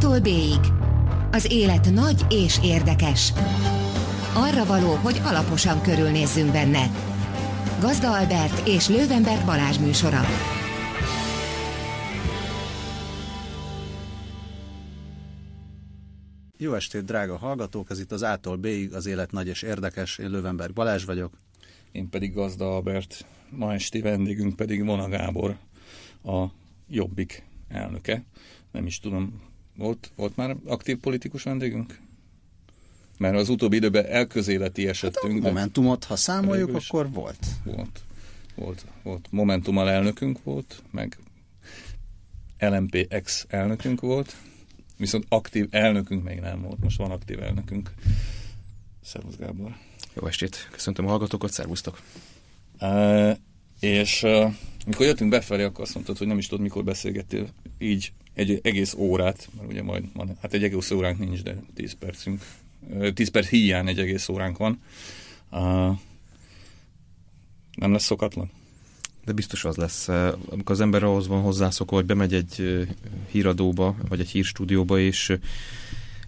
A-tól 0.00 0.20
B-ig. 0.20 0.60
Az 1.30 1.52
élet 1.52 1.90
nagy 1.90 2.26
és 2.30 2.58
érdekes. 2.62 3.32
Arra 4.34 4.64
való, 4.64 4.94
hogy 4.94 5.20
alaposan 5.24 5.82
körülnézzünk 5.82 6.52
benne. 6.52 6.90
Gazda 7.80 8.18
Albert 8.18 8.68
és 8.68 8.88
Lővenberg 8.88 9.44
Balázs 9.44 9.78
műsora. 9.78 10.20
Jó 16.56 16.74
estét, 16.74 17.04
drága 17.04 17.36
hallgatók! 17.36 17.90
Ez 17.90 18.00
itt 18.00 18.12
az 18.12 18.22
A-tól 18.22 18.56
B-ig, 18.56 18.94
az 18.94 19.06
élet 19.06 19.32
nagy 19.32 19.46
és 19.46 19.62
érdekes. 19.62 20.18
Én 20.18 20.30
Lővenberg 20.30 20.72
Balázs 20.72 21.04
vagyok. 21.04 21.32
Én 21.92 22.08
pedig 22.08 22.34
Gazda 22.34 22.74
Albert. 22.74 23.26
Ma 23.50 23.72
esti 23.72 24.00
vendégünk 24.00 24.56
pedig 24.56 24.84
Vona 24.84 25.08
Gábor, 25.08 25.56
a 26.24 26.44
Jobbik 26.88 27.44
elnöke. 27.68 28.24
Nem 28.72 28.86
is 28.86 28.98
tudom, 28.98 29.47
volt, 29.78 30.10
volt 30.16 30.36
már 30.36 30.56
aktív 30.66 30.96
politikus 30.96 31.42
vendégünk? 31.42 31.98
Mert 33.18 33.36
az 33.36 33.48
utóbbi 33.48 33.76
időben 33.76 34.06
elközéleti 34.06 34.88
esetünk. 34.88 35.32
Hát 35.32 35.44
a 35.44 35.48
Momentumot, 35.48 36.04
ha 36.04 36.16
számoljuk, 36.16 36.74
akkor 36.74 37.10
volt. 37.10 37.46
Volt. 37.64 38.00
Volt, 38.54 38.84
volt. 39.02 39.26
Momentummal 39.30 39.90
elnökünk 39.90 40.42
volt, 40.42 40.82
meg 40.90 41.18
LMP 42.58 43.06
ex 43.08 43.46
elnökünk 43.48 44.00
volt, 44.00 44.36
viszont 44.96 45.24
aktív 45.28 45.66
elnökünk 45.70 46.24
még 46.24 46.40
nem 46.40 46.62
volt. 46.62 46.78
Most 46.82 46.98
van 46.98 47.10
aktív 47.10 47.42
elnökünk. 47.42 47.92
Szervusz 49.02 49.36
Gábor. 49.36 49.76
Jó 50.14 50.26
estét, 50.26 50.68
köszöntöm 50.70 51.06
a 51.06 51.08
hallgatókat, 51.08 51.52
szervusztok. 51.52 52.00
Uh, 52.80 53.36
és 53.80 54.22
uh, 54.22 54.54
mikor 54.86 55.06
jöttünk 55.06 55.30
befelé, 55.30 55.62
akkor 55.62 55.84
azt 55.84 55.94
mondtad, 55.94 56.18
hogy 56.18 56.26
nem 56.26 56.38
is 56.38 56.46
tudod, 56.46 56.62
mikor 56.62 56.84
beszélgettél 56.84 57.48
így 57.78 58.12
egy 58.38 58.60
egész 58.62 58.94
órát, 58.94 59.48
mert 59.56 59.70
ugye 59.70 59.82
majd 59.82 60.04
van, 60.14 60.36
hát 60.40 60.52
egy 60.54 60.64
egész 60.64 60.90
óránk 60.90 61.18
nincs, 61.18 61.42
de 61.42 61.56
10 61.74 61.92
percünk, 61.92 62.42
10 63.14 63.28
perc 63.28 63.48
hiány 63.48 63.88
egy 63.88 63.98
egész 63.98 64.28
óránk 64.28 64.56
van. 64.56 64.80
Uh, 65.50 65.98
nem 67.74 67.92
lesz 67.92 68.04
szokatlan? 68.04 68.50
De 69.24 69.32
biztos 69.32 69.64
az 69.64 69.76
lesz. 69.76 70.08
Amikor 70.48 70.74
az 70.74 70.80
ember 70.80 71.02
ahhoz 71.02 71.26
van 71.26 71.42
hozzászokva, 71.42 71.96
hogy 71.96 72.04
bemegy 72.04 72.34
egy 72.34 72.86
híradóba, 73.30 73.96
vagy 74.08 74.20
egy 74.20 74.30
hírstúdióba, 74.30 74.98
és 74.98 75.38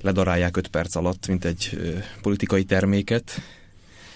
ledarálják 0.00 0.56
5 0.56 0.68
perc 0.68 0.94
alatt, 0.94 1.26
mint 1.26 1.44
egy 1.44 1.78
politikai 2.22 2.64
terméket, 2.64 3.40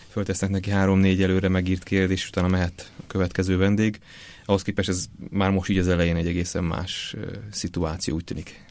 föltesznek 0.09 0.51
neki 0.51 0.71
három-négy 0.71 1.23
előre 1.23 1.49
megírt 1.49 1.83
kérdés, 1.83 2.21
és 2.23 2.29
utána 2.29 2.49
mehet 2.49 2.93
a 2.99 3.07
következő 3.07 3.57
vendég. 3.57 4.01
Ahhoz 4.45 4.63
képest 4.63 4.89
ez 4.89 5.07
már 5.31 5.51
most 5.51 5.71
így 5.71 5.79
az 5.79 5.89
elején 5.89 6.17
egy 6.17 6.27
egészen 6.27 6.65
más 6.65 7.17
szituáció, 7.51 8.15
úgy 8.15 8.25
tűnik. 8.25 8.65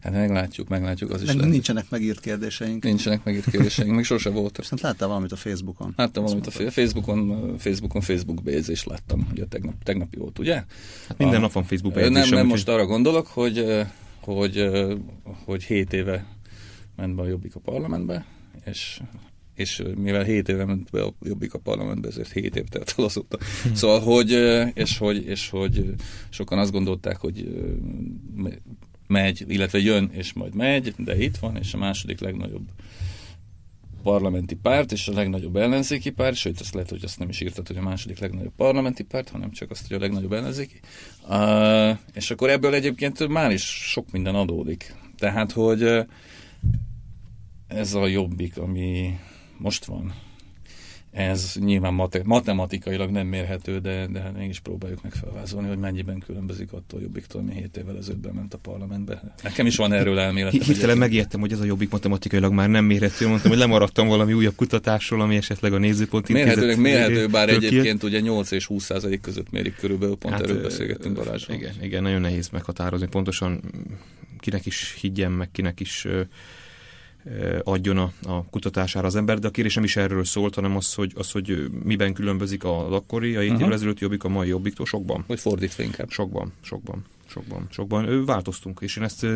Hát 0.00 0.12
meglátjuk, 0.12 0.68
meglátjuk. 0.68 1.10
Az 1.10 1.20
is 1.20 1.26
Meg 1.26 1.36
lehet. 1.36 1.50
nincsenek 1.50 1.90
megírt 1.90 2.20
kérdéseink. 2.20 2.84
Nincsenek 2.84 3.24
megírt 3.24 3.50
kérdéseink, 3.50 3.94
még 3.94 4.04
sose 4.04 4.30
voltak. 4.30 4.56
Viszont 4.56 4.80
láttál 4.80 5.08
valamit 5.08 5.32
a 5.32 5.36
Facebookon. 5.36 5.92
Láttam 5.96 6.22
valamit 6.24 6.46
a 6.46 6.50
Facebookon, 6.50 7.54
Facebookon 7.58 8.00
Facebook 8.02 8.42
bézést 8.42 8.86
láttam, 8.86 9.28
ugye 9.32 9.44
tegnap, 9.44 9.82
tegnap 9.82 10.16
volt, 10.16 10.38
ugye? 10.38 10.54
Hát 11.08 11.18
minden 11.18 11.36
a, 11.36 11.40
nap 11.40 11.52
van 11.52 11.64
Facebook 11.64 11.94
bejegyzésem. 11.94 12.28
Nem, 12.28 12.38
nem, 12.38 12.46
most 12.46 12.68
arra 12.68 12.86
gondolok, 12.86 13.26
hogy, 13.26 13.84
hogy, 14.20 14.70
hogy 15.44 15.62
7 15.64 15.92
éve 15.92 16.26
ment 16.96 17.14
be 17.14 17.22
a 17.22 17.26
Jobbik 17.26 17.54
a 17.54 17.60
parlamentbe, 17.60 18.24
és 18.64 19.00
és 19.60 19.82
mivel 19.96 20.22
7 20.22 20.48
éve 20.48 20.64
ment 20.64 20.90
be 20.90 21.02
a 21.02 21.14
Jobbik 21.22 21.54
a 21.54 21.58
parlamentbe, 21.58 22.08
ezért 22.08 22.32
7 22.32 22.56
év 22.56 22.68
telt 22.68 22.94
el 22.96 23.04
azóta. 23.04 23.38
Szóval, 23.74 24.00
hogy, 24.00 24.30
és 24.74 24.98
hogy, 24.98 25.26
és 25.26 25.48
hogy 25.48 25.94
sokan 26.28 26.58
azt 26.58 26.72
gondolták, 26.72 27.16
hogy 27.16 27.48
megy, 29.06 29.44
illetve 29.48 29.78
jön, 29.78 30.10
és 30.12 30.32
majd 30.32 30.54
megy, 30.54 30.94
de 30.96 31.22
itt 31.22 31.36
van, 31.36 31.56
és 31.56 31.74
a 31.74 31.78
második 31.78 32.20
legnagyobb 32.20 32.68
parlamenti 34.02 34.54
párt, 34.54 34.92
és 34.92 35.08
a 35.08 35.12
legnagyobb 35.12 35.56
ellenzéki 35.56 36.10
párt, 36.10 36.36
sőt, 36.36 36.60
azt 36.60 36.74
lehet, 36.74 36.90
hogy 36.90 37.04
azt 37.04 37.18
nem 37.18 37.28
is 37.28 37.40
írtad, 37.40 37.66
hogy 37.66 37.76
a 37.76 37.82
második 37.82 38.18
legnagyobb 38.18 38.54
parlamenti 38.56 39.02
párt, 39.02 39.28
hanem 39.28 39.50
csak 39.50 39.70
azt, 39.70 39.86
hogy 39.88 39.96
a 39.96 40.00
legnagyobb 40.00 40.32
ellenzéki. 40.32 40.80
Uh, 41.28 41.98
és 42.14 42.30
akkor 42.30 42.50
ebből 42.50 42.74
egyébként 42.74 43.28
már 43.28 43.50
is 43.52 43.62
sok 43.90 44.10
minden 44.10 44.34
adódik. 44.34 44.94
Tehát, 45.18 45.52
hogy 45.52 46.06
ez 47.66 47.94
a 47.94 48.06
jobbik, 48.06 48.58
ami 48.58 49.18
most 49.60 49.84
van. 49.84 50.14
Ez 51.10 51.54
nyilván 51.60 52.10
matematikailag 52.24 53.10
nem 53.10 53.26
mérhető, 53.26 53.78
de, 53.78 54.06
de 54.06 54.20
hát 54.20 54.36
mégis 54.36 54.60
próbáljuk 54.60 55.02
meg 55.02 55.12
felvázolni, 55.12 55.68
hogy 55.68 55.78
mennyiben 55.78 56.18
különbözik 56.18 56.72
attól 56.72 57.00
Jobbiktól, 57.00 57.40
ami 57.40 57.54
7 57.54 57.76
évvel 57.76 57.96
ezelőtt 57.96 58.32
ment 58.32 58.54
a 58.54 58.58
parlamentbe. 58.58 59.34
Nekem 59.42 59.66
is 59.66 59.76
van 59.76 59.92
erről 59.92 60.18
elméletem. 60.18 60.60
Hirtelen 60.60 60.98
megijedtem, 60.98 61.40
hogy 61.40 61.52
ez 61.52 61.60
a 61.60 61.64
Jobbik 61.64 61.90
matematikailag 61.90 62.52
már 62.52 62.68
nem 62.68 62.84
mérhető. 62.84 63.28
Mondtam, 63.28 63.50
hogy 63.50 63.60
lemaradtam 63.60 64.08
valami 64.08 64.32
újabb 64.32 64.54
kutatásról, 64.54 65.20
ami 65.20 65.36
esetleg 65.36 65.72
a 65.72 65.78
nézőpont 65.78 66.28
Mérhetőleg 66.28 66.78
mérhető, 66.78 67.26
bár 67.26 67.48
egyébként 67.48 68.02
ugye 68.02 68.20
8 68.20 68.50
és 68.50 68.66
20 68.66 68.84
százalék 68.84 69.20
között 69.20 69.50
mérik 69.50 69.74
körülbelül, 69.74 70.16
pont 70.16 70.34
hát, 70.34 70.42
erről 70.42 70.62
beszélgettünk 70.62 71.16
Balázsról. 71.16 71.56
Igen, 71.56 71.74
igen, 71.80 72.02
nagyon 72.02 72.20
nehéz 72.20 72.48
meghatározni 72.48 73.06
pontosan 73.06 73.60
kinek 74.38 74.66
is 74.66 74.96
higgyen, 75.00 75.32
meg 75.32 75.50
kinek 75.50 75.80
is 75.80 76.06
adjon 77.62 77.98
a, 77.98 78.12
a 78.22 78.44
kutatására 78.44 79.06
az 79.06 79.16
ember, 79.16 79.38
de 79.38 79.46
a 79.46 79.50
kérésem 79.50 79.84
is 79.84 79.96
erről 79.96 80.24
szólt, 80.24 80.54
hanem 80.54 80.76
az, 80.76 80.94
hogy, 80.94 81.12
az, 81.16 81.30
hogy 81.30 81.70
miben 81.84 82.12
különbözik 82.12 82.64
az 82.64 82.92
akkori, 82.92 83.36
a 83.36 83.40
7 83.40 83.48
uh-huh. 83.48 83.62
évvel 83.62 83.74
ezelőtt 83.76 83.98
jobbik 83.98 84.24
a 84.24 84.28
mai 84.28 84.48
jobbiktól, 84.48 84.86
sokban. 84.86 85.24
Hogy 85.26 85.40
fordítva 85.40 85.82
inkább. 85.82 86.10
Sokban, 86.10 86.52
sokban, 86.60 87.04
sokban, 87.26 87.66
sokban. 87.70 88.24
Változtunk, 88.24 88.80
és 88.82 88.96
én 88.96 89.04
ezt 89.04 89.26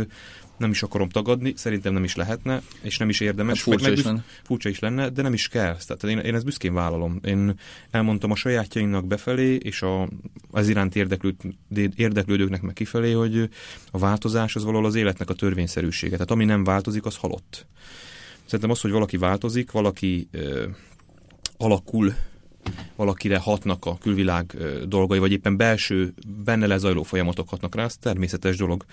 nem 0.56 0.70
is 0.70 0.82
akarom 0.82 1.08
tagadni, 1.08 1.52
szerintem 1.56 1.92
nem 1.92 2.04
is 2.04 2.14
lehetne, 2.14 2.62
és 2.82 2.98
nem 2.98 3.08
is 3.08 3.20
érdemes. 3.20 3.56
Hát 3.56 3.64
furcsa, 3.64 3.88
meg, 3.88 3.98
is 3.98 4.04
lenne. 4.04 4.24
furcsa 4.42 4.68
is 4.68 4.78
lenne, 4.78 5.08
de 5.08 5.22
nem 5.22 5.32
is 5.32 5.48
kell. 5.48 5.76
Tehát 5.86 6.04
én, 6.04 6.18
én 6.18 6.34
ezt 6.34 6.44
büszkén 6.44 6.74
vállalom. 6.74 7.20
Én 7.24 7.54
elmondtam 7.90 8.30
a 8.30 8.34
sajátjainknak 8.34 9.06
befelé, 9.06 9.54
és 9.54 9.82
a, 9.82 10.08
az 10.50 10.68
iránt 10.68 10.96
érdeklőd, 10.96 11.34
érdeklődőknek 11.96 12.62
meg 12.62 12.72
kifelé, 12.72 13.12
hogy 13.12 13.48
a 13.90 13.98
változás 13.98 14.56
az 14.56 14.64
valahol 14.64 14.86
az 14.86 14.94
életnek 14.94 15.30
a 15.30 15.34
törvényszerűsége. 15.34 16.12
Tehát 16.12 16.30
ami 16.30 16.44
nem 16.44 16.64
változik, 16.64 17.04
az 17.04 17.16
halott. 17.16 17.66
Szerintem 18.44 18.70
az, 18.70 18.80
hogy 18.80 18.90
valaki 18.90 19.16
változik, 19.16 19.70
valaki 19.70 20.28
ö, 20.30 20.66
alakul, 21.56 22.14
valakire 22.96 23.38
hatnak 23.38 23.84
a 23.84 23.98
külvilág 23.98 24.56
dolgai, 24.88 25.18
vagy 25.18 25.32
éppen 25.32 25.56
belső, 25.56 26.14
benne 26.44 26.66
lezajló 26.66 27.02
folyamatok 27.02 27.48
hatnak 27.48 27.74
rá, 27.74 27.84
ez 27.84 27.96
természetes 27.96 28.56
dolog. 28.56 28.84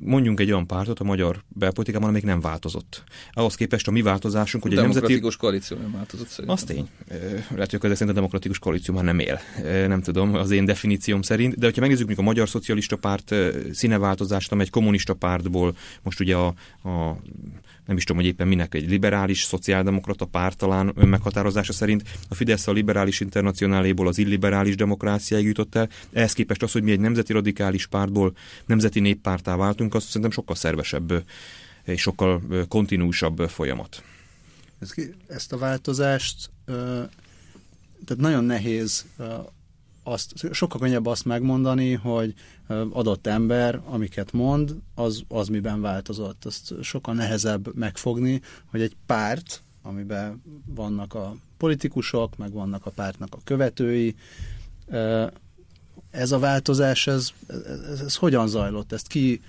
Mondjunk 0.00 0.40
egy 0.40 0.50
olyan 0.50 0.66
pártot 0.66 0.98
a 0.98 1.04
magyar 1.04 1.42
belpolitikában, 1.48 2.08
amelyik 2.08 2.26
nem 2.26 2.40
változott. 2.40 3.02
Ahhoz 3.32 3.54
képest 3.54 3.88
a 3.88 3.90
mi 3.90 4.02
változásunk, 4.02 4.62
hogy 4.62 4.72
egy 4.72 4.78
nemzeti... 4.78 5.20
koalíció 5.38 5.76
nem 5.76 5.92
változott 5.92 6.28
szerintem. 6.28 6.54
Az 6.54 6.64
tény. 6.64 6.88
Lehet, 7.54 7.70
hogy 7.70 7.80
ezek 7.82 7.96
szerint 7.96 8.10
a 8.10 8.20
demokratikus 8.20 8.58
koalíció 8.58 8.94
már 8.94 9.04
nem 9.04 9.18
él. 9.18 9.40
Nem 9.62 10.02
tudom, 10.02 10.34
az 10.34 10.50
én 10.50 10.64
definícióm 10.64 11.22
szerint. 11.22 11.58
De 11.58 11.64
hogyha 11.64 11.80
megnézzük 11.80 12.06
mondjuk 12.06 12.26
a 12.26 12.30
Magyar 12.30 12.48
Szocialista 12.48 12.96
Párt 12.96 13.34
színeváltozást, 13.72 14.52
amely 14.52 14.64
egy 14.64 14.70
kommunista 14.70 15.14
pártból 15.14 15.76
most 16.02 16.20
ugye 16.20 16.36
a, 16.36 16.46
a 16.82 17.16
nem 17.86 17.96
is 17.96 18.04
tudom, 18.04 18.22
hogy 18.22 18.30
éppen 18.30 18.48
minek 18.48 18.74
egy 18.74 18.88
liberális, 18.88 19.42
szociáldemokrata 19.42 20.24
párt 20.24 20.56
talán 20.56 20.92
önmeghatározása 20.96 21.72
szerint 21.72 22.02
a 22.28 22.34
Fidesz 22.34 22.66
a 22.66 22.72
liberális 22.72 22.91
internacionáléból 23.20 24.08
az 24.08 24.18
illiberális 24.18 24.76
demokráciáig 24.76 25.46
jutott 25.46 25.74
el. 25.74 25.88
Ehhez 26.12 26.32
képest 26.32 26.62
az, 26.62 26.72
hogy 26.72 26.82
mi 26.82 26.90
egy 26.90 27.00
nemzeti 27.00 27.32
radikális 27.32 27.86
pártból 27.86 28.32
nemzeti 28.66 29.00
néppártá 29.00 29.56
váltunk, 29.56 29.94
az 29.94 30.04
szerintem 30.04 30.30
sokkal 30.30 30.56
szervesebb 30.56 31.24
és 31.84 32.00
sokkal 32.00 32.42
kontinúsabb 32.68 33.38
folyamat. 33.48 34.02
Ezt 35.26 35.52
a 35.52 35.58
változást 35.58 36.50
tehát 38.04 38.22
nagyon 38.22 38.44
nehéz 38.44 39.06
azt, 40.02 40.32
sokkal 40.52 40.80
könnyebb 40.80 41.06
azt 41.06 41.24
megmondani, 41.24 41.92
hogy 41.92 42.34
adott 42.90 43.26
ember, 43.26 43.80
amiket 43.84 44.32
mond, 44.32 44.74
az, 44.94 45.22
az 45.28 45.48
miben 45.48 45.80
változott. 45.80 46.44
Azt 46.44 46.74
sokkal 46.82 47.14
nehezebb 47.14 47.74
megfogni, 47.74 48.40
hogy 48.66 48.80
egy 48.80 48.96
párt, 49.06 49.62
amiben 49.82 50.42
vannak 50.66 51.14
a 51.14 51.36
politikusok, 51.56 52.36
meg 52.36 52.52
vannak 52.52 52.86
a 52.86 52.90
pártnak 52.90 53.34
a 53.34 53.38
követői, 53.44 54.14
ez 56.10 56.32
a 56.32 56.38
változás, 56.38 57.06
ez, 57.06 57.32
ez, 57.90 58.00
ez 58.00 58.16
hogyan 58.16 58.48
zajlott? 58.48 58.92
Ezt 58.92 59.06
ki 59.06 59.40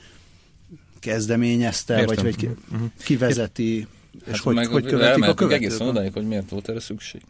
kezdeményezte, 1.00 1.94
Értem. 2.00 2.16
vagy, 2.16 2.24
vagy 2.24 2.36
ki, 2.36 2.46
uh-huh. 2.46 2.90
ki 3.04 3.18
vezeti, 3.18 3.88
hát 4.26 4.34
és 4.34 4.40
hogy, 4.40 4.66
hogy 4.66 4.86
követik 4.86 5.24
a 5.24 5.34
követők? 5.34 5.62
Egészen 5.62 5.88
odáig, 5.88 6.14
hogy 6.14 6.28
miért 6.28 6.50
volt 6.50 6.70
erre 6.70 6.80
szükség. 6.80 7.22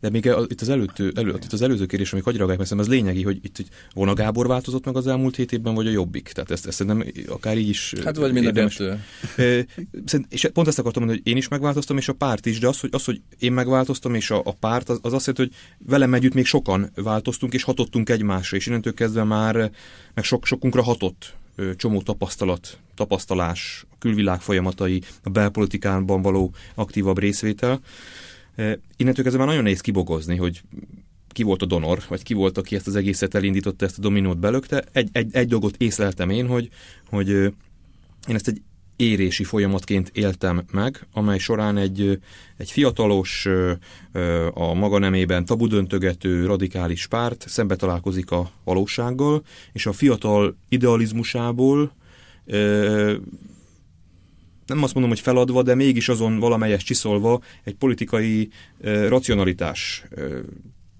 De 0.00 0.10
még 0.10 0.30
itt 0.46 0.60
az, 0.60 0.68
előtt, 0.68 0.98
elő, 1.16 1.34
itt 1.42 1.52
az 1.52 1.62
előző 1.62 1.86
kérdés, 1.86 2.12
ami 2.12 2.22
hagyj 2.22 2.36
reagálják, 2.36 2.68
mert 2.68 2.80
az 2.80 2.88
lényegi, 2.88 3.22
hogy 3.22 3.38
itt 3.42 3.56
hogy 3.56 3.68
Vona 3.94 4.14
Gábor 4.14 4.46
változott 4.46 4.84
meg 4.84 4.96
az 4.96 5.06
elmúlt 5.06 5.36
hét 5.36 5.52
évben, 5.52 5.74
vagy 5.74 5.86
a 5.86 5.90
Jobbik. 5.90 6.28
Tehát 6.28 6.50
ezt, 6.50 6.66
ezt 6.66 6.84
nem 6.84 7.04
akár 7.28 7.58
így 7.58 7.68
is 7.68 7.94
Hát 8.04 8.16
vagy 8.16 8.32
mind 8.32 8.46
a 8.46 8.52
kettő. 8.52 9.00
És 10.28 10.48
pont 10.52 10.68
ezt 10.68 10.78
akartam 10.78 11.02
mondani, 11.02 11.22
hogy 11.24 11.32
én 11.32 11.38
is 11.38 11.48
megváltoztam, 11.48 11.96
és 11.96 12.08
a 12.08 12.12
párt 12.12 12.46
is, 12.46 12.58
de 12.58 12.68
az, 12.68 12.80
hogy, 12.80 12.90
az, 12.92 13.04
hogy 13.04 13.20
én 13.38 13.52
megváltoztam, 13.52 14.14
és 14.14 14.30
a, 14.30 14.40
a 14.44 14.52
párt, 14.52 14.88
az, 14.88 14.98
az 15.02 15.12
azt 15.12 15.26
jelenti, 15.26 15.54
hogy 15.54 15.86
velem 15.88 16.14
együtt 16.14 16.34
még 16.34 16.46
sokan 16.46 16.90
változtunk, 16.94 17.54
és 17.54 17.62
hatottunk 17.62 18.08
egymásra, 18.08 18.56
és 18.56 18.66
innentől 18.66 18.94
kezdve 18.94 19.24
már 19.24 19.70
meg 20.14 20.24
sok, 20.24 20.46
sokunkra 20.46 20.82
hatott 20.82 21.34
csomó 21.76 22.02
tapasztalat, 22.02 22.78
tapasztalás, 22.94 23.84
a 23.90 23.94
külvilág 23.98 24.40
folyamatai, 24.40 25.02
a 25.22 25.30
belpolitikában 25.30 26.22
való 26.22 26.54
aktívabb 26.74 27.18
részvétel. 27.18 27.80
Innentől 28.96 29.24
kezdve 29.24 29.38
már 29.38 29.46
nagyon 29.46 29.62
nehéz 29.62 29.80
kibogozni, 29.80 30.36
hogy 30.36 30.62
ki 31.28 31.42
volt 31.42 31.62
a 31.62 31.66
donor, 31.66 32.02
vagy 32.08 32.22
ki 32.22 32.34
volt, 32.34 32.58
aki 32.58 32.74
ezt 32.74 32.86
az 32.86 32.96
egészet 32.96 33.34
elindította, 33.34 33.84
ezt 33.84 33.98
a 33.98 34.00
dominót 34.00 34.38
belökte. 34.38 34.84
Egy, 34.92 35.08
egy, 35.12 35.28
egy 35.34 35.48
dolgot 35.48 35.74
észleltem 35.78 36.30
én, 36.30 36.46
hogy, 36.46 36.68
hogy 37.08 37.28
én 37.28 38.34
ezt 38.34 38.48
egy 38.48 38.62
érési 38.96 39.44
folyamatként 39.44 40.10
éltem 40.14 40.64
meg, 40.72 41.06
amely 41.12 41.38
során 41.38 41.76
egy, 41.76 42.20
egy 42.56 42.70
fiatalos, 42.70 43.48
a 44.52 44.74
maga 44.74 44.98
nemében 44.98 45.44
tabudöntögető 45.44 46.46
radikális 46.46 47.06
párt 47.06 47.44
szembe 47.48 47.76
találkozik 47.76 48.30
a 48.30 48.50
valósággal, 48.64 49.42
és 49.72 49.86
a 49.86 49.92
fiatal 49.92 50.56
idealizmusából 50.68 51.92
nem 54.66 54.82
azt 54.82 54.92
mondom, 54.94 55.12
hogy 55.12 55.20
feladva, 55.20 55.62
de 55.62 55.74
mégis 55.74 56.08
azon 56.08 56.38
valamelyes 56.38 56.82
csiszolva 56.82 57.40
egy 57.64 57.74
politikai 57.74 58.48
racionalitás 59.08 60.04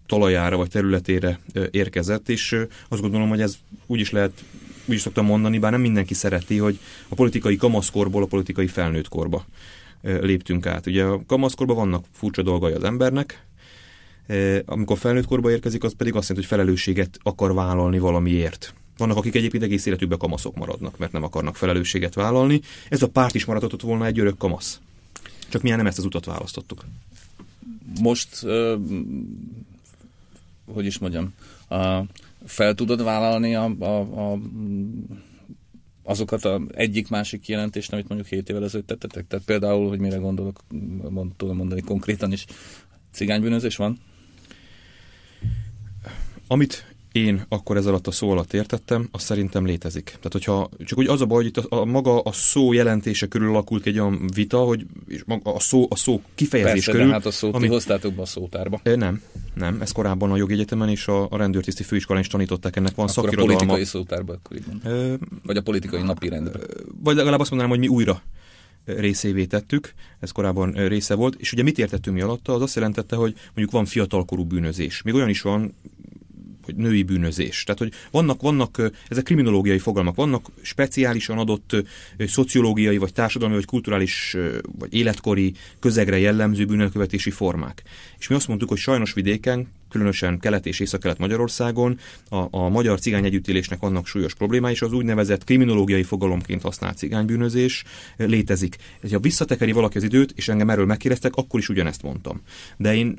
talajára 0.07 0.57
vagy 0.57 0.69
területére 0.69 1.39
érkezett, 1.71 2.29
és 2.29 2.57
azt 2.89 3.01
gondolom, 3.01 3.29
hogy 3.29 3.41
ez 3.41 3.57
úgy 3.87 4.01
is 4.01 4.11
lehet 4.11 4.45
úgy 4.89 4.95
is 4.95 5.01
szoktam 5.01 5.27
mondani, 5.27 5.59
bár 5.59 5.71
nem 5.71 5.81
mindenki 5.81 6.15
szereti, 6.15 6.57
hogy 6.57 6.79
a 7.09 7.15
politikai 7.15 7.57
kamaszkorból 7.57 8.23
a 8.23 8.27
politikai 8.27 8.67
felnőtt 8.67 9.09
korba 9.09 9.47
léptünk 10.03 10.67
át. 10.67 10.87
Ugye 10.87 11.05
a 11.05 11.23
kamaszkorban 11.27 11.77
vannak 11.77 12.05
furcsa 12.13 12.43
dolgai 12.43 12.73
az 12.73 12.85
embernek, 12.85 13.47
amikor 14.65 14.99
felnőtt 14.99 15.27
korba 15.27 15.51
érkezik, 15.51 15.85
az 15.85 15.95
pedig 15.97 16.15
azt 16.15 16.29
jelenti, 16.29 16.49
hogy 16.49 16.59
felelősséget 16.59 17.19
akar 17.23 17.55
vállalni 17.55 17.99
valamiért. 17.99 18.75
Vannak, 18.97 19.17
akik 19.17 19.35
egyébként 19.35 19.63
egész 19.63 19.87
életükben 19.87 20.19
kamaszok 20.19 20.57
maradnak, 20.57 20.99
mert 20.99 21.13
nem 21.13 21.23
akarnak 21.23 21.57
felelősséget 21.57 22.15
vállalni. 22.15 22.61
Ez 22.89 23.03
a 23.03 23.09
párt 23.09 23.35
is 23.35 23.45
maradhatott 23.45 23.81
volna 23.81 24.07
egy 24.07 24.19
örök 24.19 24.37
kamasz. 24.37 24.81
Csak 25.49 25.63
milyen 25.63 25.77
nem 25.77 25.87
ezt 25.87 25.99
az 25.99 26.05
utat 26.05 26.25
választottuk. 26.25 26.85
Most, 28.01 28.43
uh, 28.43 28.81
hogy 30.73 30.87
is 30.87 30.99
mondjam, 30.99 31.35
uh, 31.69 32.07
fel 32.45 32.75
tudod 32.75 33.05
vállalni 33.05 33.55
a, 33.55 33.75
a, 33.79 34.01
a, 34.33 34.39
azokat 36.03 36.45
a 36.45 36.61
egyik-másik 36.75 37.49
jelentést, 37.49 37.93
amit 37.93 38.09
mondjuk 38.09 38.31
7 38.31 38.49
évvel 38.49 38.65
ezelőtt 38.65 38.87
tettetek? 38.87 39.27
Tehát 39.27 39.45
például, 39.45 39.89
hogy 39.89 39.99
mire 39.99 40.17
gondolok, 40.17 40.61
mond, 41.11 41.33
tudom 41.37 41.57
mondani 41.57 41.81
konkrétan 41.81 42.33
is, 42.33 42.47
cigánybűnözés 43.13 43.77
van? 43.77 44.01
Amit 46.47 46.96
én 47.17 47.45
akkor 47.49 47.77
ez 47.77 47.87
alatt 47.87 48.07
a 48.07 48.11
szó 48.11 48.31
alatt 48.31 48.53
értettem, 48.53 49.09
az 49.11 49.23
szerintem 49.23 49.67
létezik. 49.67 50.05
Tehát, 50.05 50.33
hogyha 50.33 50.69
csak 50.85 50.99
úgy 50.99 51.07
az 51.07 51.21
a 51.21 51.27
baj, 51.27 51.37
hogy 51.37 51.47
itt 51.47 51.57
a, 51.57 51.81
a 51.81 51.85
maga 51.85 52.21
a 52.21 52.33
szó 52.33 52.73
jelentése 52.73 53.27
körül 53.27 53.49
alakult 53.49 53.83
ki 53.83 53.89
egy 53.89 53.99
olyan 53.99 54.31
vita, 54.35 54.59
hogy 54.59 54.87
és 55.09 55.23
maga 55.27 55.55
a 55.55 55.61
szó, 55.61 55.87
a 55.91 55.97
szó 55.97 56.23
kifejezés 56.35 56.73
Persze, 56.73 56.91
körül. 56.91 57.07
De 57.07 57.13
hát 57.13 57.27
a 57.27 57.31
szót 57.31 57.55
ami... 57.55 57.67
hoztátok 57.67 58.15
be 58.15 58.23
a 58.23 58.27
szótárba. 58.27 58.81
Nem, 58.83 59.23
nem. 59.55 59.81
Ez 59.81 59.93
korábban 59.93 60.31
a 60.31 60.37
jogi 60.37 60.53
egyetemen 60.53 60.89
és 60.89 61.07
a, 61.07 61.31
a 61.31 61.37
rendőrtiszti 61.37 61.83
főiskolán 61.83 62.23
is 62.23 62.29
tanították, 62.29 62.77
ennek 62.77 62.95
van 62.95 63.09
akkor 63.09 63.25
szakirodalma. 63.25 63.53
a 63.53 63.57
politikai 63.57 63.85
szótárba, 63.85 64.33
akkor 64.33 64.57
így. 64.57 64.65
Vagy 65.43 65.57
a 65.57 65.63
politikai 65.63 66.03
napirendben. 66.03 66.61
Vagy 67.03 67.17
legalább 67.17 67.41
azt 67.41 67.51
mondanám, 67.51 67.79
hogy 67.79 67.89
mi 67.89 67.95
újra 67.95 68.23
részévé 68.87 69.45
tettük, 69.45 69.93
ez 70.21 70.31
korábban 70.31 70.73
része 70.73 71.15
volt, 71.15 71.35
és 71.35 71.53
ugye 71.53 71.63
mit 71.63 71.79
értettünk 71.79 72.17
mi 72.17 72.23
alatta? 72.23 72.55
Az 72.55 72.63
azt 72.63 72.75
jelentette, 72.75 73.17
hogy 73.17 73.35
mondjuk 73.45 73.71
van 73.71 73.85
fiatalkorú 73.85 74.45
bűnözés. 74.45 75.03
Még 75.03 75.15
olyan 75.15 75.29
is 75.29 75.41
van, 75.41 75.75
hogy 76.67 76.77
női 76.77 77.03
bűnözés. 77.03 77.65
Tehát, 77.65 77.81
hogy 77.81 77.93
vannak, 78.11 78.41
vannak, 78.41 78.91
ezek 79.09 79.25
kriminológiai 79.25 79.79
fogalmak, 79.79 80.15
vannak 80.15 80.51
speciálisan 80.63 81.39
adott 81.39 81.77
szociológiai, 82.19 82.97
vagy 82.97 83.13
társadalmi, 83.13 83.55
vagy 83.55 83.65
kulturális, 83.65 84.37
vagy 84.79 84.95
életkori 84.95 85.55
közegre 85.81 86.19
jellemző 86.19 86.65
bűnelkövetési 86.65 87.31
formák. 87.31 87.83
És 88.19 88.29
mi 88.29 88.35
azt 88.35 88.49
mondtuk, 88.49 88.69
hogy 88.69 88.79
sajnos 88.79 89.13
vidéken 89.13 89.69
különösen 89.89 90.39
Kelet 90.39 90.67
és 90.67 90.81
Észak-Kelet 90.81 91.19
Magyarországon 91.19 91.99
a, 92.29 92.47
a 92.51 92.69
magyar 92.69 93.01
cigány 93.01 93.25
együttélésnek 93.25 93.81
vannak 93.81 94.07
súlyos 94.07 94.35
problémái, 94.35 94.73
és 94.73 94.83
az 94.83 94.93
úgynevezett 94.93 95.45
kriminológiai 95.45 96.03
fogalomként 96.03 96.63
használt 96.63 96.97
cigánybűnözés 96.97 97.85
létezik. 98.17 98.77
Ha 99.11 99.19
visszatekeri 99.19 99.73
valaki 99.73 99.97
az 99.97 100.03
időt, 100.03 100.33
és 100.35 100.49
engem 100.49 100.71
erről 100.71 100.87
megkérdeztek, 100.87 101.35
akkor 101.35 101.61
is 101.61 101.69
ugyanezt 101.69 102.03
mondtam. 102.03 102.41
De 102.77 102.95
én 102.95 103.19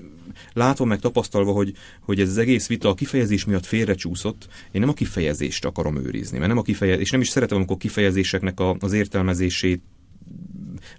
látva 0.53 0.85
meg 0.85 0.99
tapasztalva, 0.99 1.51
hogy, 1.51 1.73
hogy 2.01 2.19
ez 2.19 2.29
az 2.29 2.37
egész 2.37 2.67
vita 2.67 2.89
a 2.89 2.93
kifejezés 2.93 3.45
miatt 3.45 3.65
félrecsúszott, 3.65 4.47
én 4.71 4.81
nem 4.81 4.89
a 4.89 4.93
kifejezést 4.93 5.65
akarom 5.65 5.97
őrizni, 5.97 6.37
mert 6.37 6.49
nem 6.49 6.57
a 6.57 6.61
kifejezés, 6.61 7.03
és 7.03 7.11
nem 7.11 7.21
is 7.21 7.29
szeretem, 7.29 7.57
amikor 7.57 7.77
kifejezéseknek 7.77 8.59
a, 8.59 8.75
az 8.79 8.93
értelmezését 8.93 9.81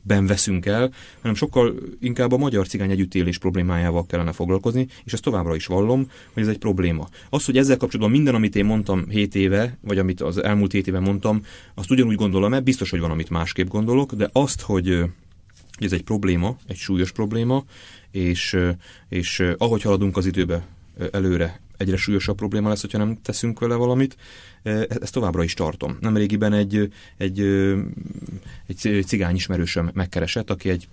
ben 0.03 0.27
veszünk 0.27 0.67
el, 0.67 0.93
hanem 1.21 1.37
sokkal 1.37 1.75
inkább 2.01 2.33
a 2.33 2.37
magyar 2.37 2.67
cigány 2.67 2.91
együttélés 2.91 3.39
problémájával 3.39 4.07
kellene 4.07 4.33
foglalkozni, 4.33 4.87
és 5.05 5.13
ezt 5.13 5.23
továbbra 5.23 5.55
is 5.55 5.67
vallom, 5.67 6.11
hogy 6.33 6.43
ez 6.43 6.49
egy 6.49 6.59
probléma. 6.59 7.09
Az, 7.31 7.45
hogy 7.45 7.57
ezzel 7.57 7.77
kapcsolatban 7.77 8.17
minden, 8.17 8.35
amit 8.35 8.57
én 8.57 8.65
mondtam 8.65 9.09
7 9.09 9.35
éve, 9.35 9.79
vagy 9.81 9.99
amit 9.99 10.21
az 10.21 10.43
elmúlt 10.43 10.73
7 10.73 10.87
éve 10.87 11.01
mondtam, 11.01 11.45
azt 11.75 11.91
ugyanúgy 11.91 12.17
gondolom-e, 12.17 12.61
biztos, 12.61 12.91
hogy 12.91 13.01
van, 13.01 13.11
amit 13.11 13.31
másképp 13.31 13.69
gondolok, 13.69 14.13
de 14.13 14.29
azt, 14.33 14.61
hogy, 14.61 15.05
ez 15.79 15.93
egy 15.93 16.03
probléma, 16.03 16.57
egy 16.67 16.77
súlyos 16.77 17.13
probléma, 17.13 17.65
és, 18.11 18.57
és 19.09 19.43
ahogy 19.59 19.83
haladunk 19.83 20.17
az 20.17 20.27
időbe 20.27 20.67
előre, 21.11 21.61
egyre 21.79 21.97
súlyosabb 21.97 22.37
probléma 22.37 22.69
lesz, 22.69 22.81
hogyha 22.81 22.99
nem 22.99 23.19
teszünk 23.23 23.59
vele 23.59 23.75
valamit. 23.75 24.17
E, 24.63 24.71
ezt 25.01 25.13
továbbra 25.13 25.43
is 25.43 25.55
tartom. 25.55 25.97
Nem 26.01 26.17
régiben 26.17 26.53
egy, 26.53 26.93
egy, 27.17 27.41
egy 28.67 29.05
cigány 29.07 29.35
ismerősöm 29.35 29.91
megkeresett, 29.95 30.51
aki 30.51 30.69
egy 30.69 30.89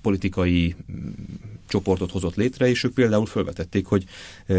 politikai 0.00 0.74
csoportot 1.72 2.10
hozott 2.10 2.34
létre, 2.34 2.68
és 2.68 2.84
ők 2.84 2.94
például 2.94 3.26
felvetették, 3.26 3.86
hogy 3.86 4.04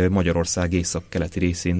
Magyarország 0.10 0.74
észak-keleti 0.74 1.39
részén 1.39 1.75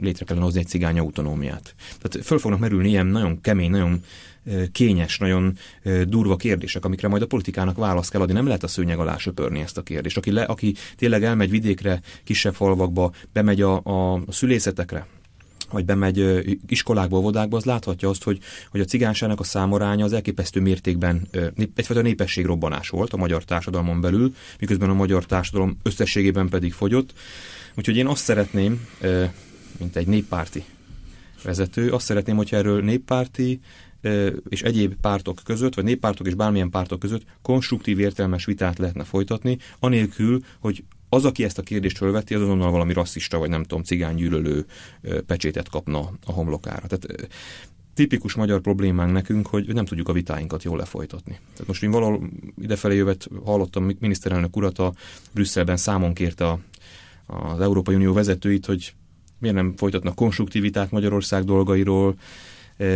létre 0.00 0.24
kellene 0.24 0.44
hozni 0.44 0.60
egy 0.60 0.66
cigány 0.66 0.98
autonómiát. 0.98 1.74
Tehát 2.00 2.26
föl 2.26 2.38
fognak 2.38 2.60
merülni 2.60 2.88
ilyen 2.88 3.06
nagyon 3.06 3.40
kemény, 3.40 3.70
nagyon 3.70 4.04
kényes, 4.72 5.18
nagyon 5.18 5.56
durva 6.08 6.36
kérdések, 6.36 6.84
amikre 6.84 7.08
majd 7.08 7.22
a 7.22 7.26
politikának 7.26 7.76
választ 7.76 8.10
kell 8.10 8.20
adni. 8.20 8.32
Nem 8.32 8.46
lehet 8.46 8.62
a 8.62 8.68
szőnyeg 8.68 8.98
alá 8.98 9.16
söpörni 9.16 9.60
ezt 9.60 9.78
a 9.78 9.82
kérdést. 9.82 10.16
Aki, 10.16 10.30
le, 10.30 10.42
aki 10.42 10.74
tényleg 10.96 11.24
elmegy 11.24 11.50
vidékre, 11.50 12.00
kisebb 12.24 12.54
falvakba, 12.54 13.12
bemegy 13.32 13.60
a, 13.60 13.76
a 13.76 14.22
szülészetekre, 14.28 15.06
vagy 15.72 15.84
bemegy 15.84 16.44
iskolákba, 16.68 17.20
vodákba, 17.20 17.56
az 17.56 17.64
láthatja 17.64 18.08
azt, 18.08 18.22
hogy, 18.22 18.38
hogy 18.70 18.80
a 18.80 18.84
cigányságnak 18.84 19.40
a 19.40 19.44
számoránya 19.44 20.04
az 20.04 20.12
elképesztő 20.12 20.60
mértékben 20.60 21.28
egyfajta 21.74 22.02
népességrobbanás 22.02 22.88
volt 22.88 23.12
a 23.12 23.16
magyar 23.16 23.44
társadalmon 23.44 24.00
belül, 24.00 24.34
miközben 24.60 24.90
a 24.90 24.94
magyar 24.94 25.26
társadalom 25.26 25.76
összességében 25.82 26.48
pedig 26.48 26.72
fogyott. 26.72 27.12
Úgyhogy 27.74 27.96
én 27.96 28.06
azt 28.06 28.22
szeretném, 28.22 28.88
mint 29.78 29.96
egy 29.96 30.06
néppárti 30.06 30.64
vezető, 31.42 31.90
azt 31.90 32.04
szeretném, 32.04 32.36
hogyha 32.36 32.56
erről 32.56 32.82
néppárti 32.82 33.60
és 34.48 34.62
egyéb 34.62 34.94
pártok 35.00 35.40
között, 35.44 35.74
vagy 35.74 35.84
néppártok 35.84 36.26
és 36.26 36.34
bármilyen 36.34 36.70
pártok 36.70 36.98
között 36.98 37.22
konstruktív 37.42 37.98
értelmes 37.98 38.44
vitát 38.44 38.78
lehetne 38.78 39.04
folytatni, 39.04 39.58
anélkül, 39.78 40.40
hogy 40.58 40.84
az, 41.14 41.24
aki 41.24 41.44
ezt 41.44 41.58
a 41.58 41.62
kérdést 41.62 41.96
fölveti, 41.96 42.34
az 42.34 42.42
azonnal 42.42 42.70
valami 42.70 42.92
rasszista, 42.92 43.38
vagy 43.38 43.48
nem 43.48 43.62
tudom, 43.62 43.82
cigánygyűlölő 43.82 44.66
pecsétet 45.26 45.68
kapna 45.68 45.98
a 46.26 46.32
homlokára. 46.32 46.86
Tehát 46.86 47.30
tipikus 47.94 48.34
magyar 48.34 48.60
problémánk 48.60 49.12
nekünk, 49.12 49.46
hogy 49.46 49.74
nem 49.74 49.84
tudjuk 49.84 50.08
a 50.08 50.12
vitáinkat 50.12 50.62
jól 50.62 50.78
lefolytatni. 50.78 51.38
Tehát 51.52 51.66
most 51.66 51.82
én 51.82 51.90
valahol 51.90 52.30
idefelé 52.60 52.96
jövet 52.96 53.28
hallottam 53.44 53.90
miniszterelnök 53.98 54.56
urat 54.56 54.78
a 54.78 54.92
Brüsszelben 55.32 55.76
számon 55.76 56.14
kérte 56.14 56.46
a, 56.46 56.60
az 57.26 57.60
Európai 57.60 57.94
Unió 57.94 58.12
vezetőit, 58.12 58.66
hogy 58.66 58.94
miért 59.38 59.56
nem 59.56 59.76
folytatnak 59.76 60.14
konstruktivitát 60.14 60.90
Magyarország 60.90 61.44
dolgairól, 61.44 62.14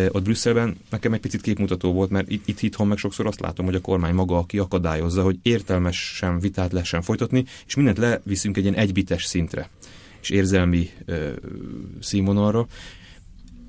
ott 0.09 0.23
Brüsszelben 0.23 0.77
nekem 0.91 1.13
egy 1.13 1.21
picit 1.21 1.41
képmutató 1.41 1.93
volt, 1.93 2.11
mert 2.11 2.31
itt, 2.31 2.49
itt 2.49 2.61
itthon 2.61 2.87
meg 2.87 2.99
sokszor 2.99 3.27
azt 3.27 3.41
látom, 3.41 3.67
hogy 3.67 3.75
a 3.75 3.81
kormány 3.81 4.15
maga, 4.15 4.39
aki 4.39 4.59
akadályozza, 4.59 5.23
hogy 5.23 5.39
értelmesen 5.43 6.39
vitát 6.39 6.73
lehessen 6.73 7.03
folytatni, 7.03 7.45
és 7.67 7.75
mindent 7.75 7.99
leviszünk 7.99 8.57
egy 8.57 8.63
ilyen 8.63 8.75
egybites 8.75 9.25
szintre, 9.25 9.69
és 10.21 10.31
érzelmi 10.31 10.91
ö, 11.05 11.31
színvonalra, 12.01 12.67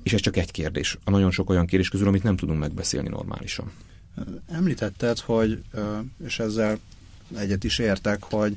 és 0.02 0.12
ez 0.12 0.20
csak 0.20 0.36
egy 0.36 0.50
kérdés. 0.50 0.98
A 1.04 1.10
nagyon 1.10 1.30
sok 1.30 1.50
olyan 1.50 1.66
kérdés 1.66 1.88
közül, 1.88 2.08
amit 2.08 2.22
nem 2.22 2.36
tudunk 2.36 2.58
megbeszélni 2.58 3.08
normálisan. 3.08 3.70
Említetted, 4.52 5.18
hogy, 5.18 5.62
és 6.24 6.38
ezzel 6.38 6.78
egyet 7.36 7.64
is 7.64 7.78
értek, 7.78 8.22
hogy 8.22 8.56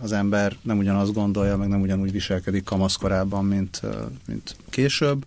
az 0.00 0.12
ember 0.12 0.56
nem 0.62 0.78
ugyanazt 0.78 1.12
gondolja, 1.12 1.56
meg 1.56 1.68
nem 1.68 1.80
ugyanúgy 1.80 2.12
viselkedik 2.12 2.64
kamaszkorában, 2.64 3.44
mint, 3.44 3.82
mint 4.26 4.56
később 4.70 5.24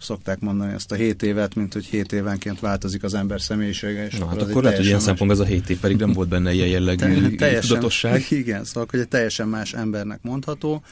szokták 0.00 0.40
mondani 0.40 0.72
ezt 0.72 0.92
a 0.92 0.94
7 0.94 1.22
évet, 1.22 1.54
mint 1.54 1.72
hogy 1.72 1.84
7 1.84 2.12
évenként 2.12 2.60
változik 2.60 3.02
az 3.02 3.14
ember 3.14 3.40
személyisége. 3.40 4.06
És 4.06 4.18
Na, 4.18 4.26
hát 4.26 4.42
akkor 4.42 4.62
lehet, 4.62 4.78
hogy 4.78 4.86
ilyen 4.86 5.00
szempontból 5.00 5.40
ez 5.40 5.50
a 5.50 5.52
7 5.52 5.70
év 5.70 5.78
pedig 5.78 5.96
nem 5.96 6.12
volt 6.12 6.28
benne 6.28 6.52
ilyen 6.52 6.68
jellegű 6.68 7.04
teljesen, 7.36 7.68
tudatosság. 7.68 8.26
Igen, 8.30 8.64
szóval 8.64 8.86
hogy 8.90 9.00
egy 9.00 9.08
teljesen 9.08 9.48
más 9.48 9.72
embernek 9.72 10.22
mondható, 10.22 10.82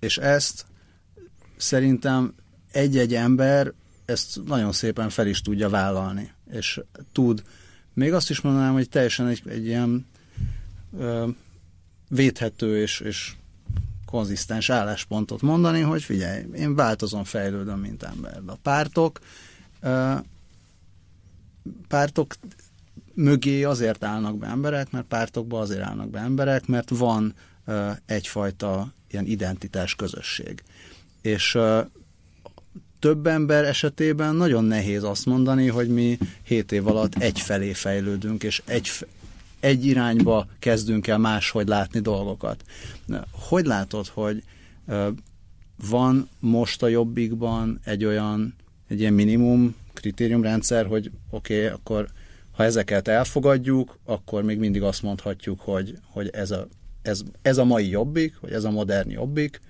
és 0.00 0.18
ezt 0.18 0.64
szerintem 1.56 2.34
egy-egy 2.72 3.14
ember 3.14 3.72
ezt 4.04 4.40
nagyon 4.46 4.72
szépen 4.72 5.08
fel 5.08 5.26
is 5.26 5.40
tudja 5.40 5.68
vállalni, 5.68 6.32
és 6.52 6.80
tud. 7.12 7.42
Még 7.94 8.12
azt 8.12 8.30
is 8.30 8.40
mondanám, 8.40 8.72
hogy 8.72 8.88
teljesen 8.88 9.26
egy, 9.26 9.42
egy 9.46 9.66
ilyen 9.66 10.06
ö, 10.98 11.28
védhető 12.08 12.80
és, 12.80 13.00
és 13.00 13.32
konzisztens 14.12 14.70
álláspontot 14.70 15.42
mondani, 15.42 15.80
hogy 15.80 16.02
figyelj, 16.02 16.44
én 16.54 16.74
változom, 16.74 17.24
fejlődöm, 17.24 17.78
mint 17.78 18.02
ember. 18.02 18.40
A 18.46 18.54
pártok, 18.62 19.20
pártok 21.88 22.34
mögé 23.14 23.62
azért 23.62 24.04
állnak 24.04 24.38
be 24.38 24.46
emberek, 24.46 24.90
mert 24.90 25.04
pártokba 25.04 25.60
azért 25.60 25.80
állnak 25.80 26.10
be 26.10 26.18
emberek, 26.18 26.66
mert 26.66 26.88
van 26.90 27.34
egyfajta 28.06 28.92
ilyen 29.10 29.26
identitás 29.26 29.94
közösség. 29.94 30.62
És 31.20 31.58
több 32.98 33.26
ember 33.26 33.64
esetében 33.64 34.34
nagyon 34.34 34.64
nehéz 34.64 35.02
azt 35.02 35.26
mondani, 35.26 35.68
hogy 35.68 35.88
mi 35.88 36.18
7 36.42 36.72
év 36.72 36.86
alatt 36.86 37.14
egyfelé 37.14 37.72
fejlődünk, 37.72 38.42
és 38.42 38.62
egy, 38.64 38.90
egy 39.62 39.86
irányba 39.86 40.46
kezdünk 40.58 41.06
el 41.06 41.18
máshogy 41.18 41.68
látni 41.68 42.00
dolgokat. 42.00 42.64
Hogy 43.30 43.66
látod, 43.66 44.06
hogy 44.06 44.42
van 45.88 46.28
most 46.38 46.82
a 46.82 46.88
jobbikban 46.88 47.80
egy 47.84 48.04
olyan, 48.04 48.54
egy 48.88 49.00
ilyen 49.00 49.12
minimum 49.12 49.74
kritériumrendszer, 49.92 50.86
hogy 50.86 51.10
oké, 51.30 51.64
okay, 51.64 51.66
akkor 51.66 52.08
ha 52.52 52.64
ezeket 52.64 53.08
elfogadjuk, 53.08 53.98
akkor 54.04 54.42
még 54.42 54.58
mindig 54.58 54.82
azt 54.82 55.02
mondhatjuk, 55.02 55.60
hogy, 55.60 55.98
hogy 56.10 56.28
ez, 56.28 56.50
a, 56.50 56.68
ez, 57.02 57.22
ez 57.42 57.58
a 57.58 57.64
mai 57.64 57.88
jobbik, 57.88 58.40
vagy 58.40 58.52
ez 58.52 58.64
a 58.64 58.70
modern 58.70 59.10
jobbik, 59.10 59.60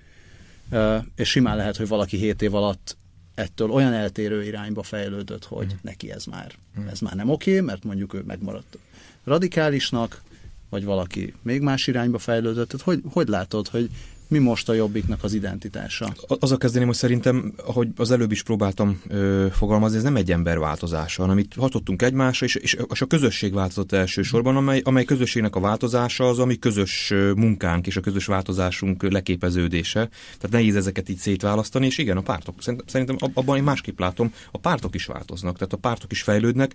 és 1.15 1.29
simán 1.29 1.57
lehet, 1.57 1.77
hogy 1.77 1.87
valaki 1.87 2.17
7 2.17 2.41
év 2.41 2.55
alatt 2.55 2.97
ettől 3.35 3.69
olyan 3.69 3.93
eltérő 3.93 4.43
irányba 4.43 4.83
fejlődött, 4.83 5.45
hogy 5.45 5.65
mm. 5.65 5.77
neki 5.81 6.11
ez 6.11 6.25
már, 6.25 6.51
mm. 6.79 6.87
ez 6.87 6.99
már 6.99 7.15
nem 7.15 7.29
oké, 7.29 7.59
mert 7.59 7.83
mondjuk 7.83 8.13
ő 8.13 8.21
megmaradt 8.25 8.77
radikálisnak, 9.23 10.21
vagy 10.69 10.83
valaki 10.83 11.33
még 11.41 11.61
más 11.61 11.87
irányba 11.87 12.17
fejlődött. 12.17 12.69
Tehát 12.69 12.85
hogy, 12.85 13.01
hogy 13.11 13.27
látod, 13.27 13.67
hogy 13.67 13.89
mi 14.33 14.39
most 14.39 14.69
a 14.69 14.73
jobbiknak 14.73 15.23
az 15.23 15.33
identitása? 15.33 16.13
Az 16.39 16.51
a 16.51 16.57
kezdeném, 16.57 16.87
hogy 16.87 16.97
szerintem, 16.97 17.53
ahogy 17.65 17.87
az 17.95 18.11
előbb 18.11 18.31
is 18.31 18.43
próbáltam 18.43 19.01
ö, 19.07 19.47
fogalmazni, 19.51 19.97
ez 19.97 20.03
nem 20.03 20.15
egy 20.15 20.31
ember 20.31 20.59
változása, 20.59 21.21
hanem 21.21 21.37
itt 21.37 21.53
hatottunk 21.53 22.01
egymásra, 22.01 22.45
és, 22.45 22.55
és, 22.55 22.77
és 22.91 23.01
a 23.01 23.05
közösség 23.05 23.53
változott 23.53 23.91
elsősorban, 23.91 24.55
amely, 24.55 24.81
amely 24.83 25.03
közösségnek 25.03 25.55
a 25.55 25.59
változása 25.59 26.27
az, 26.27 26.39
ami 26.39 26.59
közös 26.59 27.13
munkánk 27.35 27.87
és 27.87 27.97
a 27.97 28.01
közös 28.01 28.25
változásunk 28.25 29.11
leképeződése. 29.11 30.09
Tehát 30.23 30.51
nehéz 30.51 30.75
ezeket 30.75 31.09
így 31.09 31.17
szétválasztani, 31.17 31.85
és 31.85 31.97
igen, 31.97 32.17
a 32.17 32.21
pártok, 32.21 32.55
szerintem 32.85 33.17
abban 33.33 33.57
én 33.57 33.63
másképp 33.63 33.99
látom, 33.99 34.33
a 34.51 34.57
pártok 34.57 34.95
is 34.95 35.05
változnak, 35.05 35.57
tehát 35.57 35.73
a 35.73 35.77
pártok 35.77 36.11
is 36.11 36.21
fejlődnek. 36.21 36.73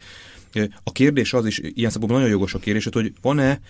A 0.83 0.93
kérdés 0.93 1.33
az 1.33 1.47
is, 1.47 1.59
ilyen 1.59 1.91
szempontból 1.91 2.19
nagyon 2.19 2.35
jogos 2.35 2.55
a 2.55 2.59
kérdés, 2.59 2.89
hogy 2.93 3.13
van-e 3.23 3.61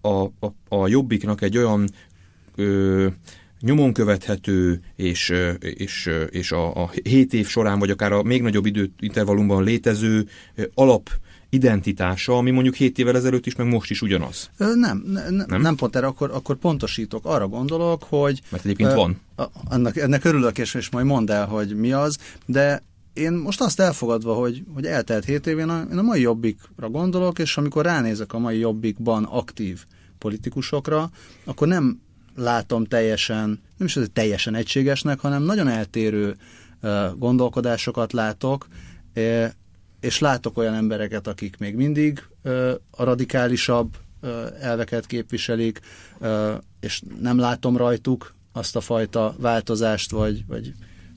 a, 0.00 0.24
a, 0.24 0.54
a 0.68 0.88
jobbiknak 0.88 1.42
egy 1.42 1.56
olyan 1.56 1.88
ö, 2.54 3.06
nyomon 3.60 3.92
követhető, 3.92 4.80
és, 4.96 5.32
és, 5.58 6.10
és 6.30 6.52
a, 6.52 6.82
a 6.82 6.90
7 7.02 7.32
év 7.32 7.46
során, 7.46 7.78
vagy 7.78 7.90
akár 7.90 8.12
a 8.12 8.22
még 8.22 8.42
nagyobb 8.42 8.66
időintervallumban 8.66 9.64
létező 9.64 10.26
alap 10.74 11.10
identitása, 11.50 12.36
ami 12.36 12.50
mondjuk 12.50 12.74
7 12.74 12.98
évvel 12.98 13.16
ezelőtt 13.16 13.46
is, 13.46 13.54
meg 13.56 13.66
most 13.66 13.90
is 13.90 14.02
ugyanaz. 14.02 14.50
Nem, 14.56 15.02
ne, 15.06 15.30
ne, 15.30 15.44
nem? 15.46 15.60
nem 15.60 15.76
pont 15.76 15.96
erre, 15.96 16.06
akkor, 16.06 16.30
akkor 16.30 16.56
pontosítok. 16.56 17.24
Arra 17.24 17.48
gondolok, 17.48 18.02
hogy... 18.08 18.40
Mert 18.50 18.64
egyébként 18.64 18.90
uh, 18.90 18.96
van. 18.96 19.20
Annak, 19.68 19.96
ennek 19.96 20.24
örülök, 20.24 20.58
és, 20.58 20.74
és 20.74 20.90
majd 20.90 21.06
mondd 21.06 21.30
el, 21.30 21.46
hogy 21.46 21.76
mi 21.76 21.92
az, 21.92 22.18
de 22.46 22.82
én 23.12 23.32
most 23.32 23.60
azt 23.60 23.80
elfogadva, 23.80 24.34
hogy, 24.34 24.62
hogy 24.74 24.84
eltelt 24.84 25.24
7 25.24 25.46
év, 25.46 25.58
én 25.58 25.68
a, 25.68 25.86
én 25.92 25.98
a 25.98 26.02
mai 26.02 26.20
jobbikra 26.20 26.88
gondolok, 26.88 27.38
és 27.38 27.56
amikor 27.56 27.84
ránézek 27.84 28.32
a 28.32 28.38
mai 28.38 28.58
jobbikban 28.58 29.24
aktív 29.24 29.84
politikusokra, 30.18 31.10
akkor 31.44 31.68
nem 31.68 32.00
látom 32.34 32.84
teljesen, 32.84 33.60
nem 33.76 33.86
is 33.86 33.96
az 33.96 34.10
teljesen 34.12 34.54
egységesnek, 34.54 35.20
hanem 35.20 35.42
nagyon 35.42 35.68
eltérő 35.68 36.36
gondolkodásokat 37.16 38.12
látok, 38.12 38.66
és 40.00 40.18
látok 40.18 40.58
olyan 40.58 40.74
embereket, 40.74 41.26
akik 41.26 41.58
még 41.58 41.74
mindig 41.74 42.22
a 42.90 43.04
radikálisabb 43.04 43.96
elveket 44.60 45.06
képviselik, 45.06 45.80
és 46.80 47.02
nem 47.20 47.38
látom 47.38 47.76
rajtuk 47.76 48.34
azt 48.52 48.76
a 48.76 48.80
fajta 48.80 49.34
változást, 49.38 50.10
vagy, 50.10 50.46
vagy 50.46 50.74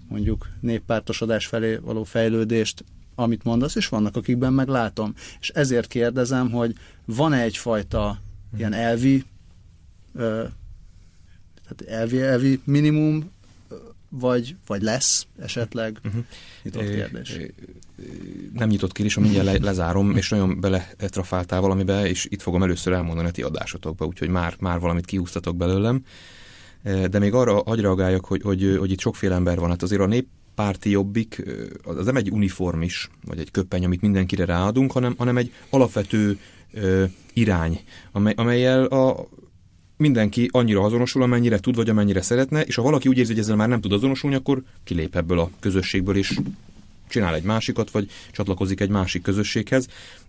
mondjuk 0.08 0.50
néppártosodás 0.60 1.46
felé 1.46 1.76
való 1.76 2.04
fejlődést, 2.04 2.84
amit 3.16 3.44
mondasz, 3.44 3.76
és 3.76 3.88
vannak, 3.88 4.16
akikben 4.16 4.54
meglátom. 4.54 5.14
És 5.40 5.50
ezért 5.50 5.88
kérdezem, 5.88 6.52
hogy 6.52 6.76
van-e 7.06 7.42
egyfajta 7.42 8.20
ilyen 8.58 8.74
elvi 8.74 9.24
tehát 11.68 12.02
elvi, 12.02 12.22
elvi 12.22 12.60
minimum, 12.64 13.32
vagy, 14.10 14.56
vagy 14.68 14.82
lesz 14.82 15.28
esetleg? 15.40 16.00
Uh-huh. 16.04 16.24
Nyitott 16.64 16.90
kérdés. 16.90 17.38
Nem 18.54 18.70
nyitott 18.70 18.92
kérdés, 18.92 19.16
mindjárt 19.16 19.46
le, 19.46 19.58
lezárom, 19.60 20.16
és 20.16 20.30
nagyon 20.30 20.60
beletrafáltál 20.60 21.62
valamibe, 21.62 22.08
és 22.08 22.28
itt 22.30 22.42
fogom 22.42 22.64
először 22.64 22.94
elmondani 22.94 23.28
a 23.28 23.32
ti 23.32 23.42
adásotokba, 23.42 24.06
úgyhogy 24.06 24.30
már, 24.30 24.56
már 24.60 24.80
valamit 24.80 25.06
kihúztatok 25.06 25.56
belőlem. 25.56 26.04
De 26.84 27.20
még 27.20 27.34
arra 27.34 27.64
hagy 27.66 27.80
reagáljak, 27.80 28.26
hogy, 28.26 28.42
hogy, 28.42 28.76
hogy 28.80 28.92
itt 28.92 29.00
sokféle 29.00 29.36
ember 29.36 29.60
van. 29.60 29.70
Hát 29.70 29.82
azért 29.82 30.02
a 30.02 30.06
nép 30.06 30.28
párti 30.56 30.90
jobbik, 30.90 31.44
az 31.84 32.06
nem 32.06 32.16
egy 32.16 32.32
uniform 32.32 32.82
is, 32.82 33.10
vagy 33.26 33.40
egy 33.40 33.52
köppeny, 33.52 33.86
amit 33.86 34.02
mindenkire 34.02 34.46
ráadunk, 34.46 34.92
hanem, 34.92 35.16
hanem 35.18 35.38
egy 35.38 35.54
alapvető 35.70 36.40
ö, 36.74 37.04
irány, 37.34 37.80
amely, 38.12 38.34
amelyel 38.38 38.86
a, 38.86 39.28
mindenki 40.04 40.50
annyira 40.52 40.82
azonosul, 40.82 41.22
amennyire 41.22 41.60
tud, 41.60 41.76
vagy 41.76 41.90
amennyire 41.90 42.22
szeretne, 42.22 42.62
és 42.62 42.76
ha 42.76 42.82
valaki 42.82 43.08
úgy 43.08 43.18
érzi, 43.18 43.32
hogy 43.32 43.42
ezzel 43.42 43.56
már 43.56 43.68
nem 43.68 43.82
tud 43.82 43.92
azonosulni, 43.92 44.36
akkor 44.36 44.64
kilép 44.84 45.16
ebből 45.16 45.40
a 45.40 45.50
közösségből, 45.60 46.16
és 46.16 46.40
csinál 47.08 47.36
egy 47.36 47.44
másikat, 47.44 47.92
vagy 47.92 48.10
csatlakozik 48.32 48.80
egy 48.80 48.90
másik 48.90 49.22
közösséghez. 49.22 49.88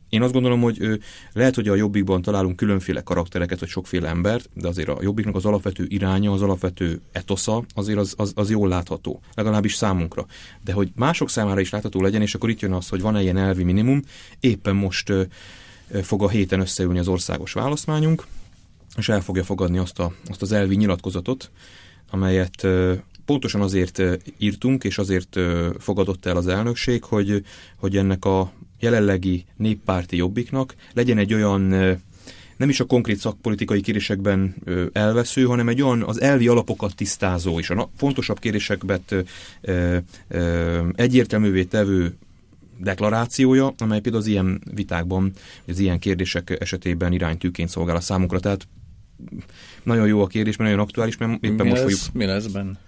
Én 0.09 0.23
azt 0.23 0.33
gondolom, 0.33 0.61
hogy 0.61 1.01
lehet, 1.33 1.55
hogy 1.55 1.69
a 1.69 1.75
jobbikban 1.75 2.23
találunk 2.23 2.57
különféle 2.57 3.01
karaktereket, 3.01 3.61
vagy 3.61 3.69
sokféle 3.69 4.09
embert, 4.09 4.49
de 4.53 4.69
azért 4.69 4.89
a 4.89 4.99
jobbiknak 5.03 5.37
az 5.37 5.45
alapvető 5.45 5.85
iránya, 5.89 6.33
az 6.33 6.43
alapvető 6.43 7.01
etosza 7.13 7.65
azért 7.75 7.99
az, 7.99 8.15
az, 8.17 8.33
az 8.35 8.51
jól 8.51 8.69
látható, 8.69 9.21
legalábbis 9.35 9.75
számunkra. 9.75 10.27
De 10.65 10.73
hogy 10.73 10.93
mások 10.95 11.31
számára 11.31 11.61
is 11.61 11.71
látható 11.71 12.03
legyen, 12.03 12.23
és 12.23 12.35
akkor 12.35 12.51
itt 12.51 12.61
jön 12.61 12.73
az, 12.73 12.89
hogy 12.89 13.01
van-e 13.01 13.23
ilyen 13.23 13.37
elvi 13.37 13.65
minimum, 13.65 14.03
éppen 14.41 14.75
most 14.75 15.13
fog 16.03 16.23
a 16.23 16.29
héten 16.29 16.61
összeülni 16.61 16.99
az 16.99 17.09
országos 17.09 17.53
választmányunk, 17.53 18.27
és 18.97 19.09
el 19.09 19.21
fogja 19.21 19.45
fogadni 19.45 19.79
azt, 19.79 19.99
a, 19.99 20.13
azt 20.27 20.43
az 20.43 20.53
elvi 20.53 20.77
nyilatkozatot, 20.77 21.51
amelyet 22.11 22.67
pontosan 23.25 23.61
azért 23.61 24.03
írtunk, 24.39 24.85
és 24.85 24.99
azért 24.99 25.39
fogadott 25.79 26.27
el 26.27 26.37
az 26.37 26.47
elnökség, 26.47 27.05
hogy, 27.05 27.45
hogy 27.77 27.97
ennek 27.97 28.25
a 28.25 28.53
jelenlegi 28.81 29.45
néppárti 29.57 30.17
jobbiknak 30.17 30.75
legyen 30.93 31.19
egy 31.19 31.35
olyan 31.35 31.61
nem 32.57 32.69
is 32.69 32.81
a 32.81 32.85
konkrét 32.85 33.19
szakpolitikai 33.19 33.81
kérésekben 33.81 34.55
elvesző, 34.93 35.45
hanem 35.45 35.69
egy 35.69 35.83
olyan 35.83 36.03
az 36.03 36.21
elvi 36.21 36.49
alapokat 36.49 36.95
tisztázó 36.95 37.59
és 37.59 37.71
a 37.71 37.91
fontosabb 37.97 38.39
kérésekben 38.39 39.03
egyértelművé 40.95 41.65
tevő 41.65 42.17
deklarációja, 42.79 43.75
amely 43.79 44.01
például 44.01 44.23
az 44.23 44.29
ilyen 44.29 44.63
vitákban, 44.75 45.33
az 45.67 45.79
ilyen 45.79 45.99
kérdések 45.99 46.57
esetében 46.61 47.13
iránytűként 47.13 47.69
szolgál 47.69 47.97
a 47.97 48.01
számunkra. 48.01 48.41
Tehát 48.41 48.69
nagyon 49.83 50.07
jó 50.07 50.23
a 50.23 50.27
kérdés, 50.27 50.57
mert 50.57 50.71
nagyon 50.71 50.87
aktuális, 50.87 51.17
mert 51.17 51.45
éppen 51.45 51.65
mi 51.65 51.69
most 51.69 51.83
lesz, 51.83 51.83
fogjuk... 51.83 52.15
Mi 52.15 52.25
lesz 52.25 52.47
benne? 52.47 52.79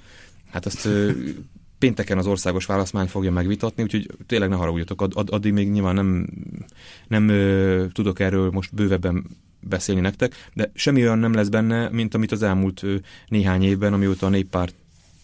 Hát 0.50 0.66
azt 0.66 0.88
pénteken 1.78 2.18
az 2.18 2.26
országos 2.26 2.66
választmány 2.66 3.06
fogja 3.06 3.30
megvitatni, 3.30 3.82
úgyhogy 3.82 4.10
tényleg 4.26 4.48
ne 4.48 4.56
haragudjatok, 4.56 5.00
ad, 5.00 5.12
ad, 5.14 5.28
addig 5.30 5.52
még 5.52 5.70
nyilván 5.70 5.94
nem, 5.94 6.28
nem 7.08 7.28
ö, 7.28 7.84
tudok 7.92 8.20
erről 8.20 8.50
most 8.50 8.74
bővebben 8.74 9.24
beszélni 9.60 10.00
nektek, 10.00 10.34
de 10.54 10.70
semmi 10.74 11.02
olyan 11.02 11.18
nem 11.18 11.32
lesz 11.32 11.48
benne, 11.48 11.88
mint 11.88 12.14
amit 12.14 12.32
az 12.32 12.42
elmúlt 12.42 12.82
ö, 12.82 12.96
néhány 13.28 13.62
évben, 13.62 13.92
amióta 13.92 14.26
a 14.26 14.28
néppárt 14.28 14.74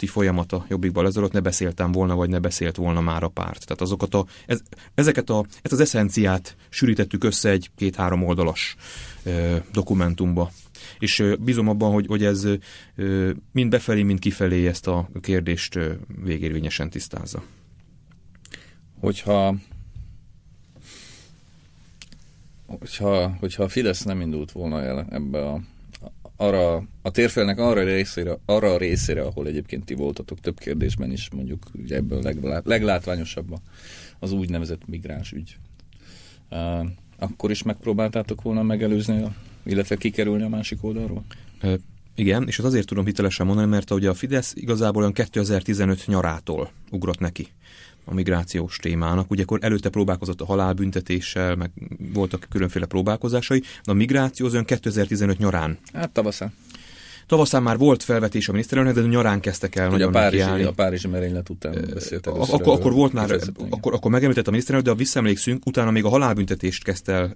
folyamata 0.07 0.65
jobbikban 0.69 1.05
lezajlott, 1.05 1.33
ne 1.33 1.41
beszéltem 1.41 1.93
volna, 1.93 2.15
vagy 2.15 2.29
ne 2.29 2.39
beszélt 2.39 2.77
volna 2.77 3.01
már 3.01 3.23
a 3.23 3.29
párt. 3.29 3.65
Tehát 3.65 3.81
azokat 3.81 4.15
a, 4.15 4.27
ez, 4.47 4.61
ezeket 4.95 5.31
a, 5.31 5.45
ezt 5.63 5.73
az 5.73 5.81
eszenciát 5.81 6.57
sűrítettük 6.69 7.25
össze 7.25 7.51
egy 7.51 7.71
két-három 7.77 8.25
oldalas 8.25 8.77
ö, 9.23 9.57
dokumentumba 9.73 10.51
és 10.99 11.25
bízom 11.41 11.69
abban, 11.69 11.93
hogy, 11.93 12.07
hogy 12.07 12.25
ez 12.25 12.49
mind 13.53 13.71
befelé, 13.71 14.03
mind 14.03 14.19
kifelé 14.19 14.67
ezt 14.67 14.87
a 14.87 15.09
kérdést 15.21 15.79
végérvényesen 16.23 16.91
tisztázza. 16.91 17.43
Hogyha 19.01 19.55
hogyha, 22.67 23.37
hogyha 23.41 23.63
a 23.63 23.69
Fidesz 23.69 24.03
nem 24.03 24.21
indult 24.21 24.53
volna 24.53 24.83
el 24.83 25.07
ebbe 25.11 25.47
a, 25.47 25.61
arra, 26.43 26.83
a 27.03 27.11
térfelnek 27.11 27.59
arra 27.59 27.85
részére, 27.85 28.39
arra 28.45 28.73
a 28.73 28.79
részére, 28.79 29.23
ahol 29.23 29.47
egyébként 29.47 29.85
ti 29.85 29.95
voltatok 29.95 30.41
több 30.41 30.59
kérdésben 30.59 31.11
is, 31.11 31.31
mondjuk 31.31 31.67
ugye 31.83 31.97
ebből 31.97 32.23
leglát, 32.23 32.67
leglátványosabb 32.67 33.55
az 34.19 34.33
úgynevezett 34.33 34.87
migráns 34.87 35.33
ügy. 35.33 35.57
Uh, 36.51 36.87
akkor 37.19 37.51
is 37.51 37.63
megpróbáltátok 37.63 38.43
volna 38.43 38.63
megelőzni, 38.63 39.25
illetve 39.65 39.97
kikerülni 39.97 40.43
a 40.43 40.49
másik 40.49 40.85
oldalról? 40.85 41.25
Igen, 42.15 42.47
és 42.47 42.59
az 42.59 42.65
azért 42.65 42.87
tudom 42.87 43.05
hitelesen 43.05 43.47
mondani, 43.47 43.69
mert 43.69 43.91
ugye 43.91 44.09
a 44.09 44.15
Fidesz 44.15 44.53
igazából 44.57 45.01
olyan 45.01 45.13
2015 45.13 46.07
nyarától 46.07 46.71
ugrott 46.91 47.19
neki 47.19 47.49
a 48.05 48.15
migrációs 48.15 48.77
témának. 48.77 49.31
Ugye 49.31 49.43
akkor 49.43 49.59
előtte 49.63 49.89
próbálkozott 49.89 50.41
a 50.41 50.45
halálbüntetéssel, 50.45 51.57
meg 51.57 51.71
voltak 52.13 52.47
különféle 52.51 52.87
próbálkozásai, 52.87 53.61
de 53.61 53.91
a 53.91 53.95
migráció 53.95 54.47
az 54.47 54.53
olyan 54.53 54.65
2015 54.65 55.39
nyarán. 55.39 55.79
Hát 55.93 56.11
tavaszán. 56.11 56.53
Tavaszán 57.33 57.63
már 57.63 57.79
volt 57.79 58.03
felvetés 58.03 58.49
a 58.49 58.53
miniszterelnök, 58.53 58.95
de 58.95 59.01
nyarán 59.01 59.41
kezdtek 59.41 59.77
el 59.77 59.93
Ugye 59.93 60.05
a 60.05 60.11
Párizsi, 60.11 60.63
a 60.63 60.73
Párizsi 60.73 61.09
merénylet 61.09 61.49
után 61.49 61.89
beszélt 61.95 62.27
először. 62.27 62.55
Akkor, 62.55 62.75
akkor 62.75 62.93
volt 62.93 63.13
már, 63.13 63.39
akkor, 63.71 63.95
akkor 63.95 64.11
megemlített 64.11 64.47
a 64.47 64.51
miniszterelnök, 64.51 64.89
de 64.89 64.95
a 64.95 64.99
visszaemlékszünk, 64.99 65.67
utána 65.67 65.91
még 65.91 66.05
a 66.05 66.09
halálbüntetést 66.09 66.85
kezdte 66.85 67.13
el, 67.13 67.35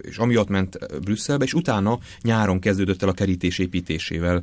és 0.00 0.16
amiatt 0.16 0.48
ment 0.48 0.78
Brüsszelbe, 1.00 1.44
és 1.44 1.54
utána 1.54 1.98
nyáron 2.22 2.60
kezdődött 2.60 3.02
el 3.02 3.08
a 3.08 3.12
kerítés 3.12 3.58
építésével 3.58 4.42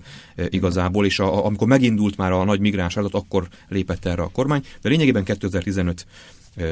igazából, 0.50 1.06
és 1.06 1.20
a, 1.20 1.46
amikor 1.46 1.68
megindult 1.68 2.18
már 2.18 2.32
a 2.32 2.44
nagy 2.44 2.60
migráns 2.60 2.98
adat, 2.98 3.14
akkor 3.14 3.48
lépett 3.68 4.06
erre 4.06 4.22
a 4.22 4.30
kormány, 4.34 4.64
de 4.82 4.90
lényegében 4.90 5.24
2015 5.24 6.06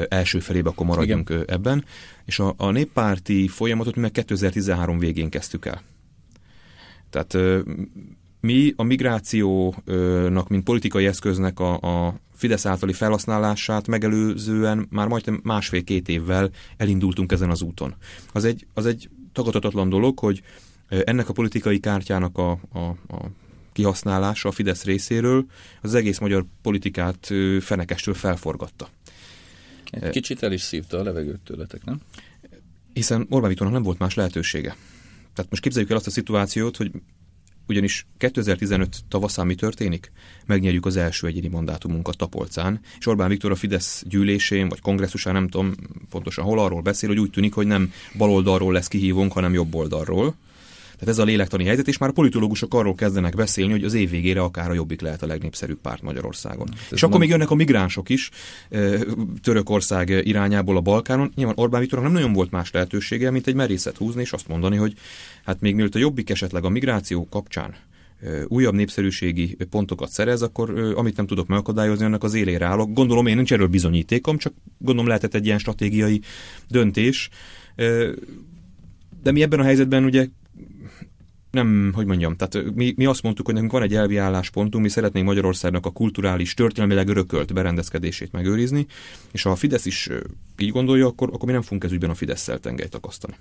első 0.08 0.38
felébe 0.38 0.68
akkor 0.68 0.86
maradjunk 0.86 1.30
Igen. 1.30 1.44
ebben, 1.46 1.84
és 2.24 2.38
a, 2.38 2.54
a 2.56 2.70
néppárti 2.70 3.48
folyamatot 3.48 3.94
mi 3.94 4.00
meg 4.00 4.10
2013 4.10 4.98
végén 4.98 5.28
kezdtük 5.28 5.66
el. 5.66 5.82
Tehát 7.12 7.64
mi 8.40 8.72
a 8.76 8.82
migrációnak, 8.82 10.48
mint 10.48 10.64
politikai 10.64 11.06
eszköznek 11.06 11.60
a, 11.60 12.06
a 12.06 12.20
Fidesz 12.34 12.66
általi 12.66 12.92
felhasználását 12.92 13.86
megelőzően 13.86 14.86
már 14.90 15.08
majdnem 15.08 15.40
másfél-két 15.42 16.08
évvel 16.08 16.50
elindultunk 16.76 17.32
ezen 17.32 17.50
az 17.50 17.62
úton. 17.62 17.94
Az 18.32 18.44
egy, 18.44 18.66
az 18.74 18.86
egy 18.86 19.08
tagadhatatlan 19.32 19.88
dolog, 19.88 20.18
hogy 20.18 20.42
ennek 20.88 21.28
a 21.28 21.32
politikai 21.32 21.80
kártyának 21.80 22.38
a, 22.38 22.50
a, 22.50 22.78
a 23.08 23.30
kihasználása 23.72 24.48
a 24.48 24.52
Fidesz 24.52 24.84
részéről 24.84 25.46
az 25.82 25.94
egész 25.94 26.18
magyar 26.18 26.44
politikát 26.62 27.30
fenekestől 27.60 28.14
felforgatta. 28.14 28.88
Egy 29.90 30.10
kicsit 30.10 30.42
el 30.42 30.52
is 30.52 30.60
szívta 30.60 30.98
a 30.98 31.02
levegőt 31.02 31.40
tőletek, 31.40 31.84
nem? 31.84 32.00
Hiszen 32.92 33.26
Orbán 33.30 33.48
Viktornak 33.48 33.74
nem 33.74 33.82
volt 33.82 33.98
más 33.98 34.14
lehetősége. 34.14 34.76
Tehát 35.34 35.50
most 35.50 35.62
képzeljük 35.62 35.90
el 35.90 35.96
azt 35.96 36.06
a 36.06 36.10
szituációt, 36.10 36.76
hogy 36.76 36.90
ugyanis 37.68 38.06
2015 38.16 38.96
tavaszán 39.08 39.46
mi 39.46 39.54
történik? 39.54 40.12
Megnyerjük 40.46 40.86
az 40.86 40.96
első 40.96 41.26
egyéni 41.26 41.48
mandátumunkat 41.48 42.16
Tapolcán, 42.16 42.80
és 42.98 43.06
Orbán 43.06 43.28
Viktor 43.28 43.50
a 43.50 43.54
Fidesz 43.54 44.02
gyűlésén, 44.06 44.68
vagy 44.68 44.80
kongresszusán, 44.80 45.32
nem 45.32 45.48
tudom 45.48 45.74
pontosan 46.10 46.44
hol 46.44 46.58
arról 46.58 46.80
beszél, 46.80 47.08
hogy 47.08 47.18
úgy 47.18 47.30
tűnik, 47.30 47.54
hogy 47.54 47.66
nem 47.66 47.92
baloldalról 48.16 48.72
lesz 48.72 48.88
kihívónk, 48.88 49.32
hanem 49.32 49.52
jobb 49.52 49.74
oldalról. 49.74 50.34
Tehát 51.02 51.16
ez 51.16 51.22
a 51.22 51.26
lélektani 51.26 51.64
helyzet, 51.64 51.88
és 51.88 51.98
már 51.98 52.12
politológusok 52.12 52.74
arról 52.74 52.94
kezdenek 52.94 53.34
beszélni, 53.34 53.72
hogy 53.72 53.84
az 53.84 53.94
év 53.94 54.10
végére 54.10 54.40
akár 54.40 54.70
a 54.70 54.74
jobbik 54.74 55.00
lehet 55.00 55.22
a 55.22 55.26
legnépszerűbb 55.26 55.78
párt 55.80 56.02
Magyarországon. 56.02 56.68
Ez 56.72 56.78
és 56.90 57.02
akkor 57.02 57.18
még 57.18 57.28
jönnek 57.28 57.50
a 57.50 57.54
migránsok 57.54 58.08
is 58.08 58.30
Törökország 59.42 60.08
irányából 60.08 60.76
a 60.76 60.80
Balkánon. 60.80 61.32
Nyilván 61.34 61.54
Orbán 61.58 61.80
Viktornak 61.80 62.08
nem 62.08 62.20
nagyon 62.20 62.32
volt 62.32 62.50
más 62.50 62.70
lehetősége, 62.70 63.30
mint 63.30 63.46
egy 63.46 63.54
merészet 63.54 63.96
húzni, 63.96 64.20
és 64.20 64.32
azt 64.32 64.48
mondani, 64.48 64.76
hogy 64.76 64.94
hát 65.44 65.60
még 65.60 65.74
mielőtt 65.74 65.94
a 65.94 65.98
jobbik 65.98 66.30
esetleg 66.30 66.64
a 66.64 66.68
migráció 66.68 67.26
kapcsán 67.30 67.74
újabb 68.48 68.74
népszerűségi 68.74 69.56
pontokat 69.70 70.10
szerez, 70.10 70.42
akkor 70.42 70.94
amit 70.96 71.16
nem 71.16 71.26
tudok 71.26 71.46
megakadályozni, 71.46 72.04
annak 72.04 72.24
az 72.24 72.34
élére 72.34 72.66
állok. 72.66 72.92
Gondolom 72.92 73.26
én 73.26 73.36
nincs 73.36 73.52
erről 73.52 73.66
bizonyítékom, 73.66 74.38
csak 74.38 74.52
gondolom 74.78 75.06
lehetett 75.06 75.34
egy 75.34 75.46
ilyen 75.46 75.58
stratégiai 75.58 76.20
döntés. 76.68 77.28
De 79.22 79.32
mi 79.32 79.42
ebben 79.42 79.60
a 79.60 79.64
helyzetben 79.64 80.04
ugye 80.04 80.28
nem, 81.52 81.92
hogy 81.94 82.06
mondjam, 82.06 82.36
tehát 82.36 82.74
mi, 82.74 82.94
mi 82.96 83.04
azt 83.04 83.22
mondtuk, 83.22 83.46
hogy 83.46 83.54
nekünk 83.54 83.72
van 83.72 83.82
egy 83.82 83.94
elvi 83.94 84.16
álláspontunk, 84.16 84.84
mi 84.84 84.90
szeretnénk 84.90 85.26
Magyarországnak 85.26 85.86
a 85.86 85.90
kulturális, 85.90 86.54
történelmileg 86.54 87.08
örökölt 87.08 87.52
berendezkedését 87.52 88.32
megőrizni, 88.32 88.86
és 89.32 89.42
ha 89.42 89.50
a 89.50 89.56
Fidesz 89.56 89.86
is 89.86 90.08
így 90.58 90.70
gondolja, 90.70 91.06
akkor, 91.06 91.28
akkor 91.28 91.46
mi 91.46 91.52
nem 91.52 91.62
fogunk 91.62 91.84
ez 91.84 91.92
ügyben 91.92 92.10
a 92.10 92.14
Fidesz-szel 92.14 92.58
tengelyt 92.58 92.94
akasztani. 92.94 93.34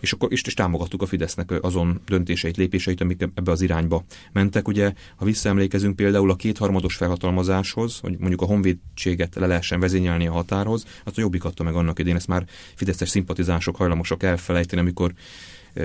És 0.00 0.12
akkor 0.12 0.32
is, 0.32 0.42
is 0.46 0.54
támogattuk 0.54 1.02
a 1.02 1.06
Fidesznek 1.06 1.50
azon 1.62 2.00
döntéseit, 2.06 2.56
lépéseit, 2.56 3.00
amik 3.00 3.22
ebbe 3.34 3.50
az 3.50 3.62
irányba 3.62 4.04
mentek. 4.32 4.68
Ugye, 4.68 4.92
ha 5.16 5.24
visszaemlékezünk 5.24 5.96
például 5.96 6.30
a 6.30 6.36
kétharmados 6.36 6.96
felhatalmazáshoz, 6.96 7.98
hogy 7.98 8.18
mondjuk 8.18 8.42
a 8.42 8.46
honvédséget 8.46 9.34
le 9.34 9.46
lehessen 9.46 9.80
vezényelni 9.80 10.26
a 10.26 10.32
határhoz, 10.32 10.86
azt 11.04 11.18
a 11.18 11.20
jobbik 11.20 11.44
adta 11.44 11.62
meg 11.62 11.74
annak 11.74 11.98
idén, 11.98 12.16
ezt 12.16 12.26
már 12.26 12.44
fideszes 12.74 13.08
szimpatizások 13.08 13.76
hajlamosak 13.76 14.22
elfelejteni, 14.22 14.80
amikor 14.80 15.12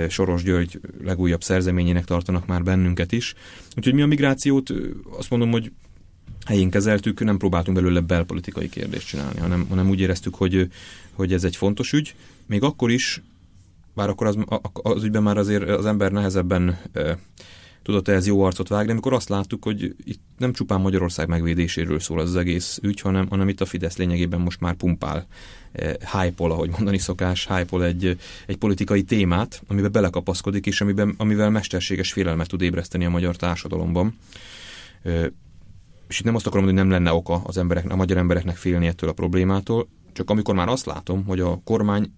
Soros 0.10 0.43
György 0.43 0.79
legújabb 1.03 1.43
szerzeményének 1.43 2.06
tartanak 2.06 2.45
már 2.45 2.63
bennünket 2.63 3.12
is. 3.12 3.34
Úgyhogy 3.77 3.93
mi 3.93 4.01
a 4.01 4.08
migrációt 4.08 4.73
azt 5.17 5.29
mondom, 5.29 5.51
hogy 5.51 5.71
helyén 6.45 6.69
kezeltük, 6.69 7.23
nem 7.23 7.38
próbáltunk 7.38 7.77
belőle 7.77 7.99
belpolitikai 7.99 8.69
kérdést 8.69 9.08
csinálni, 9.08 9.39
hanem, 9.39 9.65
hanem 9.69 9.89
úgy 9.89 9.99
éreztük, 9.99 10.36
hogy, 10.36 10.69
hogy 11.13 11.34
ez 11.34 11.43
egy 11.43 11.56
fontos 11.56 11.93
ügy. 11.93 12.15
Még 12.45 12.63
akkor 12.63 12.91
is, 12.91 13.21
bár 13.95 14.10
akkor 14.10 14.27
az, 14.27 14.38
az 14.73 15.03
ügyben 15.03 15.23
már 15.23 15.38
azért 15.38 15.69
az 15.69 15.86
ember 15.86 16.12
nehezebben 16.12 16.79
tudott 17.84 18.08
ehhez 18.08 18.28
jó 18.28 18.43
arcot 18.43 18.67
vágni, 18.67 18.91
amikor 18.91 19.13
azt 19.13 19.30
láttuk, 19.30 19.63
hogy 19.63 19.96
itt 20.04 20.22
nem 20.38 20.54
csupán 20.54 20.82
Magyarország 20.82 21.28
megvédéséről 21.28 22.00
szól 22.00 22.19
az 22.19 22.36
egész 22.36 22.80
ügy, 22.82 23.02
hanem, 23.02 23.28
hanem 23.30 23.50
itt 23.50 23.62
a 23.62 23.65
Fidesz 23.65 23.98
lényegében 23.98 24.41
most 24.41 24.60
már 24.60 24.74
pumpál 24.74 25.28
Eh, 25.74 25.93
hype 25.93 26.43
ahogy 26.43 26.69
mondani 26.69 26.98
szokás, 26.98 27.48
hype 27.48 27.86
egy, 27.86 28.17
egy 28.48 28.58
politikai 28.58 29.04
témát, 29.04 29.62
amiben 29.67 29.91
belekapaszkodik, 29.91 30.65
és 30.65 30.82
amiben, 30.82 31.13
amivel 31.17 31.50
mesterséges 31.50 32.12
félelmet 32.12 32.48
tud 32.48 32.62
ébreszteni 32.62 33.06
a 33.06 33.10
magyar 33.10 33.36
társadalomban. 33.36 34.17
Eh, 35.04 35.26
és 36.08 36.19
itt 36.19 36.26
nem 36.26 36.36
azt 36.36 36.48
akarom, 36.48 36.65
hogy 36.65 36.74
nem 36.74 36.89
lenne 36.89 37.13
oka 37.13 37.41
az 37.43 37.58
emberek, 37.58 37.91
a 37.91 37.96
magyar 37.96 38.17
embereknek 38.17 38.56
félni 38.56 38.88
ettől 38.88 39.10
a 39.10 39.13
problémától, 39.13 39.88
csak 40.12 40.30
amikor 40.30 40.56
már 40.56 40.67
azt 40.67 40.86
látom, 40.86 41.26
hogy 41.26 41.39
a 41.39 41.62
kormány 41.63 42.13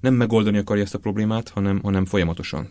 nem 0.00 0.14
megoldani 0.14 0.58
akarja 0.58 0.82
ezt 0.82 0.94
a 0.94 0.98
problémát, 0.98 1.48
hanem, 1.48 1.80
hanem 1.82 2.04
folyamatosan 2.04 2.68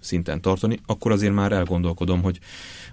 szinten 0.00 0.40
tartani, 0.40 0.80
akkor 0.86 1.12
azért 1.12 1.34
már 1.34 1.52
elgondolkodom, 1.52 2.22
hogy, 2.22 2.38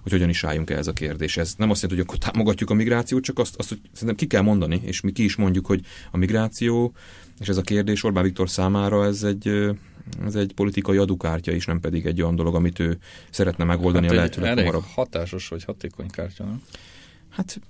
hogy 0.01 0.11
hogyan 0.11 0.29
is 0.29 0.43
álljunk 0.43 0.69
ehhez 0.69 0.87
a 0.87 0.93
kérdéshez. 0.93 1.55
Nem 1.57 1.69
azt 1.69 1.81
jelenti, 1.81 2.03
hogy 2.03 2.15
akkor 2.15 2.31
támogatjuk 2.31 2.69
a 2.69 2.73
migrációt, 2.73 3.23
csak 3.23 3.39
azt, 3.39 3.55
azt 3.57 3.69
hogy 3.69 3.79
szerintem 3.91 4.15
ki 4.15 4.27
kell 4.27 4.41
mondani, 4.41 4.81
és 4.83 5.01
mi 5.01 5.11
ki 5.11 5.23
is 5.23 5.35
mondjuk, 5.35 5.65
hogy 5.65 5.81
a 6.11 6.17
migráció, 6.17 6.93
és 7.39 7.47
ez 7.47 7.57
a 7.57 7.61
kérdés 7.61 8.03
Orbán 8.03 8.23
Viktor 8.23 8.49
számára 8.49 9.05
ez 9.05 9.23
egy, 9.23 9.47
ez 10.25 10.35
egy 10.35 10.53
politikai 10.53 10.97
adukártya 10.97 11.51
is, 11.51 11.65
nem 11.65 11.79
pedig 11.79 12.05
egy 12.05 12.21
olyan 12.21 12.35
dolog, 12.35 12.55
amit 12.55 12.79
ő 12.79 12.97
szeretne 13.29 13.63
megoldani 13.63 14.05
hát 14.05 14.13
a 14.13 14.17
lehetőleg 14.17 14.57
hamarabb. 14.57 14.83
hatásos 14.93 15.47
vagy 15.47 15.63
hatékony 15.63 16.07
kártya, 16.07 16.43
nem? 16.43 16.61
Hát 17.29 17.61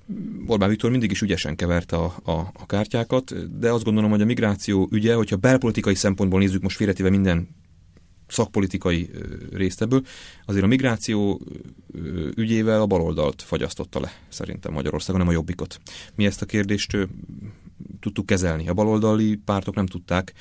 Orbán 0.45 0.69
Viktor 0.69 0.91
mindig 0.91 1.11
is 1.11 1.21
ügyesen 1.21 1.55
keverte 1.55 1.95
a, 1.95 2.15
a, 2.23 2.31
a 2.31 2.65
kártyákat, 2.65 3.57
de 3.59 3.71
azt 3.71 3.83
gondolom, 3.83 4.09
hogy 4.09 4.21
a 4.21 4.25
migráció 4.25 4.87
ügye, 4.91 5.13
hogyha 5.13 5.35
belpolitikai 5.35 5.95
szempontból 5.95 6.39
nézzük 6.39 6.61
most 6.61 6.75
félretéve 6.75 7.09
minden 7.09 7.47
szakpolitikai 8.27 9.09
részt 9.51 9.81
ebből, 9.81 10.01
azért 10.45 10.63
a 10.63 10.67
migráció 10.67 11.41
ügyével 12.35 12.81
a 12.81 12.85
baloldalt 12.85 13.41
fagyasztotta 13.41 13.99
le 13.99 14.11
szerintem 14.29 14.73
Magyarországon, 14.73 15.21
nem 15.21 15.29
a 15.29 15.33
jobbikot. 15.33 15.79
Mi 16.15 16.25
ezt 16.25 16.41
a 16.41 16.45
kérdést 16.45 16.97
tudtuk 17.99 18.25
kezelni. 18.25 18.67
A 18.67 18.73
baloldali 18.73 19.35
pártok 19.35 19.75
nem 19.75 19.85
tudták. 19.85 20.33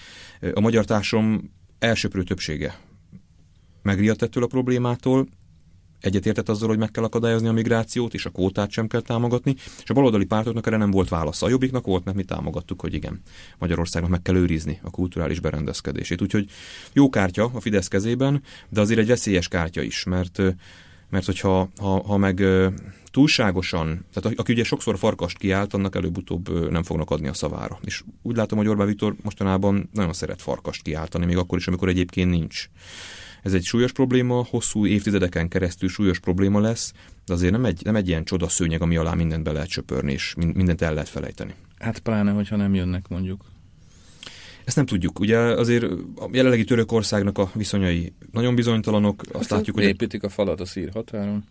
A 0.52 0.60
magyar 0.60 0.84
társadalom 0.84 1.50
elsőprő 1.78 2.22
többsége 2.22 2.80
megriadt 3.82 4.22
ettől 4.22 4.42
a 4.42 4.46
problémától, 4.46 5.28
egyetértett 6.06 6.48
azzal, 6.48 6.68
hogy 6.68 6.78
meg 6.78 6.90
kell 6.90 7.04
akadályozni 7.04 7.48
a 7.48 7.52
migrációt, 7.52 8.14
és 8.14 8.26
a 8.26 8.30
kvótát 8.30 8.70
sem 8.70 8.86
kell 8.86 9.00
támogatni, 9.00 9.54
és 9.82 9.90
a 9.90 9.94
baloldali 9.94 10.24
pártoknak 10.24 10.66
erre 10.66 10.76
nem 10.76 10.90
volt 10.90 11.08
válasza. 11.08 11.46
A 11.46 11.48
jobbiknak 11.48 11.86
volt, 11.86 12.04
mert 12.04 12.16
mi 12.16 12.24
támogattuk, 12.24 12.80
hogy 12.80 12.94
igen, 12.94 13.20
Magyarországnak 13.58 14.10
meg 14.10 14.22
kell 14.22 14.36
őrizni 14.36 14.80
a 14.82 14.90
kulturális 14.90 15.40
berendezkedését. 15.40 16.22
Úgyhogy 16.22 16.50
jó 16.92 17.08
kártya 17.08 17.50
a 17.54 17.60
Fidesz 17.60 17.88
kezében, 17.88 18.42
de 18.68 18.80
azért 18.80 19.00
egy 19.00 19.06
veszélyes 19.06 19.48
kártya 19.48 19.82
is, 19.82 20.04
mert 20.04 20.42
mert 21.10 21.26
hogyha 21.26 21.68
ha, 21.76 22.02
ha 22.02 22.16
meg 22.16 22.44
túlságosan, 23.10 24.04
tehát 24.12 24.38
aki 24.38 24.52
ugye 24.52 24.64
sokszor 24.64 24.98
farkast 24.98 25.38
kiállt, 25.38 25.74
annak 25.74 25.94
előbb-utóbb 25.94 26.70
nem 26.70 26.82
fognak 26.82 27.10
adni 27.10 27.28
a 27.28 27.34
szavára. 27.34 27.78
És 27.84 28.02
úgy 28.22 28.36
látom, 28.36 28.58
hogy 28.58 28.68
Orbán 28.68 28.86
Viktor 28.86 29.14
mostanában 29.22 29.88
nagyon 29.92 30.12
szeret 30.12 30.42
farkast 30.42 30.82
kiáltani, 30.82 31.26
még 31.26 31.36
akkor 31.36 31.58
is, 31.58 31.66
amikor 31.66 31.88
egyébként 31.88 32.30
nincs. 32.30 32.68
Ez 33.42 33.54
egy 33.54 33.64
súlyos 33.64 33.92
probléma, 33.92 34.46
hosszú 34.50 34.86
évtizedeken 34.86 35.48
keresztül 35.48 35.88
súlyos 35.88 36.20
probléma 36.20 36.60
lesz, 36.60 36.92
de 37.26 37.32
azért 37.32 37.52
nem 37.52 37.64
egy, 37.64 37.80
nem 37.84 37.96
egy 37.96 38.08
ilyen 38.08 38.24
csoda 38.24 38.48
szőnyeg, 38.48 38.82
ami 38.82 38.96
alá 38.96 39.14
mindent 39.14 39.42
be 39.42 39.52
lehet 39.52 39.68
söpörni, 39.68 40.12
és 40.12 40.34
mindent 40.36 40.82
el 40.82 40.92
lehet 40.92 41.08
felejteni. 41.08 41.54
Hát 41.78 41.98
pláne, 41.98 42.30
hogyha 42.30 42.56
nem 42.56 42.74
jönnek 42.74 43.08
mondjuk. 43.08 43.44
Ezt 44.64 44.76
nem 44.76 44.86
tudjuk. 44.86 45.18
Ugye 45.18 45.38
azért 45.38 45.84
a 46.16 46.28
jelenlegi 46.32 46.64
Törökországnak 46.64 47.38
a 47.38 47.50
viszonyai 47.54 48.12
nagyon 48.32 48.54
bizonytalanok. 48.54 49.22
Azt 49.32 49.32
Hát 49.32 49.48
látjuk, 49.50 49.76
hogy 49.76 49.84
építik 49.84 50.22
a 50.22 50.28
falat 50.28 50.60
a 50.60 50.64
szír 50.64 50.90
határon. 50.92 51.44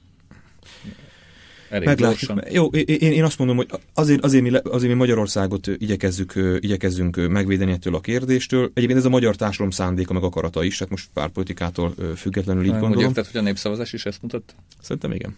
Elég 1.75 1.87
Meglátjuk. 1.87 2.31
gyorsan. 2.31 2.53
Jó, 2.53 2.65
én, 2.65 3.11
én 3.11 3.23
azt 3.23 3.37
mondom, 3.37 3.55
hogy 3.55 3.67
azért, 3.93 4.23
azért, 4.23 4.43
mi, 4.43 4.49
azért 4.63 4.91
mi 4.91 4.97
Magyarországot 4.97 5.67
igyekezzük, 5.67 6.33
igyekezzünk 6.59 7.27
megvédeni 7.27 7.71
ettől 7.71 7.95
a 7.95 7.99
kérdéstől. 7.99 8.71
Egyébként 8.73 8.99
ez 8.99 9.05
a 9.05 9.09
magyar 9.09 9.35
társadalom 9.35 9.71
szándéka, 9.71 10.13
meg 10.13 10.23
akarata 10.23 10.63
is, 10.63 10.77
tehát 10.77 10.91
most 10.91 11.07
pártpolitikától 11.13 11.93
ö, 11.97 12.13
függetlenül 12.15 12.63
így 12.63 12.69
Úgy 12.73 12.79
gondolom. 12.79 13.07
érted, 13.07 13.25
hogy 13.25 13.39
a 13.39 13.43
népszavazás 13.43 13.93
is 13.93 14.05
ezt 14.05 14.21
mutatta? 14.21 14.53
Szerintem 14.81 15.11
igen. 15.11 15.35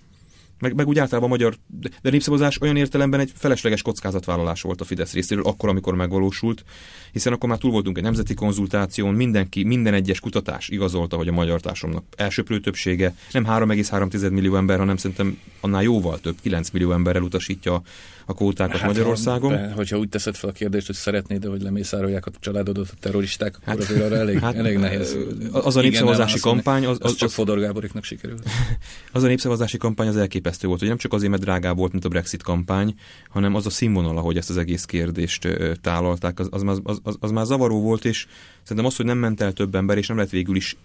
Meg, 0.59 0.75
meg 0.75 0.87
úgy 0.87 0.99
általában 0.99 1.29
a 1.29 1.33
magyar, 1.33 1.55
de, 2.01 2.09
népszavazás 2.09 2.61
olyan 2.61 2.75
értelemben 2.75 3.19
egy 3.19 3.31
felesleges 3.35 3.81
kockázatvállalás 3.81 4.61
volt 4.61 4.81
a 4.81 4.83
Fidesz 4.83 5.13
részéről, 5.13 5.43
akkor, 5.43 5.69
amikor 5.69 5.95
megvalósult, 5.95 6.63
hiszen 7.11 7.33
akkor 7.33 7.49
már 7.49 7.57
túl 7.57 7.71
voltunk 7.71 7.97
egy 7.97 8.03
nemzeti 8.03 8.33
konzultáción, 8.33 9.13
mindenki, 9.13 9.63
minden 9.63 9.93
egyes 9.93 10.19
kutatás 10.19 10.69
igazolta, 10.69 11.15
hogy 11.15 11.27
a 11.27 11.31
magyar 11.31 11.61
társadalomnak 11.61 12.13
elsőprő 12.15 12.59
többsége 12.59 13.15
nem 13.31 13.45
3,3 13.45 14.31
millió 14.31 14.55
ember, 14.55 14.77
hanem 14.77 14.97
szerintem 14.97 15.39
annál 15.59 15.83
jóval 15.83 16.19
több, 16.19 16.35
9 16.41 16.69
millió 16.69 16.91
emberrel 16.91 17.21
utasítja 17.21 17.81
a 18.29 18.33
kvótákat 18.33 18.77
hát, 18.77 18.87
Magyarországon. 18.87 19.51
De, 19.51 19.71
hogyha 19.71 19.97
úgy 19.97 20.09
teszed 20.09 20.35
fel 20.35 20.49
a 20.49 20.53
kérdést, 20.53 20.85
hogy 20.85 20.95
szeretnéd, 20.95 21.45
hogy 21.45 21.61
lemészárolják 21.61 22.25
a 22.25 22.31
családodat 22.39 22.89
a 22.89 22.93
terroristák, 22.99 23.55
akkor 23.55 23.67
hát, 23.67 23.77
azért 23.77 24.03
arra 24.03 24.15
elég, 24.15 24.39
hát, 24.39 24.55
elég 24.55 24.77
nehéz. 24.77 25.17
Az 25.51 25.75
a 25.75 25.81
népszavazási 25.81 26.39
kampány, 26.39 26.85
az, 26.85 26.89
az, 26.89 26.97
az, 27.01 27.11
az, 27.11 27.17
csak 27.17 27.29
Fodor 27.29 27.59
Gáboriknak 27.59 28.03
sikerült. 28.03 28.49
az 29.11 29.23
a 29.23 29.27
népszavazási 29.27 29.77
kampány 29.77 30.07
az 30.07 30.17
elképesztő 30.17 30.67
volt, 30.67 30.79
hogy 30.79 30.87
nem 30.87 30.97
csak 30.97 31.13
azért, 31.13 31.31
mert 31.31 31.43
drágább 31.43 31.77
volt, 31.77 31.91
mint 31.91 32.05
a 32.05 32.09
Brexit 32.09 32.43
kampány, 32.43 32.95
hanem 33.29 33.55
az 33.55 33.65
a 33.65 33.69
színvonal, 33.69 34.17
ahogy 34.17 34.37
ezt 34.37 34.49
az 34.49 34.57
egész 34.57 34.85
kérdést 34.85 35.47
tálalták, 35.81 36.39
az, 36.39 36.47
az, 36.51 36.79
az, 36.83 36.99
az, 37.03 37.15
az, 37.19 37.31
már 37.31 37.45
zavaró 37.45 37.81
volt, 37.81 38.05
és 38.05 38.27
szerintem 38.61 38.85
az, 38.85 38.95
hogy 38.95 39.05
nem 39.05 39.17
ment 39.17 39.41
el 39.41 39.53
több 39.53 39.75
ember, 39.75 39.97
és 39.97 40.07
nem 40.07 40.17
lett 40.17 40.29
végül 40.29 40.55
is 40.55 40.77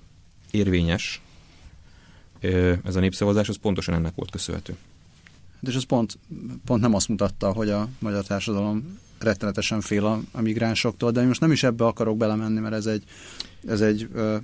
érvényes 0.51 1.23
ez 2.85 2.97
a 2.97 3.01
népszavazás, 3.01 3.49
az 3.49 3.57
pontosan 3.57 3.95
ennek 3.95 4.15
volt 4.15 4.31
köszönhető. 4.31 4.77
Hát 5.63 5.71
És 5.71 5.77
ez 5.77 5.85
pont, 5.85 6.19
pont 6.65 6.81
nem 6.81 6.95
azt 6.95 7.09
mutatta, 7.09 7.53
hogy 7.53 7.69
a 7.69 7.89
magyar 7.99 8.25
társadalom 8.25 8.99
rettenetesen 9.19 9.81
fél 9.81 10.07
a, 10.07 10.21
a 10.33 10.41
migránsoktól, 10.41 11.11
de 11.11 11.27
most 11.27 11.41
nem 11.41 11.53
is 11.53 11.63
ebbe 11.63 11.85
akarok 11.85 12.17
belemenni, 12.17 12.61
mert 12.61 12.75
ez 12.75 12.87
egy, 12.87 13.05
ez 13.67 13.81
egy 13.81 14.09
ö, 14.13 14.37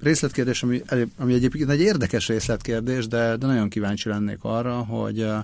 részletkérdés, 0.00 0.62
ami, 0.62 0.82
ami 1.16 1.34
egyébként 1.34 1.70
egy 1.70 1.80
érdekes 1.80 2.28
részletkérdés, 2.28 3.06
de, 3.06 3.36
de 3.36 3.46
nagyon 3.46 3.68
kíváncsi 3.68 4.08
lennék 4.08 4.38
arra, 4.40 4.74
hogy 4.74 5.20
ö, 5.20 5.38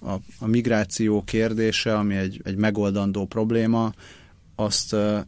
a, 0.00 0.14
a 0.38 0.46
migráció 0.46 1.22
kérdése, 1.22 1.96
ami 1.96 2.14
egy, 2.14 2.40
egy 2.44 2.56
megoldandó 2.56 3.26
probléma, 3.26 3.92
azt 4.54 4.92
ö, 4.92 5.18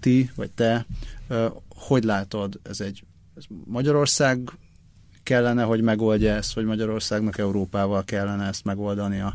ti, 0.00 0.30
vagy 0.34 0.50
te, 0.50 0.86
ö, 1.28 1.46
hogy 1.68 2.04
látod? 2.04 2.60
Ez 2.62 2.80
egy 2.80 3.04
ez 3.36 3.44
Magyarország 3.64 4.50
kellene, 5.24 5.62
hogy 5.62 5.80
megoldja 5.80 6.34
ezt, 6.34 6.52
vagy 6.52 6.64
Magyarországnak 6.64 7.38
Európával 7.38 8.04
kellene 8.04 8.46
ezt 8.46 8.64
megoldania. 8.64 9.34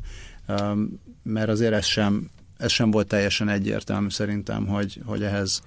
Mert 1.23 1.49
azért 1.49 1.73
ez 1.73 1.85
sem, 1.85 2.29
ez 2.57 2.71
sem 2.71 2.91
volt 2.91 3.07
teljesen 3.07 3.49
egyértelmű 3.49 4.09
szerintem, 4.09 4.67
hogy, 4.67 5.01
hogy 5.05 5.23
ehhez 5.23 5.61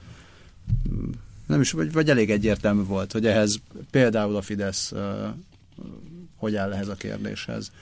mm, 0.93 1.11
nem 1.47 1.61
is, 1.61 1.71
vagy, 1.71 1.93
vagy 1.93 2.11
elég 2.11 2.31
egyértelmű 2.31 2.83
volt, 2.83 3.13
hogy 3.13 3.27
ehhez 3.27 3.61
például 3.91 4.37
a 4.37 4.43
Fidesz 4.43 4.93
hogy 6.43 6.57
áll 6.57 6.73
ehhez 6.73 6.89
a 6.89 6.95
kérdéshez. 6.95 7.73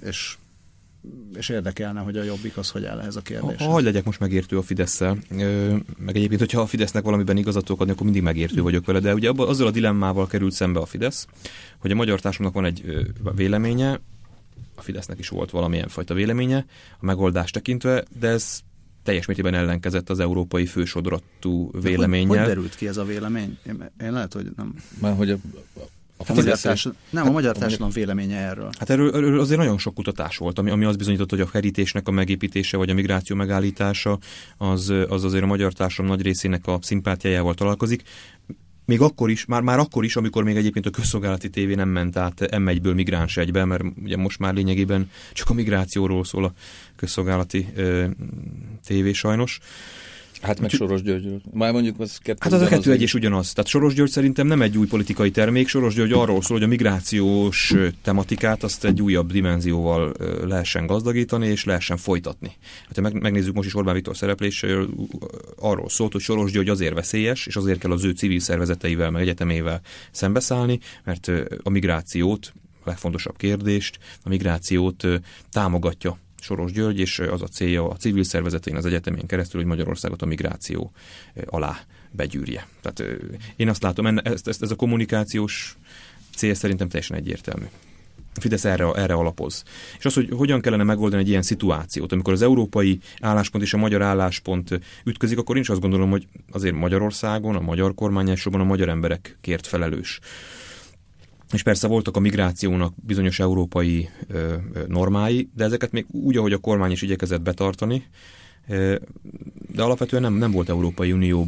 És, 0.00 0.36
és 1.36 1.48
érdekelne, 1.48 2.00
hogy 2.00 2.16
a 2.16 2.22
Jobbik 2.22 2.56
az 2.56 2.70
hogy 2.70 2.84
áll 2.84 3.00
ehhez 3.00 3.16
a 3.16 3.20
kérdéshez. 3.20 3.66
Hogy 3.66 3.84
legyek 3.84 4.04
most 4.04 4.20
megértő 4.20 4.58
a 4.58 4.62
fidesz 4.62 5.00
meg 5.98 6.16
egyébként, 6.16 6.38
hogyha 6.38 6.60
a 6.60 6.66
Fidesznek 6.66 7.04
valamiben 7.04 7.36
igazat 7.36 7.70
adni, 7.70 7.90
akkor 7.90 8.04
mindig 8.04 8.22
megértő 8.22 8.62
vagyok 8.62 8.86
vele, 8.86 9.00
de 9.00 9.14
ugye 9.14 9.28
abba, 9.28 9.48
azzal 9.48 9.66
a 9.66 9.70
dilemmával 9.70 10.26
került 10.26 10.52
szembe 10.52 10.80
a 10.80 10.86
Fidesz, 10.86 11.26
hogy 11.78 11.90
a 11.90 11.94
magyar 11.94 12.20
társadalomnak 12.20 12.62
van 12.62 12.72
egy 12.72 12.82
ö, 13.24 13.30
véleménye, 13.34 14.00
a 14.74 14.82
Fidesznek 14.82 15.18
is 15.18 15.28
volt 15.28 15.50
valamilyen 15.50 15.88
fajta 15.88 16.14
véleménye 16.14 16.66
a 16.98 17.04
megoldást 17.04 17.54
tekintve, 17.54 18.04
de 18.18 18.28
ez 18.28 18.60
teljes 19.02 19.26
mértékben 19.26 19.54
ellenkezett 19.54 20.10
az 20.10 20.20
európai 20.20 20.66
fősodratú 20.66 21.70
De 21.72 21.80
véleménnyel. 21.80 22.28
Hogy, 22.28 22.38
hogy 22.38 22.46
derült 22.46 22.74
ki 22.74 22.88
ez 22.88 22.96
a 22.96 23.04
vélemény? 23.04 23.58
Én, 23.66 23.90
én 24.00 24.12
lehet, 24.12 24.32
hogy 24.32 24.46
nem. 24.56 24.74
Már 25.00 25.16
hogy 25.16 25.30
a, 25.30 25.36
a, 26.16 26.22
A 26.22 26.24
magyar 26.28 26.44
Fidesz- 26.44 26.62
társadalom, 26.62 26.98
nem, 27.10 27.26
a 27.26 27.30
magyar 27.30 27.56
társadalom 27.56 27.92
véleménye 27.92 28.36
erről. 28.36 28.70
Hát 28.78 28.90
erről, 28.90 29.14
erről 29.14 29.40
azért 29.40 29.58
nagyon 29.58 29.78
sok 29.78 29.94
kutatás 29.94 30.36
volt, 30.36 30.58
ami, 30.58 30.70
ami 30.70 30.84
azt 30.84 30.98
bizonyította, 30.98 31.36
hogy 31.36 31.44
a 31.46 31.50
kerítésnek 31.50 32.08
a 32.08 32.10
megépítése 32.10 32.76
vagy 32.76 32.90
a 32.90 32.94
migráció 32.94 33.36
megállítása 33.36 34.18
az, 34.56 34.92
az 35.08 35.24
azért 35.24 35.42
a 35.42 35.46
magyar 35.46 35.72
társadalom 35.72 36.16
nagy 36.16 36.24
részének 36.24 36.66
a 36.66 36.78
szimpátiájával 36.82 37.54
találkozik. 37.54 38.02
Még 38.86 39.00
akkor 39.00 39.30
is, 39.30 39.44
már, 39.44 39.62
már 39.62 39.78
akkor 39.78 40.04
is, 40.04 40.16
amikor 40.16 40.44
még 40.44 40.56
egyébként 40.56 40.86
a 40.86 40.90
közszolgálati 40.90 41.50
tévé 41.50 41.74
nem 41.74 41.88
ment 41.88 42.16
át 42.16 42.34
M1-ből 42.40 42.94
migráns 42.94 43.36
egybe, 43.36 43.64
mert 43.64 43.82
ugye 44.02 44.16
most 44.16 44.38
már 44.38 44.54
lényegében 44.54 45.10
csak 45.32 45.50
a 45.50 45.54
migrációról 45.54 46.24
szól 46.24 46.44
a 46.44 46.52
közszolgálati 46.96 47.66
ö, 47.74 48.04
tévé 48.86 49.12
sajnos. 49.12 49.60
Hát 50.44 50.60
meg 50.60 50.70
Soros 50.70 51.02
Györgyről. 51.02 51.40
Már 51.52 51.72
mondjuk 51.72 52.00
az 52.00 52.18
kettő 52.18 52.38
Hát 52.40 52.52
az 52.52 52.60
a 52.60 52.66
kettő 52.66 52.92
egy 52.92 53.02
és 53.02 53.14
ugyanaz. 53.14 53.52
Tehát 53.52 53.70
Soros 53.70 53.94
György 53.94 54.10
szerintem 54.10 54.46
nem 54.46 54.62
egy 54.62 54.78
új 54.78 54.86
politikai 54.86 55.30
termék. 55.30 55.68
Soros 55.68 55.94
György 55.94 56.12
arról 56.12 56.42
szól, 56.42 56.56
hogy 56.56 56.66
a 56.66 56.68
migrációs 56.68 57.74
tematikát 58.02 58.62
azt 58.62 58.84
egy 58.84 59.02
újabb 59.02 59.32
dimenzióval 59.32 60.12
lehessen 60.44 60.86
gazdagítani 60.86 61.46
és 61.46 61.64
lehessen 61.64 61.96
folytatni. 61.96 62.56
Hát 62.86 62.94
ha 62.94 63.00
meg, 63.00 63.20
megnézzük 63.20 63.54
most 63.54 63.68
is 63.68 63.74
Orbán 63.74 63.94
Viktor 63.94 64.16
szerepléséről, 64.16 64.88
arról 65.58 65.88
szólt, 65.88 66.12
hogy 66.12 66.20
Soros 66.20 66.52
György 66.52 66.68
azért 66.68 66.94
veszélyes, 66.94 67.46
és 67.46 67.56
azért 67.56 67.78
kell 67.78 67.90
az 67.90 68.04
ő 68.04 68.10
civil 68.10 68.40
szervezeteivel, 68.40 69.10
meg 69.10 69.22
egyetemével 69.22 69.80
szembeszállni, 70.10 70.78
mert 71.04 71.30
a 71.62 71.70
migrációt, 71.70 72.52
legfontosabb 72.84 73.36
kérdést, 73.36 73.98
a 74.24 74.28
migrációt 74.28 75.06
támogatja 75.50 76.18
Soros 76.44 76.72
György, 76.72 76.98
és 76.98 77.18
az 77.18 77.42
a 77.42 77.46
célja 77.46 77.88
a 77.88 77.96
civil 77.96 78.22
szervezetén, 78.22 78.76
az 78.76 78.86
egyetemén 78.86 79.26
keresztül, 79.26 79.60
hogy 79.60 79.68
Magyarországot 79.68 80.22
a 80.22 80.26
migráció 80.26 80.92
alá 81.46 81.80
begyűrje. 82.10 82.66
Tehát 82.80 83.16
én 83.56 83.68
azt 83.68 83.82
látom, 83.82 84.06
ez, 84.06 84.40
ez, 84.44 84.56
ez 84.60 84.70
a 84.70 84.74
kommunikációs 84.74 85.76
cél 86.36 86.54
szerintem 86.54 86.88
teljesen 86.88 87.16
egyértelmű. 87.16 87.64
Fidesz 88.40 88.64
erre, 88.64 88.90
erre 88.92 89.14
alapoz. 89.14 89.62
És 89.98 90.04
az, 90.04 90.14
hogy 90.14 90.28
hogyan 90.30 90.60
kellene 90.60 90.82
megoldani 90.82 91.22
egy 91.22 91.28
ilyen 91.28 91.42
szituációt, 91.42 92.12
amikor 92.12 92.32
az 92.32 92.42
európai 92.42 93.00
álláspont 93.20 93.64
és 93.64 93.74
a 93.74 93.76
magyar 93.76 94.02
álláspont 94.02 94.80
ütközik, 95.04 95.38
akkor 95.38 95.56
én 95.56 95.62
is 95.62 95.68
azt 95.68 95.80
gondolom, 95.80 96.10
hogy 96.10 96.26
azért 96.50 96.74
Magyarországon, 96.74 97.56
a 97.56 97.60
magyar 97.60 97.94
kormány 97.94 98.28
elsősorban 98.28 98.60
a 98.60 98.64
magyar 98.64 98.88
emberekért 98.88 99.66
felelős. 99.66 100.20
És 101.52 101.62
persze 101.62 101.86
voltak 101.86 102.16
a 102.16 102.20
migrációnak 102.20 102.94
bizonyos 102.96 103.38
európai 103.38 104.08
ö, 104.28 104.54
normái, 104.88 105.50
de 105.54 105.64
ezeket 105.64 105.92
még 105.92 106.06
úgy, 106.10 106.36
ahogy 106.36 106.52
a 106.52 106.58
kormány 106.58 106.90
is 106.90 107.02
igyekezett 107.02 107.42
betartani, 107.42 108.06
ö, 108.68 108.96
de 109.72 109.82
alapvetően 109.82 110.22
nem, 110.22 110.34
nem 110.34 110.50
volt 110.50 110.68
Európai 110.68 111.12
Unió 111.12 111.46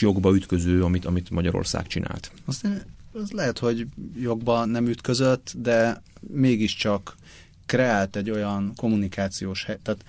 jogba 0.00 0.34
ütköző, 0.34 0.82
amit, 0.82 1.04
amit 1.04 1.30
Magyarország 1.30 1.86
csinált. 1.86 2.32
Azt 2.44 2.64
én, 2.64 2.82
az 3.12 3.30
lehet, 3.30 3.58
hogy 3.58 3.86
jogba 4.20 4.64
nem 4.64 4.86
ütközött, 4.86 5.54
de 5.58 6.02
mégiscsak 6.20 7.16
kreált 7.66 8.16
egy 8.16 8.30
olyan 8.30 8.72
kommunikációs 8.76 9.64
hely. 9.64 9.78
Tehát 9.82 10.04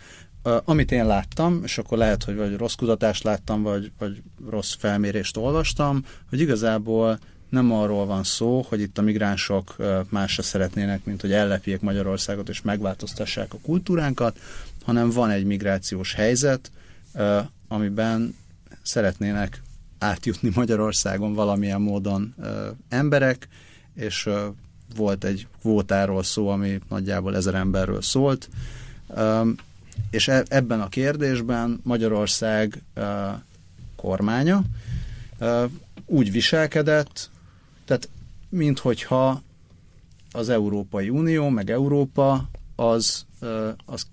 amit 0.66 0.92
én 0.92 1.06
láttam, 1.06 1.62
és 1.64 1.78
akkor 1.78 1.98
lehet, 1.98 2.24
hogy 2.24 2.36
vagy 2.36 2.56
rossz 2.56 2.74
kutatást 2.74 3.24
láttam, 3.24 3.62
vagy, 3.62 3.92
vagy 3.98 4.22
rossz 4.50 4.74
felmérést 4.74 5.38
olvastam, 5.38 6.06
hogy 6.30 6.40
igazából 6.40 7.20
nem 7.50 7.72
arról 7.72 8.06
van 8.06 8.24
szó, 8.24 8.66
hogy 8.70 8.82
itt 8.82 8.98
a 8.98 9.02
migránsok 9.02 9.76
másra 10.10 10.44
szeretnének, 10.44 11.06
mint 11.06 11.22
hogy 11.22 11.32
ellepjék 11.32 11.80
Magyarországot 11.80 12.50
és 12.50 12.62
megváltoztassák 12.62 13.54
a 13.54 13.58
kultúránkat, 13.62 14.40
hanem 14.84 15.10
van 15.10 15.30
egy 15.30 15.46
migrációs 15.46 16.14
helyzet, 16.14 16.72
amiben 17.68 18.36
szeretnének 18.82 19.62
átjutni 20.00 20.52
Magyarországon 20.56 21.34
valamilyen 21.34 21.82
módon 21.82 22.36
emberek, 22.90 23.48
és 23.96 24.30
volt 24.96 25.24
egy 25.24 25.48
kvótáról 25.62 26.24
szó, 26.24 26.48
ami 26.48 26.80
nagyjából 26.90 27.36
ezer 27.36 27.56
emberről 27.56 28.02
szólt, 28.02 28.50
és 30.10 30.28
e, 30.28 30.44
ebben 30.48 30.82
a 30.82 30.90
kérdésben 30.90 31.80
Magyarország 31.84 32.82
kormánya 33.96 34.62
úgy 36.06 36.32
viselkedett, 36.32 37.30
tehát 37.88 38.10
minthogyha 38.50 39.42
az 40.32 40.50
Európai 40.50 41.10
Unió, 41.10 41.50
meg 41.50 41.70
Európa 41.70 42.50
az, 42.76 43.26
az 43.86 44.06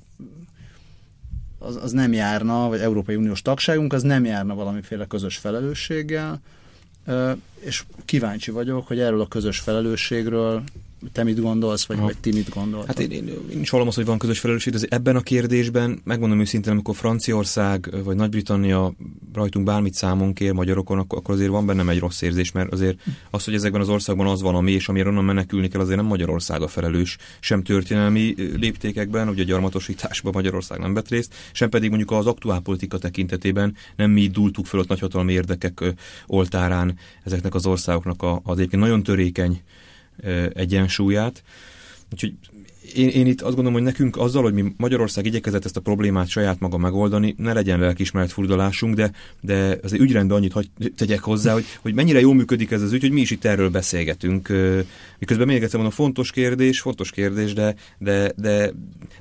az, 1.64 1.76
az 1.76 1.92
nem 1.92 2.12
járna, 2.12 2.68
vagy 2.68 2.80
Európai 2.80 3.16
Uniós 3.16 3.42
tagságunk, 3.42 3.92
az 3.92 4.02
nem 4.02 4.24
járna 4.24 4.54
valamiféle 4.54 5.06
közös 5.06 5.36
felelősséggel, 5.36 6.40
és 7.60 7.84
kíváncsi 8.04 8.50
vagyok, 8.50 8.86
hogy 8.86 8.98
erről 8.98 9.20
a 9.20 9.28
közös 9.28 9.58
felelősségről 9.58 10.62
te 11.12 11.24
mit 11.24 11.40
gondolsz, 11.40 11.84
vagy, 11.84 11.98
vagy 11.98 12.16
ti 12.20 12.32
mit 12.32 12.48
gondolsz? 12.48 12.86
Hát 12.86 12.98
én, 12.98 13.10
én, 13.10 13.28
én 13.52 13.60
is 13.60 13.70
hallom 13.70 13.86
azt, 13.86 13.96
hogy 13.96 14.04
van 14.04 14.18
közös 14.18 14.38
felelősség, 14.38 14.72
de 14.72 14.86
ebben 14.88 15.16
a 15.16 15.20
kérdésben, 15.20 16.00
megmondom 16.04 16.40
őszintén, 16.40 16.72
amikor 16.72 16.94
Franciaország 16.94 17.90
vagy 18.04 18.16
Nagy-Britannia 18.16 18.94
rajtunk 19.32 19.64
bármit 19.64 19.94
számon 19.94 20.32
kér 20.32 20.52
magyarokon, 20.52 20.98
akkor, 20.98 21.18
akkor 21.18 21.34
azért 21.34 21.50
van 21.50 21.66
bennem 21.66 21.88
egy 21.88 21.98
rossz 21.98 22.22
érzés, 22.22 22.52
mert 22.52 22.72
azért 22.72 22.98
az, 23.30 23.44
hogy 23.44 23.54
ezekben 23.54 23.80
az 23.80 23.88
országban 23.88 24.26
az 24.26 24.42
van, 24.42 24.54
ami, 24.54 24.72
és 24.72 24.88
amire 24.88 25.08
onnan 25.08 25.24
menekülni 25.24 25.68
kell, 25.68 25.80
azért 25.80 25.96
nem 25.96 26.06
Magyarország 26.06 26.62
a 26.62 26.68
felelős, 26.68 27.16
sem 27.40 27.62
történelmi 27.62 28.34
léptékekben, 28.56 29.28
ugye 29.28 29.42
a 29.42 29.46
gyarmatosításban 29.46 30.32
Magyarország 30.34 30.78
nem 30.78 30.94
vett 30.94 31.08
részt, 31.08 31.34
sem 31.52 31.68
pedig 31.68 31.88
mondjuk 31.88 32.10
az 32.10 32.26
aktuál 32.26 32.60
politika 32.60 32.98
tekintetében 32.98 33.76
nem 33.96 34.10
mi 34.10 34.28
dultuk 34.28 34.66
föl 34.66 34.80
ott 34.80 34.88
nagyhatalmi 34.88 35.32
érdekek 35.32 35.84
oltárán 36.26 36.98
ezeknek 37.24 37.54
az 37.54 37.66
országoknak 37.66 38.22
a, 38.22 38.40
az 38.44 38.58
egyébként 38.58 38.82
nagyon 38.82 39.02
törékeny 39.02 39.62
egyensúlyát. 40.54 41.42
Úgyhogy 42.12 42.34
én, 42.94 43.08
én 43.08 43.26
itt 43.26 43.40
azt 43.40 43.54
gondolom, 43.54 43.72
hogy 43.72 43.82
nekünk 43.82 44.16
azzal, 44.16 44.42
hogy 44.42 44.52
mi 44.52 44.72
Magyarország 44.76 45.26
igyekezett 45.26 45.64
ezt 45.64 45.76
a 45.76 45.80
problémát 45.80 46.28
saját 46.28 46.60
maga 46.60 46.78
megoldani, 46.78 47.34
ne 47.38 47.52
legyen 47.52 47.78
lelkismeret 47.78 48.32
furdalásunk, 48.32 48.94
de, 48.94 49.12
de 49.40 49.78
az 49.82 49.92
ügyrendben 49.92 50.36
annyit 50.36 50.52
hagy, 50.52 50.70
tegyek 50.96 51.20
hozzá, 51.20 51.52
hogy, 51.52 51.64
hogy 51.80 51.94
mennyire 51.94 52.20
jól 52.20 52.34
működik 52.34 52.70
ez 52.70 52.82
az 52.82 52.92
ügy, 52.92 53.00
hogy 53.00 53.10
mi 53.10 53.20
is 53.20 53.30
itt 53.30 53.44
erről 53.44 53.70
beszélgetünk. 53.70 54.48
Miközben 55.18 55.46
még 55.46 55.62
egyszer 55.62 55.80
mondom, 55.80 55.90
fontos 55.90 56.30
kérdés, 56.30 56.80
fontos 56.80 57.10
kérdés, 57.10 57.52
de, 57.52 57.74
de, 57.98 58.32
de 58.36 58.72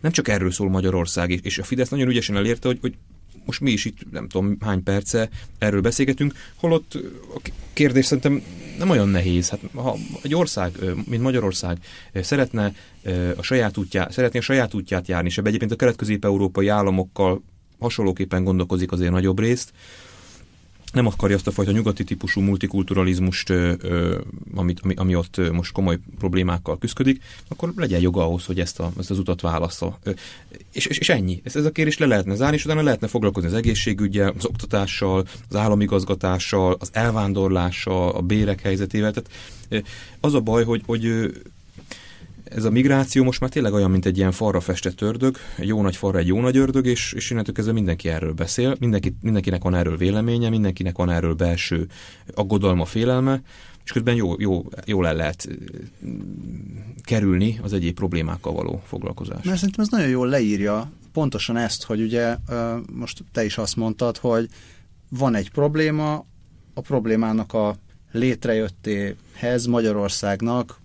nem 0.01 0.11
csak 0.11 0.27
erről 0.27 0.51
szól 0.51 0.69
Magyarország, 0.69 1.39
és 1.43 1.57
a 1.57 1.63
Fidesz 1.63 1.89
nagyon 1.89 2.07
ügyesen 2.07 2.35
elérte, 2.35 2.67
hogy, 2.67 2.77
hogy 2.81 2.93
most 3.45 3.59
mi 3.59 3.71
is 3.71 3.85
itt 3.85 4.11
nem 4.11 4.27
tudom 4.27 4.57
hány 4.59 4.83
perce 4.83 5.29
erről 5.57 5.81
beszélgetünk, 5.81 6.33
holott 6.55 6.93
a 7.35 7.49
kérdés 7.73 8.05
szerintem 8.05 8.43
nem 8.77 8.89
olyan 8.89 9.09
nehéz. 9.09 9.49
Hát, 9.49 9.59
ha 9.73 9.95
egy 10.21 10.35
ország, 10.35 10.77
mint 11.09 11.21
Magyarország 11.21 11.77
szeretne 12.13 12.73
a 13.35 13.41
saját 13.41 13.77
útját, 13.77 14.11
szeretné 14.11 14.39
a 14.39 14.41
saját 14.41 14.73
útját 14.73 15.07
járni, 15.07 15.27
és 15.27 15.37
egyébként 15.37 15.71
a 15.71 15.75
kelet-közép-európai 15.75 16.67
államokkal 16.67 17.43
hasonlóképpen 17.79 18.43
gondolkozik 18.43 18.91
azért 18.91 19.11
nagyobb 19.11 19.39
részt, 19.39 19.73
nem 20.93 21.05
akarja 21.05 21.35
azt 21.35 21.47
a 21.47 21.51
fajta 21.51 21.71
nyugati 21.71 22.03
típusú 22.03 22.41
multikulturalizmust, 22.41 23.53
amit, 24.55 24.79
ami, 24.83 24.93
ami 24.95 25.15
ott 25.15 25.51
most 25.51 25.71
komoly 25.71 25.99
problémákkal 26.19 26.77
küzdik, 26.77 27.21
akkor 27.47 27.73
legyen 27.75 28.01
joga 28.01 28.23
ahhoz, 28.23 28.45
hogy 28.45 28.59
ezt, 28.59 28.79
a, 28.79 28.91
ezt 28.99 29.11
az 29.11 29.19
utat 29.19 29.41
válassza. 29.41 29.99
És, 30.71 30.85
és, 30.85 30.97
és 30.97 31.09
ennyi. 31.09 31.41
Ez, 31.43 31.55
ez 31.55 31.65
a 31.65 31.71
kérés 31.71 31.97
le 31.97 32.05
lehetne 32.05 32.35
zárni, 32.35 32.55
és 32.55 32.65
utána 32.65 32.81
lehetne 32.81 33.07
foglalkozni 33.07 33.49
az 33.49 33.55
egészségügyel, 33.55 34.33
az 34.37 34.45
oktatással, 34.45 35.25
az 35.49 35.55
államigazgatással, 35.55 36.77
az 36.79 36.89
elvándorlással, 36.91 38.09
a 38.09 38.21
bérek 38.21 38.61
helyzetével. 38.61 39.11
Tehát 39.11 39.85
az 40.19 40.33
a 40.33 40.39
baj, 40.39 40.63
hogy, 40.63 40.81
hogy 40.85 41.31
ez 42.55 42.63
a 42.63 42.69
migráció 42.69 43.23
most 43.23 43.39
már 43.39 43.49
tényleg 43.49 43.73
olyan, 43.73 43.91
mint 43.91 44.05
egy 44.05 44.17
ilyen 44.17 44.31
falra 44.31 44.59
festett 44.59 45.01
ördög, 45.01 45.37
egy 45.57 45.67
jó 45.67 45.81
nagy 45.81 45.95
falra 45.95 46.17
egy 46.17 46.27
jó 46.27 46.39
nagy 46.39 46.57
ördög, 46.57 46.85
és, 46.85 47.13
és 47.13 47.29
innentől 47.29 47.53
kezdve 47.53 47.73
mindenki 47.73 48.09
erről 48.09 48.33
beszél, 48.33 48.75
mindenki, 48.79 49.15
mindenkinek 49.21 49.63
van 49.63 49.75
erről 49.75 49.97
véleménye, 49.97 50.49
mindenkinek 50.49 50.97
van 50.97 51.09
erről 51.09 51.33
belső 51.33 51.87
aggodalma, 52.33 52.85
félelme, 52.85 53.41
és 53.83 53.91
közben 53.91 54.15
jó, 54.15 54.35
jó, 54.39 54.65
jól 54.85 55.07
el 55.07 55.15
lehet 55.15 55.47
kerülni 57.03 57.59
az 57.63 57.73
egyéb 57.73 57.95
problémákkal 57.95 58.53
való 58.53 58.81
foglalkozást. 58.85 59.45
Mert 59.45 59.57
szerintem 59.57 59.83
ez 59.83 59.89
nagyon 59.89 60.09
jól 60.09 60.27
leírja 60.27 60.91
pontosan 61.13 61.57
ezt, 61.57 61.83
hogy 61.83 62.01
ugye 62.01 62.37
most 62.93 63.23
te 63.31 63.45
is 63.45 63.57
azt 63.57 63.75
mondtad, 63.75 64.17
hogy 64.17 64.49
van 65.09 65.35
egy 65.35 65.51
probléma, 65.51 66.25
a 66.73 66.81
problémának 66.81 67.53
a 67.53 67.75
létrejöttéhez 68.11 69.65
Magyarországnak 69.65 70.81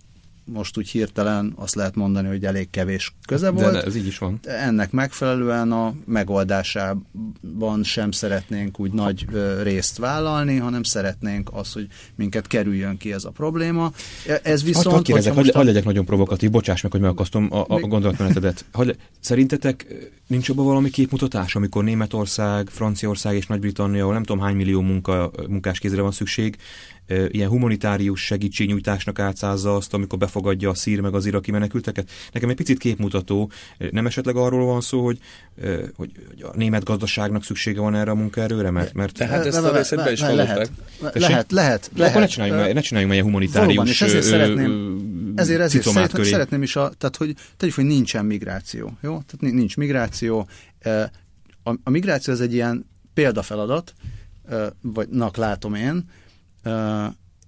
most 0.52 0.78
úgy 0.78 0.88
hirtelen 0.88 1.52
azt 1.56 1.74
lehet 1.74 1.94
mondani, 1.94 2.28
hogy 2.28 2.44
elég 2.44 2.70
kevés 2.70 3.14
köze 3.26 3.50
volt. 3.50 3.72
De 3.72 3.82
ez 3.82 3.96
így 3.96 4.06
is 4.06 4.18
van. 4.18 4.40
Ennek 4.42 4.90
megfelelően 4.90 5.72
a 5.72 5.94
megoldásában 6.04 7.82
sem 7.82 8.10
szeretnénk 8.10 8.80
úgy 8.80 8.92
nagy 8.92 9.26
részt 9.62 9.98
vállalni, 9.98 10.56
hanem 10.56 10.82
szeretnénk 10.82 11.50
azt, 11.52 11.72
hogy 11.72 11.86
minket 12.14 12.46
kerüljön 12.46 12.96
ki 12.96 13.12
ez 13.12 13.24
a 13.24 13.30
probléma. 13.30 13.92
E, 14.26 14.40
ez 14.42 14.64
viszont... 14.64 14.84
Hadd, 14.86 14.94
hadd 14.94 15.04
kérdezek, 15.04 15.34
hadd, 15.34 15.48
a... 15.48 15.62
legyek 15.62 15.84
nagyon 15.84 16.04
provokatív, 16.04 16.50
bocsáss 16.50 16.82
meg, 16.82 16.92
hogy 16.92 17.00
megakasztom 17.00 17.48
a, 17.50 17.64
a 17.68 17.80
gondolatmenetedet. 17.80 18.64
Hadd, 18.72 18.94
szerintetek 19.20 19.86
nincs 20.26 20.48
abban 20.48 20.64
valami 20.64 20.90
képmutatás, 20.90 21.54
amikor 21.54 21.84
Németország, 21.84 22.68
Franciaország 22.68 23.36
és 23.36 23.46
Nagy-Britannia, 23.46 24.02
ahol 24.02 24.12
nem 24.12 24.22
tudom 24.22 24.42
hány 24.42 24.56
millió 24.56 24.80
munka, 24.80 25.30
munkás 25.48 25.78
kézre 25.78 26.02
van 26.02 26.12
szükség, 26.12 26.56
ilyen 27.28 27.48
humanitárius 27.48 28.24
segítségnyújtásnak 28.24 29.18
átszázza 29.18 29.74
azt, 29.74 29.94
amikor 29.94 30.18
befogadja 30.18 30.70
a 30.70 30.74
szír 30.74 31.00
meg 31.00 31.14
az 31.14 31.26
iraki 31.26 31.50
menekülteket. 31.50 32.10
Nekem 32.32 32.48
egy 32.48 32.56
picit 32.56 32.78
képmutató. 32.78 33.50
Nem 33.90 34.06
esetleg 34.06 34.36
arról 34.36 34.66
van 34.66 34.80
szó, 34.80 35.04
hogy, 35.04 35.18
hogy, 35.96 36.10
hogy 36.28 36.42
a 36.42 36.56
német 36.56 36.84
gazdaságnak 36.84 37.44
szüksége 37.44 37.80
van 37.80 37.94
erre 37.94 38.10
a 38.10 38.14
munkaerőre? 38.14 38.70
Mert, 38.70 38.92
mert... 38.92 39.14
Tehát 39.14 39.46
ezt 39.46 39.58
a 39.58 39.76
részét 39.76 39.98
be 39.98 40.12
is 40.12 40.20
lehet, 40.20 40.70
lehet, 41.12 41.52
lehet, 41.52 41.52
lehet. 41.52 41.90
Akkor 41.98 42.20
ne 42.20 42.26
csináljunk, 42.26 42.72
ne 42.72 42.80
csináljunk 42.80 43.12
ilyen 43.12 43.24
humanitárius 43.24 43.66
Valóban, 43.66 43.86
és 43.86 44.02
ezért 44.02 44.22
szeretném, 44.22 44.96
ezért, 45.36 45.60
ezért 45.60 45.84
szeretném, 45.84 46.24
szeretném 46.24 46.62
is, 46.62 46.76
a, 46.76 46.92
tehát 46.98 47.16
hogy 47.16 47.34
tegyük, 47.56 47.74
hogy 47.74 47.84
nincsen 47.84 48.24
migráció. 48.24 48.98
Jó? 49.02 49.10
Tehát 49.10 49.54
nincs 49.54 49.76
migráció. 49.76 50.48
A, 51.62 51.70
a 51.82 51.90
migráció 51.90 52.32
az 52.32 52.40
egy 52.40 52.52
ilyen 52.52 52.86
példafeladat, 53.14 53.94
vagy 54.80 55.08
nak 55.08 55.36
látom 55.36 55.74
én, 55.74 56.04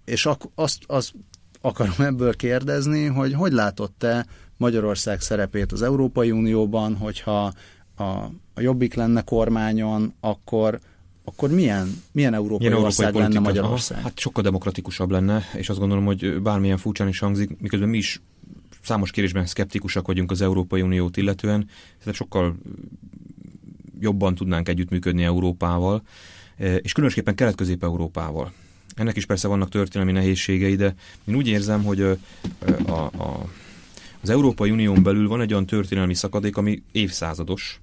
és 0.05 0.27
ak- 0.27 0.51
azt, 0.55 0.83
azt 0.87 1.13
akarom 1.61 1.95
ebből 1.99 2.37
kérdezni, 2.37 3.05
hogy 3.05 3.33
hogy 3.33 3.53
látott 3.53 3.95
te 3.99 4.27
Magyarország 4.57 5.21
szerepét 5.21 5.73
az 5.73 5.83
Európai 5.83 6.31
Unióban, 6.31 6.97
hogyha 6.97 7.53
a, 7.97 8.03
a 8.03 8.61
Jobbik 8.61 8.95
lenne 8.95 9.23
kormányon, 9.23 10.15
akkor 10.21 10.81
akkor 11.25 11.51
milyen, 11.51 12.03
milyen 12.13 12.35
európai, 12.35 12.69
milyen 12.69 12.83
ország 12.83 13.15
lenne 13.15 13.39
Magyarország? 13.41 13.99
Aha, 13.99 14.07
hát 14.07 14.19
sokkal 14.19 14.43
demokratikusabb 14.43 15.11
lenne, 15.11 15.43
és 15.57 15.69
azt 15.69 15.79
gondolom, 15.79 16.05
hogy 16.05 16.43
bármilyen 16.43 16.77
furcsán 16.77 17.09
is 17.09 17.19
hangzik, 17.19 17.61
miközben 17.61 17.89
mi 17.89 17.97
is 17.97 18.21
számos 18.83 19.11
kérdésben 19.11 19.47
szkeptikusak 19.47 20.07
vagyunk 20.07 20.31
az 20.31 20.41
Európai 20.41 20.83
Uniót 20.83 21.17
illetően, 21.17 21.69
tehát 21.99 22.15
sokkal 22.15 22.57
jobban 24.01 24.35
tudnánk 24.35 24.69
együttműködni 24.69 25.25
Európával, 25.25 26.03
és 26.57 26.93
különösképpen 26.93 27.35
Kelet-Közép-Európával. 27.35 28.53
Ennek 28.95 29.17
is 29.17 29.27
persze 29.27 29.49
vannak 29.49 29.69
történelmi 29.69 30.13
nehézségei, 30.13 30.77
de 30.77 30.95
én 31.25 31.35
úgy 31.35 31.49
érzem, 31.49 31.83
hogy 31.85 32.01
a, 32.01 32.17
a, 32.93 33.49
az 34.21 34.31
Európai 34.31 34.71
Unión 34.71 35.03
belül 35.03 35.29
van 35.29 35.41
egy 35.41 35.53
olyan 35.53 35.67
történelmi 35.67 36.15
szakadék, 36.15 36.57
ami 36.57 36.83
évszázados, 36.93 37.81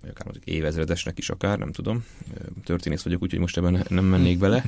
vagy 0.00 0.10
akár 0.10 0.24
mondjuk 0.24 0.46
évezredesnek 0.46 1.18
is 1.18 1.30
akár, 1.30 1.58
nem 1.58 1.72
tudom. 1.72 2.04
Történész 2.64 3.02
vagyok, 3.02 3.22
úgyhogy 3.22 3.40
most 3.40 3.56
ebben 3.56 3.84
nem 3.88 4.04
mennék 4.04 4.38
bele. 4.38 4.64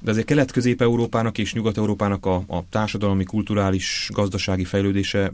De 0.00 0.10
azért 0.10 0.26
Kelet-Közép-Európának 0.26 1.38
és 1.38 1.52
Nyugat-Európának 1.54 2.26
a, 2.26 2.34
a 2.46 2.68
társadalmi, 2.68 3.24
kulturális, 3.24 4.10
gazdasági 4.12 4.64
fejlődése 4.64 5.32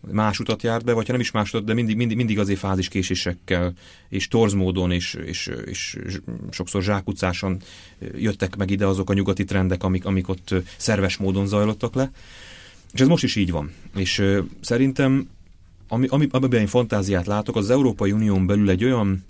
más 0.00 0.38
utat 0.38 0.62
járt 0.62 0.84
be, 0.84 0.92
vagy 0.92 1.06
ha 1.06 1.12
nem 1.12 1.20
is 1.20 1.30
más 1.30 1.48
utat, 1.48 1.66
de 1.66 1.74
mindig, 1.74 1.96
mindig, 1.96 2.16
mindig 2.16 2.38
azért 2.38 2.58
fáziskésésekkel, 2.58 3.72
és 4.08 4.28
torzmódon, 4.28 4.90
és, 4.90 5.14
és, 5.24 5.50
és 5.64 5.98
sokszor 6.50 6.82
zsákutcáson 6.82 7.60
jöttek 8.16 8.56
meg 8.56 8.70
ide 8.70 8.86
azok 8.86 9.10
a 9.10 9.14
nyugati 9.14 9.44
trendek, 9.44 9.82
amik, 9.82 10.04
amik 10.04 10.28
ott 10.28 10.54
szerves 10.76 11.16
módon 11.16 11.46
zajlottak 11.46 11.94
le. 11.94 12.10
És 12.92 13.00
ez 13.00 13.08
most 13.08 13.24
is 13.24 13.36
így 13.36 13.50
van. 13.50 13.72
És 13.94 14.22
szerintem, 14.60 15.28
ami, 15.88 16.06
ami, 16.10 16.28
amiben 16.30 16.60
én 16.60 16.66
fantáziát 16.66 17.26
látok, 17.26 17.56
az 17.56 17.70
Európai 17.70 18.12
Unión 18.12 18.46
belül 18.46 18.70
egy 18.70 18.84
olyan 18.84 19.24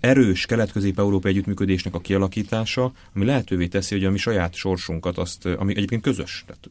erős 0.00 0.46
kelet-közép-európai 0.46 1.30
együttműködésnek 1.30 1.94
a 1.94 2.00
kialakítása, 2.00 2.92
ami 3.14 3.24
lehetővé 3.24 3.66
teszi, 3.66 3.94
hogy 3.94 4.04
a 4.04 4.10
mi 4.10 4.18
saját 4.18 4.54
sorsunkat, 4.54 5.18
azt, 5.18 5.46
ami 5.46 5.76
egyébként 5.76 6.02
közös. 6.02 6.44
Tehát, 6.46 6.68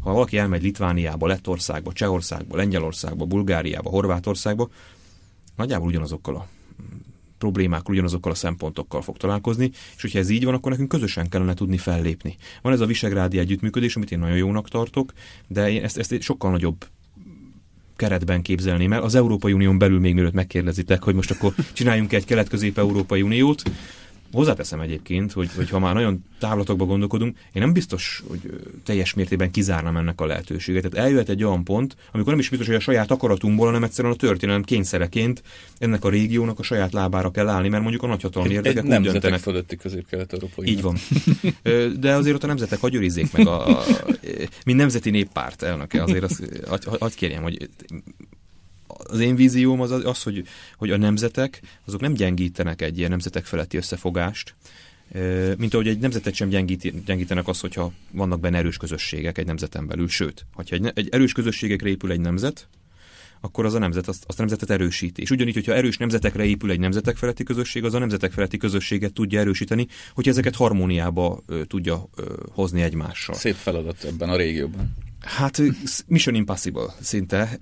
ha 0.00 0.12
valaki 0.12 0.38
elmegy 0.38 0.62
Litvániába, 0.62 1.26
Lettországba, 1.26 1.92
Csehországba, 1.92 2.56
Lengyelországba, 2.56 3.24
Bulgáriába, 3.24 3.90
Horvátországba, 3.90 4.70
nagyjából 5.56 5.88
ugyanazokkal 5.88 6.36
a 6.36 6.48
problémákkal, 7.38 7.94
ugyanazokkal 7.94 8.32
a 8.32 8.34
szempontokkal 8.34 9.02
fog 9.02 9.16
találkozni, 9.16 9.70
és 9.96 10.02
hogyha 10.02 10.18
ez 10.18 10.30
így 10.30 10.44
van, 10.44 10.54
akkor 10.54 10.70
nekünk 10.70 10.88
közösen 10.88 11.28
kellene 11.28 11.54
tudni 11.54 11.78
fellépni. 11.78 12.36
Van 12.62 12.72
ez 12.72 12.80
a 12.80 12.86
visegrádi 12.86 13.38
együttműködés, 13.38 13.96
amit 13.96 14.12
én 14.12 14.18
nagyon 14.18 14.36
jónak 14.36 14.68
tartok, 14.68 15.12
de 15.46 15.70
én 15.70 15.82
ezt, 15.82 15.98
ezt 15.98 16.20
sokkal 16.20 16.50
nagyobb 16.50 16.86
keretben 18.00 18.42
képzelném 18.42 18.92
el. 18.92 19.02
Az 19.02 19.14
Európai 19.14 19.52
Unión 19.52 19.78
belül 19.78 20.00
még 20.00 20.14
mielőtt 20.14 20.32
megkérdezitek, 20.32 21.02
hogy 21.02 21.14
most 21.14 21.30
akkor 21.30 21.54
csináljunk 21.72 22.12
egy 22.12 22.24
kelet-közép-európai 22.24 23.22
uniót, 23.22 23.62
Hozzáteszem 24.32 24.80
egyébként, 24.80 25.32
hogy, 25.32 25.50
hogy 25.56 25.70
ha 25.70 25.78
már 25.78 25.94
nagyon 25.94 26.24
távlatokba 26.38 26.84
gondolkodunk, 26.84 27.36
én 27.52 27.62
nem 27.62 27.72
biztos, 27.72 28.22
hogy 28.28 28.40
teljes 28.84 29.14
mértékben 29.14 29.50
kizárnám 29.50 29.96
ennek 29.96 30.20
a 30.20 30.26
lehetőséget. 30.26 30.90
Tehát 30.90 31.06
eljöhet 31.06 31.28
egy 31.28 31.44
olyan 31.44 31.64
pont, 31.64 31.96
amikor 32.12 32.30
nem 32.30 32.40
is 32.40 32.48
biztos, 32.48 32.66
hogy 32.66 32.76
a 32.76 32.80
saját 32.80 33.10
akaratunkból, 33.10 33.66
hanem 33.66 33.82
egyszerűen 33.82 34.14
a 34.14 34.16
történelem 34.16 34.62
kényszereként 34.62 35.42
ennek 35.78 36.04
a 36.04 36.08
régiónak 36.08 36.58
a 36.58 36.62
saját 36.62 36.92
lábára 36.92 37.30
kell 37.30 37.48
állni, 37.48 37.68
mert 37.68 37.82
mondjuk 37.82 38.02
a 38.02 38.06
nagyhatalmi 38.06 38.52
érdekek 38.52 38.84
úgy 38.84 39.00
döntenek. 39.00 39.40
fölötti 39.40 39.76
közép-kelet-európai. 39.76 40.68
Így 40.68 40.82
van. 40.82 40.96
De 42.00 42.14
azért 42.14 42.34
ott 42.34 42.44
a 42.44 42.46
nemzetek 42.46 42.80
hagy 42.80 42.94
őrizzék 42.94 43.32
meg 43.32 43.46
a, 43.46 43.68
a, 43.68 43.78
a 43.78 44.04
mint 44.64 44.78
nemzeti 44.78 45.10
néppárt 45.10 45.62
elnöke, 45.62 46.02
azért 46.02 46.24
azt, 46.66 46.84
hagy 46.84 47.14
kérjem, 47.14 47.42
hogy 47.42 47.68
az 49.04 49.20
én 49.20 49.36
vízióm 49.36 49.80
az, 49.80 49.90
az 49.90 50.22
hogy, 50.22 50.44
hogy 50.76 50.90
a 50.90 50.96
nemzetek 50.96 51.60
azok 51.84 52.00
nem 52.00 52.12
gyengítenek 52.12 52.82
egy 52.82 52.98
ilyen 52.98 53.10
nemzetek 53.10 53.44
feletti 53.44 53.76
összefogást, 53.76 54.54
mint 55.56 55.74
ahogy 55.74 55.88
egy 55.88 55.98
nemzetet 55.98 56.34
sem 56.34 56.48
gyengítenek 57.04 57.48
az, 57.48 57.60
hogyha 57.60 57.92
vannak 58.10 58.40
benne 58.40 58.58
erős 58.58 58.76
közösségek 58.76 59.38
egy 59.38 59.46
nemzeten 59.46 59.86
belül. 59.86 60.08
Sőt, 60.08 60.46
hogyha 60.52 60.76
egy, 60.76 60.90
egy 60.94 61.08
erős 61.10 61.32
közösségekre 61.32 61.88
épül 61.88 62.10
egy 62.10 62.20
nemzet, 62.20 62.68
akkor 63.40 63.64
az 63.64 63.74
a 63.74 63.78
nemzet 63.78 64.08
azt, 64.08 64.24
azt 64.26 64.38
a 64.38 64.42
nemzetet 64.42 64.70
erősíti. 64.70 65.22
És 65.22 65.30
ugyanígy, 65.30 65.54
hogyha 65.54 65.74
erős 65.74 65.96
nemzetekre 65.96 66.44
épül 66.44 66.70
egy 66.70 66.78
nemzetek 66.78 67.16
feletti 67.16 67.44
közösség, 67.44 67.84
az 67.84 67.94
a 67.94 67.98
nemzetek 67.98 68.32
feletti 68.32 68.56
közösséget 68.56 69.12
tudja 69.12 69.40
erősíteni, 69.40 69.86
hogy 70.14 70.28
ezeket 70.28 70.56
harmóniába 70.56 71.42
ö, 71.46 71.64
tudja 71.64 72.08
ö, 72.16 72.34
hozni 72.50 72.82
egymással. 72.82 73.34
Szép 73.34 73.54
feladat 73.54 74.04
ebben 74.04 74.28
a 74.28 74.36
régióban. 74.36 74.94
Hát 75.20 75.62
Mission 76.06 76.34
Impossible 76.34 76.94
szinte, 77.00 77.56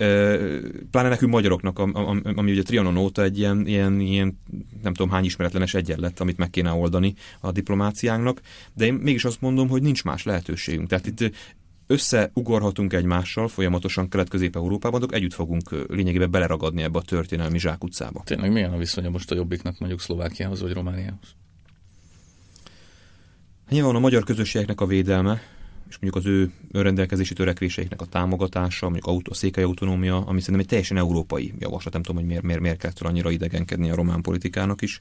pláne 0.90 1.08
nekünk 1.08 1.32
magyaroknak, 1.32 1.78
ami 1.78 2.50
ugye 2.50 2.62
Trianon 2.62 2.96
óta 2.96 3.22
egy 3.22 3.38
ilyen, 3.38 3.66
ilyen, 3.66 4.00
ilyen 4.00 4.38
nem 4.82 4.94
tudom 4.94 5.10
hány 5.10 5.24
ismeretlenes 5.24 5.74
egyenlet, 5.74 6.20
amit 6.20 6.36
meg 6.36 6.50
kéne 6.50 6.70
oldani 6.70 7.14
a 7.40 7.52
diplomáciánknak, 7.52 8.40
de 8.74 8.84
én 8.84 8.94
mégis 8.94 9.24
azt 9.24 9.40
mondom, 9.40 9.68
hogy 9.68 9.82
nincs 9.82 10.04
más 10.04 10.22
lehetőségünk. 10.22 10.88
Tehát 10.88 11.06
itt 11.06 11.32
összeugorhatunk 11.86 12.92
egymással 12.92 13.48
folyamatosan 13.48 14.08
Kelet-Közép-Európában, 14.08 15.00
de 15.00 15.16
együtt 15.16 15.34
fogunk 15.34 15.86
lényegében 15.88 16.30
beleragadni 16.30 16.82
ebbe 16.82 16.98
a 16.98 17.02
történelmi 17.02 17.58
zsákutcába. 17.58 18.22
Tényleg 18.24 18.52
milyen 18.52 18.72
a 18.72 18.76
viszonya 18.76 19.10
most 19.10 19.30
a 19.30 19.34
Jobbiknak 19.34 19.78
mondjuk 19.78 20.00
Szlovákiához 20.00 20.60
vagy 20.60 20.72
Romániához? 20.72 21.34
Nyilván 23.68 23.94
a 23.94 23.98
magyar 23.98 24.24
közösségeknek 24.24 24.80
a 24.80 24.86
védelme, 24.86 25.40
és 25.88 25.98
mondjuk 25.98 26.24
az 26.24 26.30
ő 26.30 26.52
önrendelkezési 26.72 27.34
törekvéseiknek 27.34 28.00
a 28.00 28.06
támogatása, 28.06 28.84
mondjuk 28.88 29.06
autó, 29.06 29.32
székely 29.32 29.64
autonómia, 29.64 30.16
ami 30.16 30.38
szerintem 30.38 30.60
egy 30.60 30.66
teljesen 30.66 30.96
európai 30.96 31.54
javaslat, 31.58 31.92
nem 31.92 32.02
tudom, 32.02 32.16
hogy 32.16 32.26
miért, 32.30 32.42
miért, 32.42 32.60
miért 32.60 32.78
kell 32.78 32.92
annyira 32.98 33.30
idegenkedni 33.30 33.90
a 33.90 33.94
román 33.94 34.22
politikának 34.22 34.82
is. 34.82 35.00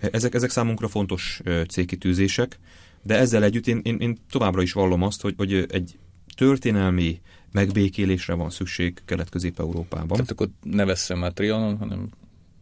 Ezek, 0.00 0.34
ezek 0.34 0.50
számunkra 0.50 0.88
fontos 0.88 1.40
célkitűzések, 1.68 2.58
de 3.02 3.18
ezzel 3.18 3.44
együtt 3.44 3.66
én, 3.66 3.80
én, 3.82 3.96
én 3.98 4.18
továbbra 4.30 4.62
is 4.62 4.72
vallom 4.72 5.02
azt, 5.02 5.22
hogy, 5.22 5.34
hogy 5.36 5.66
egy 5.68 5.98
történelmi 6.36 7.20
megbékélésre 7.52 8.34
van 8.34 8.50
szükség 8.50 9.02
Kelet-Közép-Európában. 9.04 10.08
Tehát 10.08 10.30
akkor 10.30 10.48
ne 10.62 10.84
veszem 10.84 11.18
már 11.18 11.32
Trianon, 11.32 11.76
hanem 11.76 12.08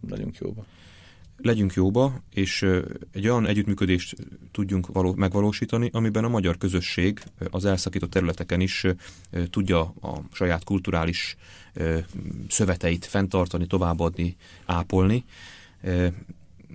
legyünk 0.08 0.36
jóba 0.36 0.64
legyünk 1.36 1.72
jóba, 1.72 2.22
és 2.30 2.62
egy 3.12 3.28
olyan 3.28 3.46
együttműködést 3.46 4.16
tudjunk 4.52 4.86
való, 4.86 5.14
megvalósítani, 5.14 5.88
amiben 5.92 6.24
a 6.24 6.28
magyar 6.28 6.58
közösség 6.58 7.22
az 7.50 7.64
elszakított 7.64 8.10
területeken 8.10 8.60
is 8.60 8.86
tudja 9.50 9.80
a 9.80 10.20
saját 10.32 10.64
kulturális 10.64 11.36
szöveteit 12.48 13.04
fenntartani, 13.04 13.66
továbbadni, 13.66 14.36
ápolni 14.64 15.24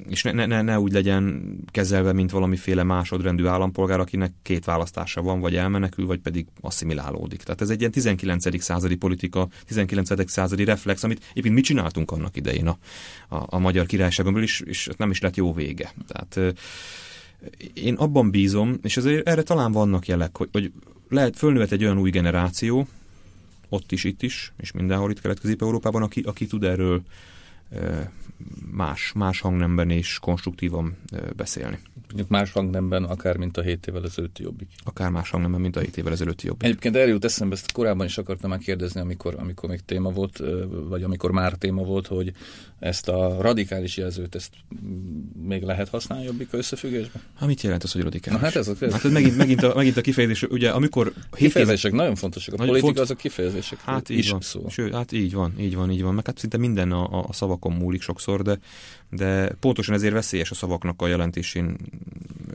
és 0.07 0.23
ne, 0.23 0.45
ne, 0.45 0.61
ne 0.61 0.79
úgy 0.79 0.91
legyen 0.91 1.55
kezelve, 1.71 2.13
mint 2.13 2.31
valamiféle 2.31 2.83
másodrendű 2.83 3.45
állampolgár, 3.45 3.99
akinek 3.99 4.31
két 4.41 4.65
választása 4.65 5.21
van, 5.21 5.39
vagy 5.39 5.55
elmenekül, 5.55 6.05
vagy 6.05 6.19
pedig 6.19 6.45
asszimilálódik. 6.61 7.43
Tehát 7.43 7.61
ez 7.61 7.69
egy 7.69 7.79
ilyen 7.79 7.91
19. 7.91 8.61
századi 8.61 8.95
politika, 8.95 9.47
19. 9.65 10.29
századi 10.31 10.63
reflex, 10.63 11.03
amit 11.03 11.31
éppen 11.33 11.51
mi 11.51 11.61
csináltunk 11.61 12.11
annak 12.11 12.37
idején 12.37 12.67
a, 12.67 12.77
a, 13.35 13.45
a 13.49 13.59
magyar 13.59 13.85
királyságon 13.85 14.41
is, 14.41 14.59
és 14.59 14.89
nem 14.97 15.09
is 15.09 15.19
lett 15.19 15.35
jó 15.35 15.53
vége. 15.53 15.93
Tehát 16.07 16.55
én 17.73 17.93
abban 17.93 18.31
bízom, 18.31 18.77
és 18.81 18.97
azért 18.97 19.27
erre 19.27 19.43
talán 19.43 19.71
vannak 19.71 20.07
jelek, 20.07 20.37
hogy, 20.37 20.49
hogy 20.51 20.71
lehet, 21.09 21.37
fölnőhet 21.37 21.71
egy 21.71 21.83
olyan 21.83 21.97
új 21.97 22.09
generáció, 22.09 22.87
ott 23.69 23.91
is, 23.91 24.03
itt 24.03 24.21
is, 24.21 24.53
és 24.57 24.71
mindenhol 24.71 25.11
itt 25.11 25.21
Kelet-Közép-Európában, 25.21 26.01
aki, 26.01 26.21
aki 26.21 26.45
tud 26.45 26.63
erről 26.63 27.01
más, 28.71 29.11
más 29.15 29.39
hangnemben 29.39 29.89
és 29.89 30.19
konstruktívan 30.19 30.97
beszélni. 31.35 31.79
Más 32.27 32.51
hangnemben, 32.51 33.03
akár 33.03 33.37
mint 33.37 33.57
a 33.57 33.61
7 33.61 33.87
évvel 33.87 34.03
ezelőtti 34.03 34.43
jobbik. 34.43 34.69
Akár 34.83 35.09
más 35.09 35.29
hangnemben, 35.29 35.61
mint 35.61 35.75
a 35.75 35.79
7 35.79 35.97
évvel 35.97 36.11
ezelőtti 36.11 36.45
jobbik. 36.47 36.63
Egyébként 36.63 36.95
erről 36.95 37.09
jut 37.09 37.25
eszembe, 37.25 37.55
ezt 37.55 37.71
korábban 37.71 38.05
is 38.05 38.17
akartam 38.17 38.49
már 38.49 38.59
kérdezni, 38.59 38.99
amikor, 38.99 39.35
amikor 39.39 39.69
még 39.69 39.79
téma 39.85 40.09
volt, 40.09 40.43
vagy 40.89 41.03
amikor 41.03 41.31
már 41.31 41.53
téma 41.53 41.83
volt, 41.83 42.07
hogy 42.07 42.33
ezt 42.79 43.07
a 43.09 43.41
radikális 43.41 43.97
jelzőt, 43.97 44.35
ezt 44.35 44.53
még 45.43 45.63
lehet 45.63 45.89
használni 45.89 46.25
jobbik 46.25 46.47
összefüggésben? 46.51 47.21
Hát 47.35 47.47
mit 47.47 47.61
jelent 47.61 47.83
az, 47.83 47.91
hogy 47.91 48.01
radikális? 48.01 48.39
Na, 48.39 48.45
hát 48.45 48.55
ez 48.55 48.67
a 48.67 48.73
hát 48.79 49.05
ez 49.05 49.11
megint, 49.11 49.37
megint, 49.37 49.63
a, 49.63 49.73
megint 49.75 49.97
a 49.97 50.01
kifejezés, 50.01 50.43
ugye 50.43 50.69
amikor... 50.69 51.13
Kifejezések 51.31 51.91
nagyon 51.91 52.15
fontosak, 52.15 52.53
a 52.53 52.57
politika 52.57 52.85
font... 52.85 52.99
azok 52.99 53.17
kifejezések 53.17 53.79
hát 53.79 54.09
így 54.09 54.29
van. 54.29 54.41
szó. 54.41 54.69
Sőt, 54.69 54.93
hát 54.93 55.11
így 55.11 55.33
van, 55.33 55.53
így 55.59 55.75
van, 55.75 55.91
így 55.91 56.01
van, 56.01 56.13
meg 56.13 56.25
hát 56.25 56.37
szinte 56.37 56.57
minden 56.57 56.91
a, 56.91 57.27
a 57.27 57.33
szavakon 57.59 57.83
múlik 57.83 58.01
sokszor, 58.01 58.41
de, 58.41 58.59
de 59.09 59.47
pontosan 59.59 59.95
ezért 59.95 60.13
veszélyes 60.13 60.51
a 60.51 60.55
szavaknak 60.55 61.01
a 61.01 61.07
jelentésén 61.07 61.77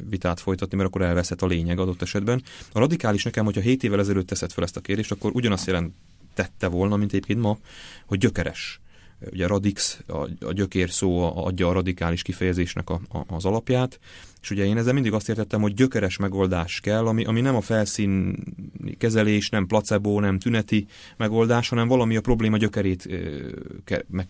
vitát 0.09 0.41
folytatni, 0.41 0.77
mert 0.77 0.89
akkor 0.89 1.03
elveszett 1.03 1.43
a 1.43 1.47
lényeg 1.47 1.79
adott 1.79 2.03
esetben. 2.03 2.43
A 2.73 2.79
radikális 2.79 3.23
nekem, 3.23 3.45
hogyha 3.45 3.61
7 3.61 3.85
évvel 3.85 4.01
ezelőtt 4.01 4.27
teszed 4.27 4.53
fel 4.53 4.65
ezt 4.65 4.77
a 4.77 4.81
kérdést, 4.81 5.11
akkor 5.11 5.31
ugyanazt 5.35 5.67
jelentette 5.67 6.67
volna, 6.69 6.97
mint 6.97 7.11
egyébként 7.13 7.41
ma, 7.41 7.59
hogy 8.07 8.19
gyökeres 8.19 8.81
ugye 9.33 9.47
radix, 9.47 9.99
a, 10.07 10.29
a 10.41 10.53
gyökér 10.53 10.91
szó 10.91 11.37
adja 11.45 11.69
a 11.69 11.73
radikális 11.73 12.23
kifejezésnek 12.23 12.91
a, 12.91 13.01
a, 13.09 13.35
az 13.35 13.45
alapját, 13.45 14.01
és 14.43 14.51
ugye 14.51 14.65
én 14.65 14.77
ezzel 14.77 14.93
mindig 14.93 15.13
azt 15.13 15.29
értettem, 15.29 15.61
hogy 15.61 15.75
gyökeres 15.75 16.17
megoldás 16.17 16.81
kell, 16.81 17.07
ami, 17.07 17.25
ami 17.25 17.41
nem 17.41 17.57
a 17.57 17.61
felszín 17.61 18.37
kezelés, 18.99 19.49
nem 19.49 19.67
placebo, 19.67 20.21
nem 20.21 20.39
tüneti 20.39 20.87
megoldás, 21.17 21.69
hanem 21.69 21.89
valami 21.89 22.17
a 22.17 22.21
probléma 22.21 22.57
gyökerét 22.57 23.09
ke, 23.85 24.05
meg, 24.09 24.29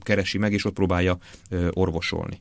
keresi 0.00 0.38
meg, 0.38 0.52
és 0.52 0.64
ott 0.64 0.74
próbálja 0.74 1.18
orvosolni 1.70 2.40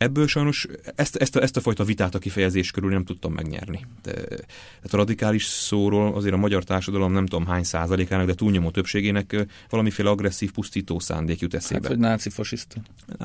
ebből 0.00 0.26
sajnos 0.26 0.66
ezt, 0.94 1.16
ezt, 1.16 1.36
a, 1.36 1.42
ezt 1.42 1.56
a 1.56 1.60
fajta 1.60 1.84
vitát 1.84 2.14
a 2.14 2.18
kifejezés 2.18 2.70
körül 2.70 2.90
nem 2.90 3.04
tudtam 3.04 3.32
megnyerni. 3.32 3.86
De, 4.02 4.12
tehát 4.12 4.90
a 4.90 4.96
radikális 4.96 5.44
szóról 5.44 6.14
azért 6.14 6.34
a 6.34 6.36
magyar 6.36 6.64
társadalom 6.64 7.12
nem 7.12 7.26
tudom 7.26 7.46
hány 7.46 7.64
százalékának, 7.64 8.26
de 8.26 8.34
túlnyomó 8.34 8.70
többségének 8.70 9.46
valamiféle 9.68 10.10
agresszív, 10.10 10.52
pusztító 10.52 10.98
szándék 10.98 11.40
jut 11.40 11.54
eszébe. 11.54 11.80
Hát, 11.80 11.88
hogy 11.88 11.98
náci 11.98 12.30
fasiszta. 12.30 12.80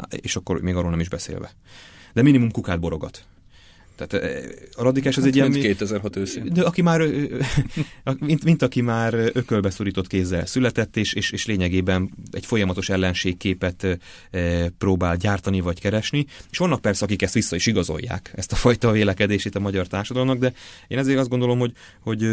És 0.09 0.35
akkor 0.35 0.61
még 0.61 0.75
arról 0.75 0.89
nem 0.89 0.99
is 0.99 1.09
beszélve. 1.09 1.53
De 2.13 2.21
minimum 2.21 2.51
kukát 2.51 2.79
borogat. 2.79 3.25
Tehát 3.95 4.25
eh, 4.25 4.43
a 4.75 4.83
radikális 4.83 5.17
az 5.17 5.23
hát, 5.23 5.31
egy 5.31 5.35
ilyen... 5.35 5.51
2006 5.51 6.15
őszén. 6.15 6.53
De 6.53 6.61
aki 6.63 6.81
már, 6.81 7.01
mint, 8.19 8.43
mint 8.43 8.61
aki 8.61 8.81
már 8.81 9.13
ökölbe 9.13 9.69
szorított 9.69 10.07
kézzel 10.07 10.45
született, 10.45 10.97
és, 10.97 11.13
és, 11.13 11.31
és 11.31 11.45
lényegében 11.45 12.11
egy 12.31 12.45
folyamatos 12.45 12.89
ellenségképet 12.89 13.99
e, 14.31 14.69
próbál 14.77 15.15
gyártani 15.17 15.59
vagy 15.59 15.79
keresni, 15.79 16.25
és 16.51 16.57
vannak 16.57 16.81
persze, 16.81 17.05
akik 17.05 17.21
ezt 17.21 17.33
vissza 17.33 17.55
is 17.55 17.65
igazolják, 17.65 18.31
ezt 18.35 18.51
a 18.51 18.55
fajta 18.55 18.91
vélekedését 18.91 19.55
a 19.55 19.59
magyar 19.59 19.87
társadalomnak, 19.87 20.37
de 20.37 20.53
én 20.87 20.97
ezért 20.97 21.19
azt 21.19 21.29
gondolom, 21.29 21.59
hogy, 21.59 21.71
hogy 21.99 22.23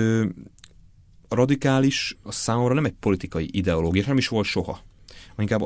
a 1.28 1.34
radikális 1.34 2.16
a 2.22 2.32
számomra 2.32 2.74
nem 2.74 2.84
egy 2.84 2.94
politikai 3.00 3.48
ideológia, 3.52 4.04
nem 4.06 4.16
is 4.16 4.28
volt 4.28 4.46
soha 4.46 4.90
inkább 5.38 5.60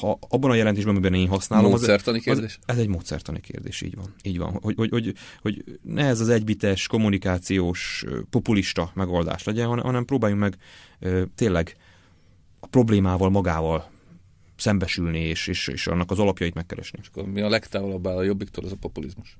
ha 0.00 0.18
abban 0.28 0.50
a 0.50 0.54
jelentésben, 0.54 0.94
amiben 0.94 1.14
én 1.14 1.28
használom. 1.28 1.70
Módszertani 1.70 2.18
az, 2.18 2.24
kérdés? 2.24 2.58
Az, 2.66 2.74
ez 2.74 2.82
egy 2.82 2.88
módszertani 2.88 3.40
kérdés, 3.40 3.80
így 3.80 3.94
van. 3.94 4.14
Így 4.22 4.38
van. 4.38 4.58
Hogy, 4.62 4.74
hogy, 4.76 4.90
hogy, 4.90 5.14
hogy 5.40 5.64
ne 5.82 6.06
ez 6.06 6.20
az 6.20 6.28
egybites, 6.28 6.86
kommunikációs, 6.86 8.04
populista 8.30 8.90
megoldás 8.94 9.44
legyen, 9.44 9.66
hanem, 9.66 9.84
hanem 9.84 10.04
próbáljunk 10.04 10.40
meg 10.40 10.56
tényleg 11.34 11.76
a 12.60 12.66
problémával 12.66 13.30
magával 13.30 13.90
szembesülni, 14.56 15.20
és, 15.20 15.46
és, 15.46 15.68
és 15.68 15.86
annak 15.86 16.10
az 16.10 16.18
alapjait 16.18 16.54
megkeresni. 16.54 16.98
És 17.02 17.08
akkor 17.12 17.24
mi 17.24 17.40
a 17.40 17.48
legtávolabb 17.48 18.06
áll 18.06 18.16
a 18.16 18.22
jobbiktól, 18.22 18.64
az 18.64 18.72
a 18.72 18.76
populizmus. 18.80 19.36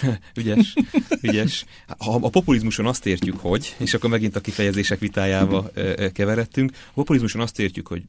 ügyes, 0.40 0.74
ügyes. 1.20 1.64
Ha 1.98 2.14
a 2.14 2.28
populizmuson 2.28 2.86
azt 2.86 3.06
értjük, 3.06 3.38
hogy, 3.38 3.76
és 3.78 3.94
akkor 3.94 4.10
megint 4.10 4.36
a 4.36 4.40
kifejezések 4.40 4.98
vitájába 4.98 5.70
keveredtünk, 6.12 6.70
a 6.72 6.92
populizmuson 6.94 7.40
azt 7.40 7.58
értjük, 7.58 7.88
hogy 7.88 8.02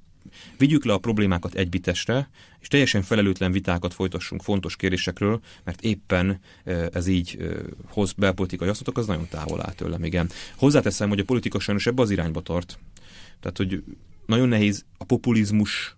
Vigyük 0.57 0.85
le 0.85 0.93
a 0.93 0.97
problémákat 0.97 1.55
egybitesre, 1.55 2.29
és 2.59 2.67
teljesen 2.67 3.01
felelőtlen 3.01 3.51
vitákat 3.51 3.93
folytassunk 3.93 4.41
fontos 4.41 4.75
kérdésekről, 4.75 5.41
mert 5.63 5.81
éppen 5.81 6.39
ez 6.91 7.07
így 7.07 7.37
hoz 7.87 8.11
belpolitikai 8.11 8.67
asztatok, 8.67 8.97
az 8.97 9.07
nagyon 9.07 9.27
távol 9.29 9.61
áll 9.61 9.73
tőlem, 9.73 10.03
igen. 10.03 10.29
Hozzáteszem, 10.55 11.09
hogy 11.09 11.19
a 11.19 11.23
politika 11.23 11.59
sajnos 11.59 11.87
ebbe 11.87 12.01
az 12.01 12.11
irányba 12.11 12.41
tart. 12.41 12.79
Tehát, 13.39 13.57
hogy 13.57 13.83
nagyon 14.25 14.47
nehéz 14.47 14.85
a 14.97 15.03
populizmus 15.03 15.97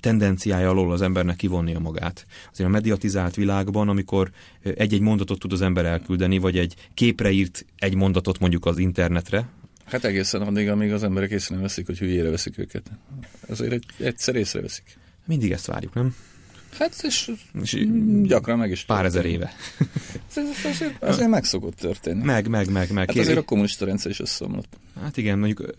tendenciája 0.00 0.68
alól 0.68 0.92
az 0.92 1.02
embernek 1.02 1.36
kivonnia 1.36 1.78
magát. 1.78 2.26
Azért 2.52 2.68
a 2.68 2.72
mediatizált 2.72 3.34
világban, 3.34 3.88
amikor 3.88 4.30
egy-egy 4.62 5.00
mondatot 5.00 5.38
tud 5.38 5.52
az 5.52 5.60
ember 5.60 5.84
elküldeni, 5.84 6.38
vagy 6.38 6.58
egy 6.58 6.74
képre 6.94 7.30
írt 7.30 7.66
egy 7.76 7.94
mondatot 7.94 8.38
mondjuk 8.38 8.66
az 8.66 8.78
internetre, 8.78 9.48
Hát 9.86 10.04
egészen 10.04 10.42
addig, 10.42 10.68
amíg 10.68 10.92
az 10.92 11.02
emberek 11.02 11.30
észre 11.30 11.54
nem 11.54 11.64
veszik, 11.64 11.86
hogy 11.86 11.98
hülyére 11.98 12.30
veszik 12.30 12.58
őket. 12.58 12.90
Azért 13.48 13.72
egy, 13.72 13.84
egyszer 13.98 14.34
észreveszik. 14.34 14.98
Mindig 15.24 15.52
ezt 15.52 15.66
várjuk, 15.66 15.94
nem? 15.94 16.14
Hát, 16.78 17.00
és, 17.02 17.32
és 17.62 17.86
gyakran 18.22 18.58
meg 18.58 18.70
is 18.70 18.84
Pár 18.84 19.04
ezer 19.04 19.24
éve. 19.24 19.52
Ez 20.34 20.44
azért, 20.64 21.02
azért 21.02 21.28
meg 21.28 21.44
szokott 21.44 21.76
történni. 21.76 22.24
Meg, 22.24 22.48
meg, 22.48 22.70
meg. 22.70 22.92
meg. 22.92 23.08
Hát 23.08 23.18
azért 23.18 23.38
a 23.38 23.42
kommunista 23.42 23.84
rendszer 23.84 24.10
is 24.10 24.20
összeomlott. 24.20 24.78
Hát 25.00 25.16
igen, 25.16 25.38
mondjuk 25.38 25.74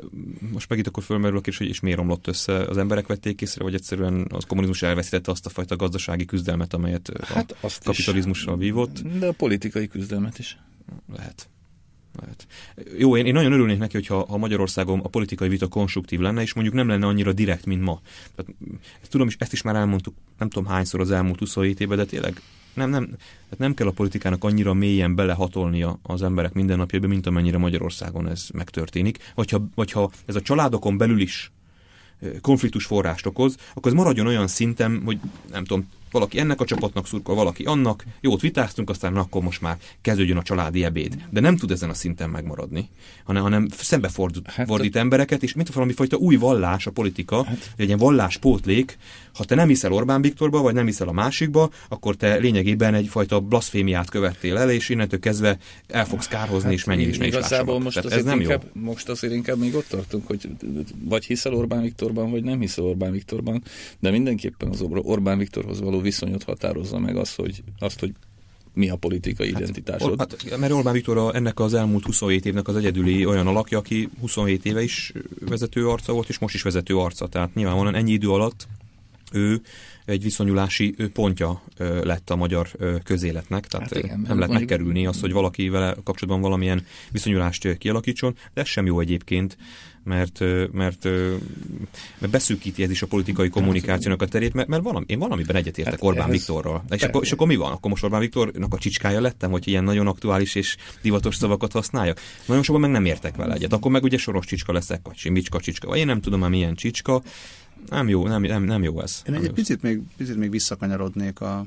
most 0.51 0.69
megint 0.69 0.87
akkor 0.87 1.03
fölmerül 1.03 1.37
a 1.37 1.41
kérdés, 1.41 1.57
hogy 1.57 1.67
és 1.67 1.79
miért 1.79 1.97
romlott 1.97 2.27
össze. 2.27 2.53
Az 2.53 2.77
emberek 2.77 3.07
vették 3.07 3.41
észre, 3.41 3.63
vagy 3.63 3.73
egyszerűen 3.73 4.27
az 4.29 4.43
kommunizmus 4.43 4.81
elveszítette 4.81 5.31
azt 5.31 5.45
a 5.45 5.49
fajta 5.49 5.75
gazdasági 5.75 6.25
küzdelmet, 6.25 6.73
amelyet 6.73 7.11
hát 7.23 7.55
a 7.61 7.67
kapitalizmussal 7.83 8.57
vívott. 8.57 9.01
De 9.19 9.27
a 9.27 9.31
politikai 9.31 9.87
küzdelmet 9.87 10.39
is. 10.39 10.57
Lehet. 11.15 11.49
Lehet. 12.19 12.47
Jó, 12.97 13.17
én, 13.17 13.25
én 13.25 13.33
nagyon 13.33 13.51
örülnék 13.51 13.77
neki, 13.77 13.93
hogyha 13.93 14.25
ha 14.29 14.37
Magyarországon 14.37 14.99
a 14.99 15.07
politikai 15.07 15.49
vita 15.49 15.67
konstruktív 15.67 16.19
lenne, 16.19 16.41
és 16.41 16.53
mondjuk 16.53 16.75
nem 16.75 16.87
lenne 16.87 17.05
annyira 17.05 17.33
direkt, 17.33 17.65
mint 17.65 17.81
ma. 17.81 18.01
Tehát, 18.35 18.51
ezt 19.01 19.11
tudom, 19.11 19.27
és 19.27 19.35
ezt 19.39 19.53
is 19.53 19.61
már 19.61 19.75
elmondtuk, 19.75 20.15
nem 20.37 20.49
tudom 20.49 20.69
hányszor 20.69 20.99
az 20.99 21.11
elmúlt 21.11 21.39
27 21.39 21.79
évben, 21.79 21.97
de 21.97 22.05
tényleg 22.05 22.41
nem, 22.73 22.89
nem, 22.89 23.05
tehát 23.05 23.57
nem 23.57 23.73
kell 23.73 23.87
a 23.87 23.91
politikának 23.91 24.43
annyira 24.43 24.73
mélyen 24.73 25.15
belehatolnia 25.15 25.99
az 26.03 26.23
emberek 26.23 26.53
mindennapjában, 26.53 27.09
mint 27.09 27.27
amennyire 27.27 27.57
Magyarországon 27.57 28.27
ez 28.27 28.47
megtörténik. 28.53 29.31
Vagy 29.35 29.49
ha, 29.49 29.67
vagy 29.75 29.91
ha 29.91 30.11
ez 30.25 30.35
a 30.35 30.41
családokon 30.41 30.97
belül 30.97 31.19
is 31.19 31.51
konfliktus 32.41 32.85
forrást 32.85 33.25
okoz, 33.25 33.55
akkor 33.73 33.91
ez 33.91 33.97
maradjon 33.97 34.27
olyan 34.27 34.47
szinten, 34.47 35.01
hogy 35.05 35.19
nem 35.51 35.65
tudom, 35.65 35.87
valaki 36.11 36.39
ennek 36.39 36.61
a 36.61 36.65
csapatnak 36.65 37.07
szurkol, 37.07 37.35
valaki 37.35 37.63
annak, 37.63 38.03
jót 38.21 38.41
vitáztunk, 38.41 38.89
aztán 38.89 39.13
na, 39.13 39.19
akkor 39.19 39.41
most 39.41 39.61
már 39.61 39.77
kezdődjön 40.01 40.37
a 40.37 40.41
családi 40.41 40.83
ebéd. 40.83 41.17
De 41.29 41.39
nem 41.39 41.57
tud 41.57 41.71
ezen 41.71 41.89
a 41.89 41.93
szinten 41.93 42.29
megmaradni, 42.29 42.89
hanem, 43.23 43.41
hanem 43.43 43.67
szembe 43.77 44.07
fordít, 44.07 44.49
hát, 44.49 44.67
fordít 44.67 44.95
embereket, 44.95 45.43
és 45.43 45.53
mint 45.53 45.73
valami 45.73 45.93
fajta 45.93 46.17
új 46.17 46.35
vallás 46.35 46.87
a 46.87 46.91
politika, 46.91 47.43
hát, 47.43 47.71
egy 47.77 47.85
ilyen 47.85 47.97
valláspótlék, 47.99 48.97
ha 49.33 49.43
te 49.43 49.55
nem 49.55 49.67
hiszel 49.67 49.91
Orbán 49.91 50.21
Viktorba, 50.21 50.61
vagy 50.61 50.73
nem 50.73 50.85
hiszel 50.85 51.07
a 51.07 51.11
másikba, 51.11 51.69
akkor 51.89 52.15
te 52.15 52.35
lényegében 52.35 52.93
egyfajta 52.93 53.39
blaszfémiát 53.39 54.09
követtél 54.09 54.57
el, 54.57 54.71
és 54.71 54.89
innentől 54.89 55.19
kezdve 55.19 55.57
el 55.87 56.05
fogsz 56.05 56.27
kárhozni, 56.27 56.69
hát, 56.69 56.77
és 56.77 56.83
mennyi 56.83 57.03
is 57.03 57.17
ne 57.17 57.25
is 57.25 57.33
Igazából 57.33 57.79
most 57.79 57.97
ez 57.97 58.23
nem 58.23 58.39
inkább, 58.39 58.63
jó. 58.73 58.81
most 58.81 59.09
azért 59.09 59.33
inkább 59.33 59.57
még 59.57 59.75
ott 59.75 59.87
tartunk, 59.87 60.27
hogy 60.27 60.49
vagy 61.03 61.25
hiszel 61.25 61.53
Orbán 61.53 61.81
Viktorban, 61.81 62.31
vagy 62.31 62.43
nem 62.43 62.59
hiszel 62.59 62.85
Orbán 62.85 63.11
Viktorban, 63.11 63.63
de 63.99 64.11
mindenképpen 64.11 64.69
az 64.69 64.81
Orbán 64.81 65.37
Viktorhoz 65.37 65.81
való 65.81 65.96
viszonyot 66.01 66.43
határozza 66.43 66.99
meg 66.99 67.15
az, 67.15 67.35
hogy, 67.35 67.63
azt, 67.79 67.99
hogy 67.99 68.11
mi 68.73 68.89
a 68.89 68.95
politikai 68.95 69.51
hát, 69.51 69.61
identitásod. 69.61 70.19
Hát, 70.19 70.57
mert 70.59 70.71
Orbán 70.71 70.93
Viktor 70.93 71.35
ennek 71.35 71.59
az 71.59 71.73
elmúlt 71.73 72.05
27 72.05 72.45
évnek 72.45 72.67
az 72.67 72.75
egyedüli 72.75 73.25
olyan 73.25 73.47
alakja, 73.47 73.77
aki 73.77 74.09
27 74.19 74.65
éve 74.65 74.83
is 74.83 75.13
vezető 75.39 75.87
arca 75.87 76.13
volt, 76.13 76.29
és 76.29 76.37
most 76.37 76.53
is 76.53 76.61
vezető 76.61 76.97
arca. 76.97 77.27
Tehát 77.27 77.55
nyilvánvalóan 77.55 77.95
ennyi 77.95 78.11
idő 78.11 78.29
alatt 78.29 78.67
ő 79.31 79.61
egy 80.05 80.23
viszonyulási 80.23 80.95
pontja 81.13 81.61
lett 82.03 82.29
a 82.29 82.35
magyar 82.35 82.69
közéletnek, 83.03 83.67
tehát 83.67 83.89
hát 83.93 84.03
igen, 84.03 84.19
nem 84.19 84.39
lehet 84.39 84.53
megkerülni 84.53 85.05
azt, 85.05 85.19
hogy 85.19 85.31
valaki 85.31 85.69
vele 85.69 85.95
kapcsolatban 86.03 86.41
valamilyen 86.41 86.85
viszonyulást 87.11 87.77
kialakítson, 87.77 88.35
de 88.53 88.61
ez 88.61 88.67
sem 88.67 88.85
jó 88.85 88.99
egyébként, 88.99 89.57
mert, 90.07 90.39
mert, 90.71 91.03
mert 92.17 92.29
beszűkíti 92.29 92.83
ez 92.83 92.89
is 92.89 93.01
a 93.01 93.07
politikai 93.07 93.49
kommunikációnak 93.49 94.21
a 94.21 94.27
terét, 94.27 94.53
mert, 94.53 94.67
mert 94.67 94.83
valami, 94.83 95.05
én 95.07 95.19
valamiben 95.19 95.55
egyetértek 95.55 95.93
hát 95.93 96.03
Orbán 96.03 96.29
Viktorral. 96.29 96.83
És 96.89 97.03
akkor, 97.03 97.23
és 97.23 97.31
akkor 97.31 97.47
mi 97.47 97.55
van? 97.55 97.71
Akkor 97.71 97.89
most 97.89 98.03
Orbán 98.03 98.19
Viktornak 98.19 98.73
a 98.73 98.77
csicskája 98.77 99.21
lettem, 99.21 99.51
hogy 99.51 99.67
ilyen 99.67 99.83
nagyon 99.83 100.07
aktuális 100.07 100.55
és 100.55 100.77
divatos 101.01 101.35
szavakat 101.35 101.71
használjak? 101.71 102.19
Nagyon 102.45 102.63
sokan 102.63 102.81
meg 102.81 102.91
nem 102.91 103.05
értek 103.05 103.35
vele 103.35 103.53
egyet. 103.53 103.73
Akkor 103.73 103.91
meg 103.91 104.03
ugye 104.03 104.17
soros 104.17 104.45
csicska 104.45 104.73
leszek, 104.73 104.99
vagy 105.03 105.15
simicska 105.15 105.59
csicska, 105.59 105.87
vagy 105.87 105.99
én 105.99 106.05
nem 106.05 106.21
tudom 106.21 106.39
már 106.39 106.49
milyen 106.49 106.75
csicska. 106.75 107.21
Nem 107.89 108.09
jó, 108.09 108.27
nem, 108.27 108.41
nem, 108.41 108.63
nem 108.63 108.83
jó 108.83 109.01
ez. 109.01 109.21
Én 109.27 109.33
egy 109.33 109.43
jó. 109.43 109.51
picit 109.51 109.81
még, 109.81 110.01
picit 110.17 110.35
még 110.35 110.49
visszakanyarodnék 110.49 111.41
a, 111.41 111.65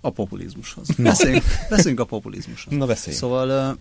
a 0.00 0.10
populizmushoz. 0.10 0.88
Beszéljünk, 0.98 1.44
beszéljünk 1.70 2.00
a 2.00 2.04
populizmushoz. 2.04 2.72
Na 2.72 2.86
beszéljünk. 2.86 3.24
Szóval 3.24 3.78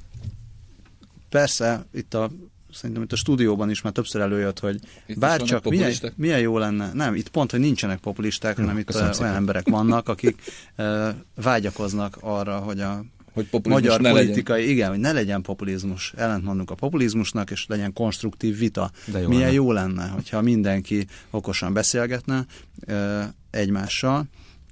persze 1.29 1.85
itt 1.93 2.13
a 2.13 2.31
szerintem 2.75 3.03
itt 3.03 3.11
a 3.11 3.15
stúdióban 3.15 3.69
is 3.69 3.81
már 3.81 3.93
többször 3.93 4.21
előjött, 4.21 4.59
hogy 4.59 4.79
itt 5.05 5.19
bárcsak 5.19 5.69
milyen, 5.69 5.93
milyen 6.15 6.39
jó 6.39 6.57
lenne, 6.57 6.93
nem, 6.93 7.15
itt 7.15 7.29
pont, 7.29 7.51
hogy 7.51 7.59
nincsenek 7.59 7.99
populisták, 7.99 8.55
hanem 8.55 8.77
itt 8.77 8.95
olyan 8.95 9.13
szépen. 9.13 9.35
emberek 9.35 9.69
vannak, 9.69 10.09
akik 10.09 10.41
uh, 10.77 11.07
vágyakoznak 11.35 12.17
arra, 12.21 12.57
hogy 12.57 12.79
a 12.79 13.03
hogy 13.33 13.47
magyar 13.63 14.01
ne 14.01 14.09
politikai, 14.09 14.59
legyen. 14.59 14.75
igen, 14.75 14.89
hogy 14.89 14.99
ne 14.99 15.11
legyen 15.11 15.41
populizmus, 15.41 16.13
ellentmondunk 16.17 16.71
a 16.71 16.75
populizmusnak, 16.75 17.51
és 17.51 17.65
legyen 17.67 17.93
konstruktív 17.93 18.57
vita. 18.57 18.91
De 19.05 19.19
jó 19.19 19.27
Milyen 19.27 19.41
lenne. 19.43 19.53
jó 19.53 19.71
lenne, 19.71 20.07
hogyha 20.07 20.41
mindenki 20.41 21.07
okosan 21.29 21.73
beszélgetne 21.73 22.45
uh, 22.87 23.23
egymással, 23.51 24.25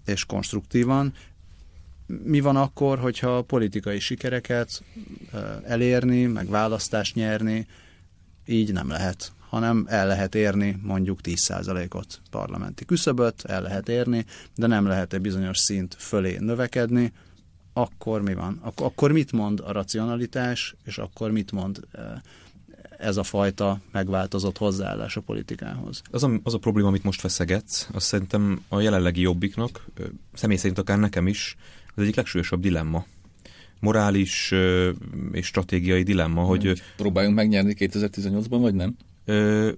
és 0.05 0.25
konstruktívan, 0.25 1.13
mi 2.23 2.39
van 2.39 2.55
akkor, 2.55 2.99
hogyha 2.99 3.41
politikai 3.41 3.99
sikereket 3.99 4.83
elérni, 5.63 6.25
meg 6.25 6.49
választást 6.49 7.15
nyerni, 7.15 7.67
így 8.45 8.73
nem 8.73 8.89
lehet, 8.89 9.31
hanem 9.49 9.85
el 9.89 10.07
lehet 10.07 10.35
érni 10.35 10.79
mondjuk 10.81 11.19
10%-ot 11.23 12.21
parlamenti 12.29 12.85
küszöböt, 12.85 13.43
el 13.45 13.61
lehet 13.61 13.89
érni, 13.89 14.25
de 14.55 14.67
nem 14.67 14.85
lehet 14.85 15.13
egy 15.13 15.21
bizonyos 15.21 15.57
szint 15.57 15.95
fölé 15.99 16.37
növekedni, 16.39 17.13
akkor 17.73 18.21
mi 18.21 18.33
van? 18.33 18.59
Ak- 18.61 18.79
akkor 18.79 19.11
mit 19.11 19.31
mond 19.31 19.59
a 19.59 19.71
racionalitás, 19.71 20.75
és 20.85 20.97
akkor 20.97 21.31
mit 21.31 21.51
mond 21.51 21.79
ez 22.97 23.17
a 23.17 23.23
fajta 23.23 23.79
megváltozott 23.91 24.57
hozzáállás 24.57 25.17
a 25.17 25.21
politikához? 25.21 26.01
Az 26.11 26.23
a, 26.23 26.39
az 26.43 26.53
a 26.53 26.57
probléma, 26.57 26.87
amit 26.87 27.03
most 27.03 27.19
feszegetsz, 27.19 27.87
azt 27.93 28.05
szerintem 28.05 28.63
a 28.67 28.79
jelenlegi 28.79 29.21
jobbiknak, 29.21 29.85
személy 30.33 30.57
szerint 30.57 30.77
akár 30.77 30.99
nekem 30.99 31.27
is, 31.27 31.55
az 31.95 32.03
egyik 32.03 32.15
legsúlyosabb 32.15 32.61
dilemma 32.61 33.05
morális 33.83 34.53
és 35.31 35.45
stratégiai 35.45 36.03
dilemma, 36.03 36.41
hogy... 36.41 36.81
Próbáljunk 36.97 37.35
megnyerni 37.35 37.75
2018-ban, 37.79 38.57
vagy 38.61 38.73
nem? 38.73 38.95
Ö, 39.25 39.69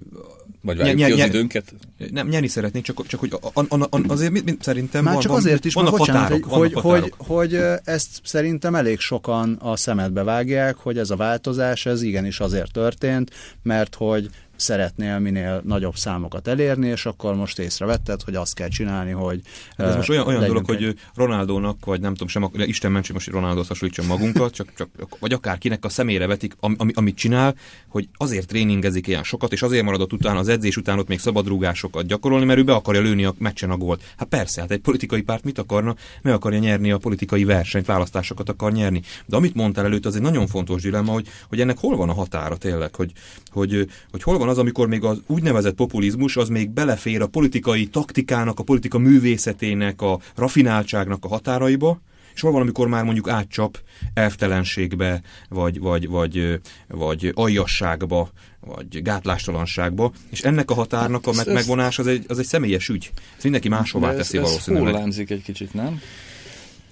vagy 0.62 0.78
várjuk 0.78 0.98
nyer, 0.98 1.08
ki 1.08 1.14
az 1.14 1.20
nyer, 1.20 1.28
időnket? 1.28 1.74
Nem, 2.12 2.28
nyerni 2.28 2.48
szeretnék, 2.48 2.84
csak, 2.84 3.08
csak 3.08 3.20
hogy 3.20 3.34
a, 3.42 3.66
a, 3.68 3.88
a, 3.90 4.00
azért 4.08 4.32
mit, 4.32 4.46
mit, 4.46 4.64
szerintem 4.64 5.04
Már 5.04 5.14
van, 5.14 5.22
csak 5.22 5.32
azért 5.32 5.66
is, 5.66 5.74
vannak 5.74 5.98
bocsánat, 5.98 6.22
határok, 6.22 6.44
hogy, 6.44 6.74
vannak 6.74 6.92
hogy, 6.92 7.14
hogy, 7.28 7.54
hogy 7.54 7.80
ezt 7.84 8.20
szerintem 8.24 8.76
elég 8.76 9.00
sokan 9.00 9.54
a 9.54 9.76
szemedbe 9.76 10.24
vágják, 10.24 10.76
hogy 10.76 10.98
ez 10.98 11.10
a 11.10 11.16
változás, 11.16 11.86
ez 11.86 12.02
igenis 12.02 12.40
azért 12.40 12.72
történt, 12.72 13.32
mert 13.62 13.96
hogy 13.96 14.30
szeretnél 14.56 15.20
minél 15.20 15.62
nagyobb 15.66 15.96
számokat 15.96 16.48
elérni, 16.48 16.88
és 16.88 17.06
akkor 17.06 17.36
most 17.36 17.60
észrevetted, 17.60 18.22
hogy 18.22 18.36
azt 18.36 18.54
kell 18.54 18.68
csinálni, 18.68 19.12
hogy 19.12 19.42
hát 19.78 19.88
Ez 19.88 19.96
most 19.96 20.10
olyan, 20.10 20.28
olyan 20.28 20.46
dolog, 20.46 20.72
egy... 20.72 20.84
hogy 20.84 21.00
Ronaldónak, 21.16 21.86
vagy 21.86 22.02
nem 22.02 22.12
tudom, 22.12 22.28
sem, 22.28 22.50
Isten 22.54 22.92
ments, 22.92 23.06
hogy 23.06 23.16
most 23.16 23.30
Ronaldót 23.30 23.68
hasonlítson 23.68 24.06
magunkat, 24.06 24.54
csak, 24.54 24.74
csak, 24.78 24.90
vagy 25.20 25.34
akár 25.34 25.58
kinek 25.58 25.86
a 25.86 25.90
személyre 25.90 26.28
vetik, 26.28 26.56
am, 26.60 26.76
amit 26.94 27.16
csinál, 27.16 27.56
hogy 27.88 28.10
azért 28.18 28.48
tréningezik 28.48 29.08
ilyen 29.08 29.24
sokat, 29.24 29.52
és 29.52 29.62
azért 29.62 29.84
maradott 29.84 30.14
utána 30.14 30.40
az 30.40 30.48
edzés 30.48 30.78
után 30.78 31.00
ott 31.00 31.08
még 31.08 31.20
szabadrúgásokat 31.20 32.06
gyakorolni, 32.06 32.46
mert 32.46 32.60
ő 32.60 32.64
be 32.64 32.74
akarja 32.74 33.02
lőni 33.02 33.26
a 33.26 33.34
meccsen 33.38 33.70
a 33.70 33.78
gólt. 33.78 34.04
Hát 34.18 34.28
persze, 34.28 34.62
hát 34.62 34.72
egy 34.72 34.80
politikai 34.80 35.22
párt 35.22 35.44
mit 35.44 35.58
akarna? 35.58 35.96
Meg 36.22 36.34
akarja 36.34 36.60
nyerni 36.60 36.92
a 36.92 36.98
politikai 36.98 37.44
versenyt, 37.44 37.86
választásokat 37.86 38.50
akar 38.50 38.72
nyerni. 38.72 39.02
De 39.26 39.36
amit 39.36 39.54
mondtál 39.54 39.86
előtt, 39.86 40.06
az 40.06 40.16
egy 40.16 40.22
nagyon 40.22 40.48
fontos 40.48 40.82
dilemma, 40.82 41.12
hogy, 41.12 41.28
hogy 41.50 41.62
ennek 41.62 41.78
hol 41.78 41.96
van 41.96 42.10
a 42.10 42.14
határa 42.14 42.58
tényleg, 42.58 42.96
hogy, 42.96 43.12
hogy, 43.52 43.90
hogy 44.12 44.24
hol 44.24 44.38
van 44.38 44.45
van 44.46 44.54
az, 44.54 44.60
amikor 44.60 44.88
még 44.88 45.04
az 45.04 45.22
úgynevezett 45.28 45.76
populizmus 45.76 46.38
az 46.38 46.50
még 46.50 46.70
belefér 46.70 47.22
a 47.22 47.28
politikai 47.28 47.88
taktikának, 47.88 48.60
a 48.60 48.64
politika 48.64 48.98
művészetének, 48.98 50.02
a 50.02 50.20
rafináltságnak 50.36 51.26
a 51.26 51.28
határaiba, 51.28 52.02
és 52.34 52.42
hol 52.42 52.52
van, 52.52 52.62
amikor 52.62 52.88
már 52.88 53.04
mondjuk 53.04 53.30
átcsap 53.30 53.80
elvtelenségbe, 54.14 55.22
vagy, 55.50 55.80
vagy, 55.80 56.08
vagy, 56.08 56.60
vagy 56.88 57.32
aljasságba, 57.34 58.30
vagy 58.60 59.02
gátlástalanságba, 59.02 60.12
és 60.30 60.42
ennek 60.42 60.72
a 60.72 60.74
határnak 60.74 61.28
a 61.28 61.34
meg, 61.34 61.54
megvonás 61.54 62.00
az 62.00 62.08
egy, 62.08 62.26
az 62.28 62.40
egy 62.40 62.46
személyes 62.46 62.90
ügy. 62.90 63.12
Ez 63.38 63.44
mindenki 63.44 63.70
máshová 63.70 64.14
teszi 64.14 64.38
ez 64.38 64.44
valószínűleg. 64.44 65.08
Ez 65.08 65.18
egy 65.18 65.42
kicsit, 65.44 65.74
nem? 65.74 66.02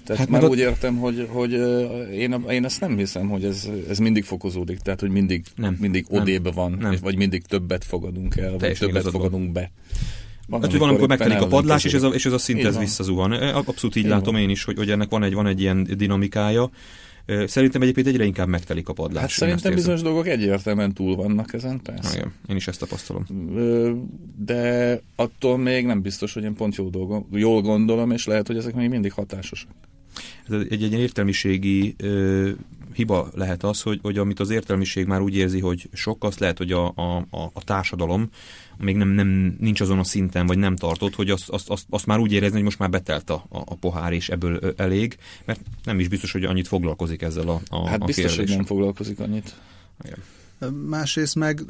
Tehát 0.05 0.21
hát 0.21 0.29
már 0.29 0.43
úgy 0.49 0.59
értem, 0.59 0.97
hogy, 0.97 1.27
hogy 1.29 1.51
én, 2.13 2.45
én 2.49 2.65
ezt 2.65 2.79
nem 2.79 2.97
hiszem, 2.97 3.29
hogy 3.29 3.45
ez, 3.45 3.69
ez 3.89 3.97
mindig 3.97 4.23
fokozódik, 4.23 4.79
tehát 4.79 4.99
hogy 4.99 5.09
mindig, 5.09 5.45
nem, 5.55 5.77
mindig 5.79 6.05
odébb 6.09 6.53
van, 6.53 6.77
nem. 6.79 6.95
vagy 7.01 7.17
mindig 7.17 7.41
többet 7.45 7.83
fogadunk 7.83 8.35
el, 8.35 8.57
vagy 8.57 8.77
többet 8.77 9.09
fogadunk 9.09 9.51
be. 9.51 9.71
Van, 10.47 10.61
hát, 10.61 10.71
hogy 10.71 10.79
valamikor 10.79 11.07
megtelik 11.07 11.41
a 11.41 11.47
padlás, 11.47 11.83
és 11.83 11.93
ez 11.93 12.03
a, 12.03 12.07
és 12.07 12.25
ez 12.25 12.31
a 12.31 12.37
szint 12.37 12.63
ez 12.63 12.77
visszazuhan. 12.77 13.31
Abszolút 13.31 13.95
így, 13.95 14.03
így 14.03 14.09
látom 14.09 14.33
van. 14.33 14.41
én 14.41 14.49
is, 14.49 14.63
hogy, 14.63 14.77
hogy 14.77 14.91
ennek 14.91 15.09
van 15.09 15.23
egy, 15.23 15.33
van 15.33 15.47
egy 15.47 15.61
ilyen 15.61 15.87
dinamikája. 15.97 16.69
Szerintem 17.45 17.81
egyébként 17.81 18.07
egyre 18.07 18.23
inkább 18.23 18.47
megtelik 18.47 18.89
a 18.89 18.93
padlás. 18.93 19.21
Hát 19.21 19.31
szerintem 19.31 19.73
bizonyos 19.73 20.01
dolgok 20.01 20.27
egyértelműen 20.27 20.93
túl 20.93 21.15
vannak 21.15 21.53
ezen, 21.53 21.81
persze. 21.81 22.17
Igen, 22.17 22.33
én 22.47 22.55
is 22.55 22.67
ezt 22.67 22.79
tapasztalom. 22.79 23.25
De 24.37 25.01
attól 25.15 25.57
még 25.57 25.85
nem 25.85 26.01
biztos, 26.01 26.33
hogy 26.33 26.43
én 26.43 26.53
pont 26.53 26.75
jó 26.75 26.89
dolgom, 26.89 27.27
jól 27.31 27.61
gondolom, 27.61 28.11
és 28.11 28.25
lehet, 28.25 28.47
hogy 28.47 28.57
ezek 28.57 28.75
még 28.75 28.89
mindig 28.89 29.11
hatásosak. 29.11 29.71
Ez 30.49 30.61
egy, 30.69 30.83
egy 30.83 30.93
értelmiségi 30.93 31.95
ö, 31.97 32.49
hiba 32.93 33.29
lehet 33.33 33.63
az, 33.63 33.81
hogy, 33.81 33.99
hogy 34.01 34.17
amit 34.17 34.39
az 34.39 34.49
értelmiség 34.49 35.05
már 35.05 35.21
úgy 35.21 35.35
érzi, 35.35 35.59
hogy 35.59 35.89
sok, 35.93 36.23
azt 36.23 36.39
lehet, 36.39 36.57
hogy 36.57 36.71
a, 36.71 36.93
a, 36.95 37.17
a, 37.29 37.49
a 37.53 37.63
társadalom 37.63 38.29
még 38.77 38.95
nem, 38.95 39.09
nem 39.09 39.55
nincs 39.59 39.81
azon 39.81 39.99
a 39.99 40.03
szinten, 40.03 40.45
vagy 40.45 40.57
nem 40.57 40.75
tartott, 40.75 41.15
hogy 41.15 41.29
azt, 41.29 41.49
azt, 41.49 41.69
azt, 41.69 41.85
azt 41.89 42.05
már 42.05 42.19
úgy 42.19 42.31
érezni, 42.31 42.55
hogy 42.55 42.63
most 42.63 42.79
már 42.79 42.89
betelt 42.89 43.29
a, 43.29 43.45
a, 43.49 43.57
a 43.57 43.75
pohár, 43.75 44.13
és 44.13 44.29
ebből 44.29 44.73
elég, 44.77 45.17
mert 45.45 45.59
nem 45.83 45.99
is 45.99 46.07
biztos, 46.07 46.31
hogy 46.31 46.43
annyit 46.43 46.67
foglalkozik 46.67 47.21
ezzel 47.21 47.47
a, 47.47 47.61
a 47.69 47.87
Hát 47.87 48.01
a 48.01 48.05
biztos, 48.05 48.23
hogy 48.23 48.33
kérdéssel. 48.33 48.55
nem 48.57 48.65
foglalkozik 48.65 49.19
annyit. 49.19 49.55
Igen. 50.03 50.17
Másrészt 50.73 51.35
meg 51.35 51.61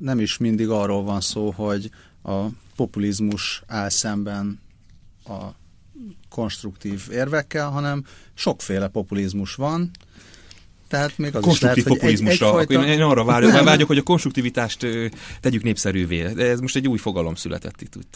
nem 0.00 0.20
is 0.20 0.36
mindig 0.36 0.68
arról 0.68 1.02
van 1.02 1.20
szó, 1.20 1.50
hogy 1.50 1.90
a 2.22 2.44
populizmus 2.76 3.62
áll 3.66 3.88
szemben 3.88 4.60
a 5.24 5.42
konstruktív 6.34 7.02
érvekkel, 7.10 7.68
hanem 7.68 8.04
sokféle 8.34 8.88
populizmus 8.88 9.54
van. 9.54 9.90
Tehát 10.88 11.18
még 11.18 11.34
az 11.36 11.46
is 11.46 11.60
lehet, 11.60 11.76
konstruktív 11.76 11.82
hogy 11.82 11.92
egy, 11.92 11.98
populizmusra. 11.98 12.60
egyfajta... 12.60 12.86
Én 12.86 13.02
arra 13.02 13.24
vágyok, 13.24 13.52
Nem. 13.52 13.64
vágyok, 13.64 13.86
hogy 13.86 13.98
a 13.98 14.02
konstruktivitást 14.02 14.86
tegyük 15.40 15.62
népszerűvé. 15.62 16.32
De 16.32 16.44
ez 16.44 16.60
most 16.60 16.76
egy 16.76 16.88
új 16.88 16.98
fogalom 16.98 17.34
született 17.34 17.80
itt. 17.80 17.96
Úgy. 17.96 18.06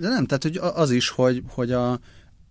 De 0.00 0.08
nem, 0.08 0.26
tehát 0.26 0.42
hogy 0.42 0.56
az 0.74 0.90
is, 0.90 1.08
hogy, 1.08 1.42
hogy 1.48 1.72
a, 1.72 2.00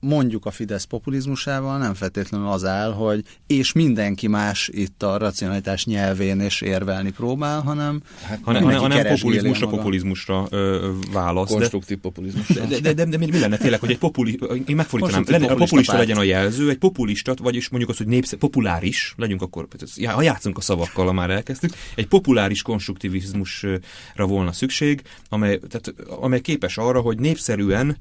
mondjuk 0.06 0.46
a 0.46 0.52
Fidesz 0.52 0.84
populizmusával 0.84 1.78
nem 1.78 1.94
feltétlenül 1.94 2.48
az 2.48 2.66
áll, 2.66 2.94
hogy 2.94 3.24
és 3.48 3.72
mindenki 3.72 4.28
más 4.28 4.70
itt 4.74 5.04
a 5.04 5.18
racionalitás 5.18 5.86
nyelvén 5.86 6.40
és 6.40 6.62
érvelni 6.62 7.12
próbál, 7.12 7.62
hanem 7.62 8.02
Hát, 8.24 8.40
Hanem, 8.44 8.64
hanem 8.64 9.04
populizmusra, 9.08 9.66
maga. 9.66 9.78
populizmusra 9.78 10.48
ö, 10.50 10.92
válasz. 11.12 11.50
De, 11.50 11.56
konstruktív 11.56 11.98
populizmus. 11.98 12.48
de, 12.48 12.80
de, 12.80 12.94
de, 12.94 13.06
de, 13.06 13.18
mi 13.18 13.26
mi 13.26 13.40
lenne 13.40 13.58
tényleg, 13.58 13.80
hogy 13.80 13.90
egy 13.90 13.98
populi, 13.98 14.40
én 14.68 14.76
megfordítanám, 14.76 15.24
lenne, 15.28 15.46
a 15.46 15.48
populista 15.48 15.66
populista 15.66 15.92
párt. 15.92 16.08
legyen 16.08 16.22
a 16.22 16.24
jelző, 16.24 16.70
egy 16.70 16.78
populista, 16.78 17.34
vagyis 17.42 17.70
mondjuk 17.70 17.92
az, 17.92 17.98
hogy 17.98 18.08
népsz, 18.08 18.34
populáris, 18.34 19.14
legyünk 19.18 19.42
akkor, 19.42 19.68
ha 20.06 20.22
játszunk 20.22 20.58
a 20.58 20.62
szavakkal, 20.62 21.06
ha 21.06 21.12
már 21.12 21.30
elkezdtük, 21.30 21.74
egy 21.96 22.08
populáris 22.08 22.62
konstruktivizmusra 22.62 23.80
volna 24.16 24.52
szükség, 24.52 25.02
amely, 25.30 25.60
tehát, 25.70 25.94
amely 26.20 26.42
képes 26.42 26.78
arra, 26.78 27.02
hogy 27.02 27.20
népszerűen 27.20 27.98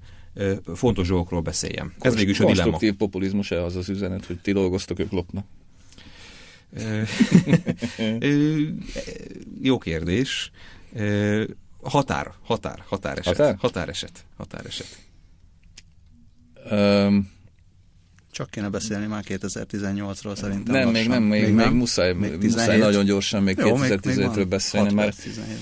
fontos 0.75 1.09
dolgokról 1.09 1.41
beszéljem. 1.41 1.95
Ez 1.99 2.15
végül 2.15 2.31
is 2.31 2.41
a 2.41 2.45
dilemma. 2.45 2.63
Konstruktív 2.63 2.99
populizmus 2.99 3.51
-e 3.51 3.65
az 3.65 3.77
az 3.77 3.89
üzenet, 3.89 4.27
hogy 4.27 4.39
ti 4.39 4.53
dolgoztok, 4.53 4.99
ők 4.99 5.13
lopnak. 5.13 5.47
Jó 9.63 9.79
kérdés. 9.79 10.51
Határ, 11.83 12.33
határ, 12.43 12.85
határeset. 12.87 13.37
Határ? 13.37 13.57
Határeset. 13.59 14.25
Határeset. 14.37 14.99
Um, 16.71 17.31
csak 18.35 18.51
kéne 18.51 18.69
beszélni 18.69 19.07
már 19.07 19.25
2018-ról 19.29 20.37
szerintem. 20.37 20.75
nem, 20.75 20.89
még 20.91 21.09
nem, 21.09 21.23
még, 21.23 21.43
még, 21.43 21.55
még 21.55 21.71
muszáj, 21.71 22.13
Még 22.13 22.21
még 22.21 22.39
17. 22.39 22.57
muszáj 22.57 22.79
nagyon 22.79 23.05
gyorsan 23.05 23.43
még 23.43 23.57
Jó, 23.59 23.77
még- 23.77 23.91
még 23.91 23.99
2017-ről 24.03 24.33
van 24.35 24.49
beszélni, 24.49 24.93
mert, 24.93 25.09
perc, 25.09 25.23
17 25.23 25.59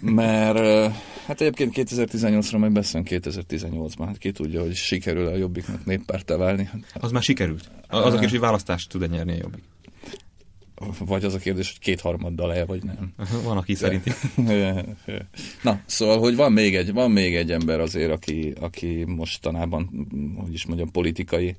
mert 0.22 0.92
hát 1.26 1.40
egyébként 1.40 1.72
2018-ról 1.76 2.58
meg 2.58 2.72
beszélünk 2.72 3.08
2018-ban, 3.10 4.04
hát 4.06 4.18
ki 4.18 4.32
tudja, 4.32 4.60
hogy 4.60 4.74
sikerül 4.74 5.26
a 5.26 5.36
Jobbiknak 5.36 5.84
néppártá 5.84 6.36
válni. 6.36 6.70
Az 6.94 7.10
már 7.10 7.22
sikerült. 7.22 7.70
Az 7.88 8.04
a 8.04 8.10
kérdés, 8.10 8.30
hogy 8.30 8.40
választást 8.40 8.88
tud-e 8.88 9.06
nyerni 9.06 9.32
a 9.32 9.36
jobbik. 9.40 9.62
Vagy 10.98 11.24
az 11.24 11.34
a 11.34 11.38
kérdés, 11.38 11.68
hogy 11.68 11.78
kétharmaddal 11.78 12.54
el, 12.54 12.66
vagy 12.66 12.82
nem. 12.84 13.12
Van, 13.44 13.56
aki 13.56 13.74
szerinti. 13.74 14.12
Na, 15.62 15.80
szóval, 15.86 16.18
hogy 16.18 16.36
van 16.36 16.52
még 16.52 16.76
egy, 16.76 16.92
van 16.92 17.10
még 17.10 17.36
egy 17.36 17.50
ember 17.52 17.80
azért, 17.80 18.10
aki, 18.10 18.52
aki 18.60 19.04
mostanában, 19.06 20.08
hogy 20.36 20.52
is 20.52 20.66
mondjam, 20.66 20.90
politikai, 20.90 21.48
uh, 21.48 21.54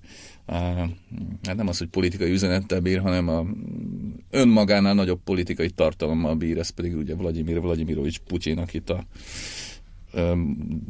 hát 0.46 1.56
nem 1.56 1.68
az, 1.68 1.78
hogy 1.78 1.88
politikai 1.88 2.32
üzenettel 2.32 2.80
bír, 2.80 3.00
hanem 3.00 3.28
a 3.28 3.46
önmagánál 4.30 4.94
nagyobb 4.94 5.20
politikai 5.24 5.70
tartalommal 5.70 6.36
bír, 6.36 6.58
ez 6.58 6.70
pedig 6.70 6.96
ugye 6.98 7.16
Vladimir 7.16 7.62
Vladimirovics 7.62 8.20
Putyin, 8.20 8.58
akit 8.58 8.90
a 8.90 9.06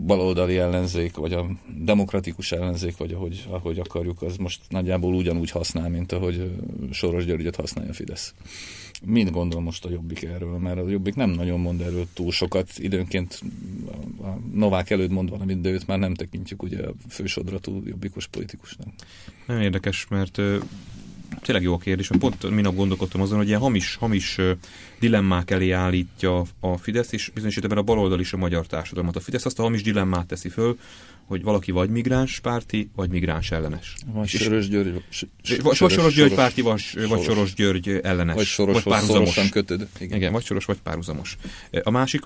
baloldali 0.06 0.58
ellenzék, 0.58 1.16
vagy 1.16 1.34
a 1.34 1.46
demokratikus 1.78 2.52
ellenzék, 2.52 2.98
vagy 2.98 3.14
ahogy, 3.14 3.46
ahogy 3.50 3.80
akarjuk, 3.80 4.22
az 4.22 4.38
most 4.38 4.62
nagyjából 4.70 5.14
ugyanúgy 5.14 5.52
használ, 5.52 5.90
mint 5.90 6.12
ahogy 6.12 6.52
Soros 6.92 7.26
Györgyöt 7.26 7.56
használja 7.56 7.90
a 7.90 7.94
Fidesz. 7.94 8.34
Mind 9.06 9.30
gondol 9.30 9.62
most 9.62 9.86
a 9.86 9.90
Jobbik 9.90 10.24
erről, 10.24 10.58
mert 10.58 10.78
a 10.78 10.90
Jobbik 10.90 11.16
nem 11.16 11.30
nagyon 11.30 11.60
mond 11.60 11.82
erről 11.82 12.08
túl 12.14 12.32
sokat. 12.32 12.70
Időnként 12.78 13.42
a 14.22 14.28
Novák 14.54 14.90
előtt 14.90 15.10
mond 15.10 15.30
valamit, 15.30 15.62
de 15.62 15.70
őt 15.70 15.88
már 15.88 16.00
nem 16.00 16.14
tekintjük 16.14 16.64
ugye 16.64 16.88
a 16.88 16.94
fősodratú 17.10 17.82
jobbikos 17.86 18.28
politikusnak. 18.28 18.88
Nagyon 19.48 19.62
érdekes, 19.62 20.08
mert 20.10 20.42
tényleg 21.42 21.64
jó 21.64 21.74
a 21.74 21.78
kérdés, 21.78 22.08
mert 22.08 22.22
pont 22.22 22.50
minap 22.50 22.76
gondolkodtam 22.76 23.22
azon, 23.22 23.38
hogy 23.38 23.48
ilyen 23.48 23.60
hamis, 23.60 23.96
hamis 23.96 24.40
dilemmák 25.00 25.52
elé 25.52 25.72
állítja 25.72 26.44
a 26.60 26.78
Fidesz, 26.78 27.12
és 27.12 27.32
bizonyos 27.34 27.58
a 27.58 27.82
baloldal 27.82 28.20
is 28.20 28.34
a 28.34 28.38
magyar 28.38 28.68
társadalmat. 28.68 29.16
A 29.16 29.20
Fidesz 29.20 29.46
azt 29.46 29.60
a 29.60 29.64
hamis 29.64 29.84
dilemmát 29.84 30.28
teszi 30.28 30.50
föl, 30.50 30.78
hogy 31.26 31.44
valaki 31.44 31.72
vagy 31.72 31.90
migráns 31.90 32.40
párti, 32.40 32.90
vagy 32.96 33.10
migráns 33.10 33.52
ellenes. 33.52 33.96
Vagy 34.14 34.30
És- 34.34 34.42
Soros 34.42 34.68
György, 34.70 34.92
Vagy, 35.64 35.80
vagy 35.80 35.92
Soros 35.92 36.14
György 36.14 36.34
párti, 36.34 36.62
vagy, 36.62 36.84
vagy 36.94 37.08
Soros. 37.08 37.26
Soros 37.26 37.54
György 37.54 38.00
ellenes. 38.04 38.36
vagy 38.36 38.46
Soroshoz 38.46 38.84
vagy 38.84 38.94
párhuzamos. 38.94 39.50
kötöd. 39.50 39.88
Igen. 40.00 40.18
Igen, 40.18 40.32
vagy 40.32 40.44
soros, 40.44 40.66
vagy 40.66 40.78
párhuzamos. 40.84 41.38
A 41.84 41.90
másik 41.90 42.22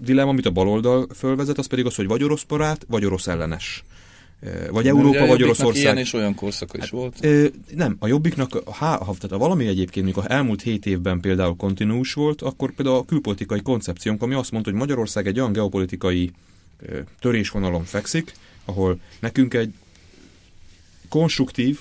dilemma, 0.00 0.30
amit 0.30 0.46
a 0.46 0.50
baloldal 0.50 1.06
fölvezet, 1.16 1.58
az 1.58 1.66
pedig 1.66 1.86
az, 1.86 1.94
hogy 1.94 2.06
vagy 2.06 2.22
orosz 2.22 2.42
barát, 2.42 2.84
vagy 2.88 3.04
orosz 3.04 3.26
ellenes. 3.26 3.84
Ö, 4.44 4.48
Vagy 4.70 4.80
Ugye 4.82 4.92
a 4.92 4.96
Európa, 4.96 5.26
vagy 5.26 5.42
Oroszország. 5.42 5.82
Ilyen 5.82 5.96
és 5.96 6.12
olyan 6.12 6.34
korszaka 6.34 6.78
is 6.78 6.90
volt. 6.90 7.16
Ö, 7.20 7.46
nem, 7.74 7.96
a 7.98 8.06
Jobbiknak, 8.06 8.52
ha, 8.64 8.86
ha, 8.86 9.04
tehát 9.04 9.30
ha 9.30 9.38
valami 9.38 9.66
egyébként, 9.66 10.06
mikor 10.06 10.24
elmúlt 10.28 10.62
hét 10.62 10.86
évben 10.86 11.20
például 11.20 11.56
kontinuus 11.56 12.12
volt, 12.12 12.42
akkor 12.42 12.72
például 12.74 12.96
a 12.96 13.04
külpolitikai 13.04 13.62
koncepciónk, 13.62 14.22
ami 14.22 14.34
azt 14.34 14.50
mondta, 14.50 14.70
hogy 14.70 14.78
Magyarország 14.78 15.26
egy 15.26 15.38
olyan 15.40 15.52
geopolitikai 15.52 16.30
törésvonalon 17.20 17.84
fekszik, 17.84 18.32
ahol 18.64 18.98
nekünk 19.20 19.54
egy 19.54 19.72
konstruktív 21.08 21.78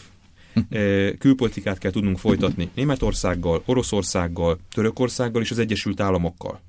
ö, 0.69 1.09
külpolitikát 1.19 1.77
kell 1.77 1.91
tudnunk 1.91 2.17
folytatni 2.17 2.69
Németországgal, 2.75 3.63
Oroszországgal, 3.65 4.59
Törökországgal 4.73 5.41
és 5.41 5.51
az 5.51 5.59
Egyesült 5.59 5.99
Államokkal. 5.99 6.61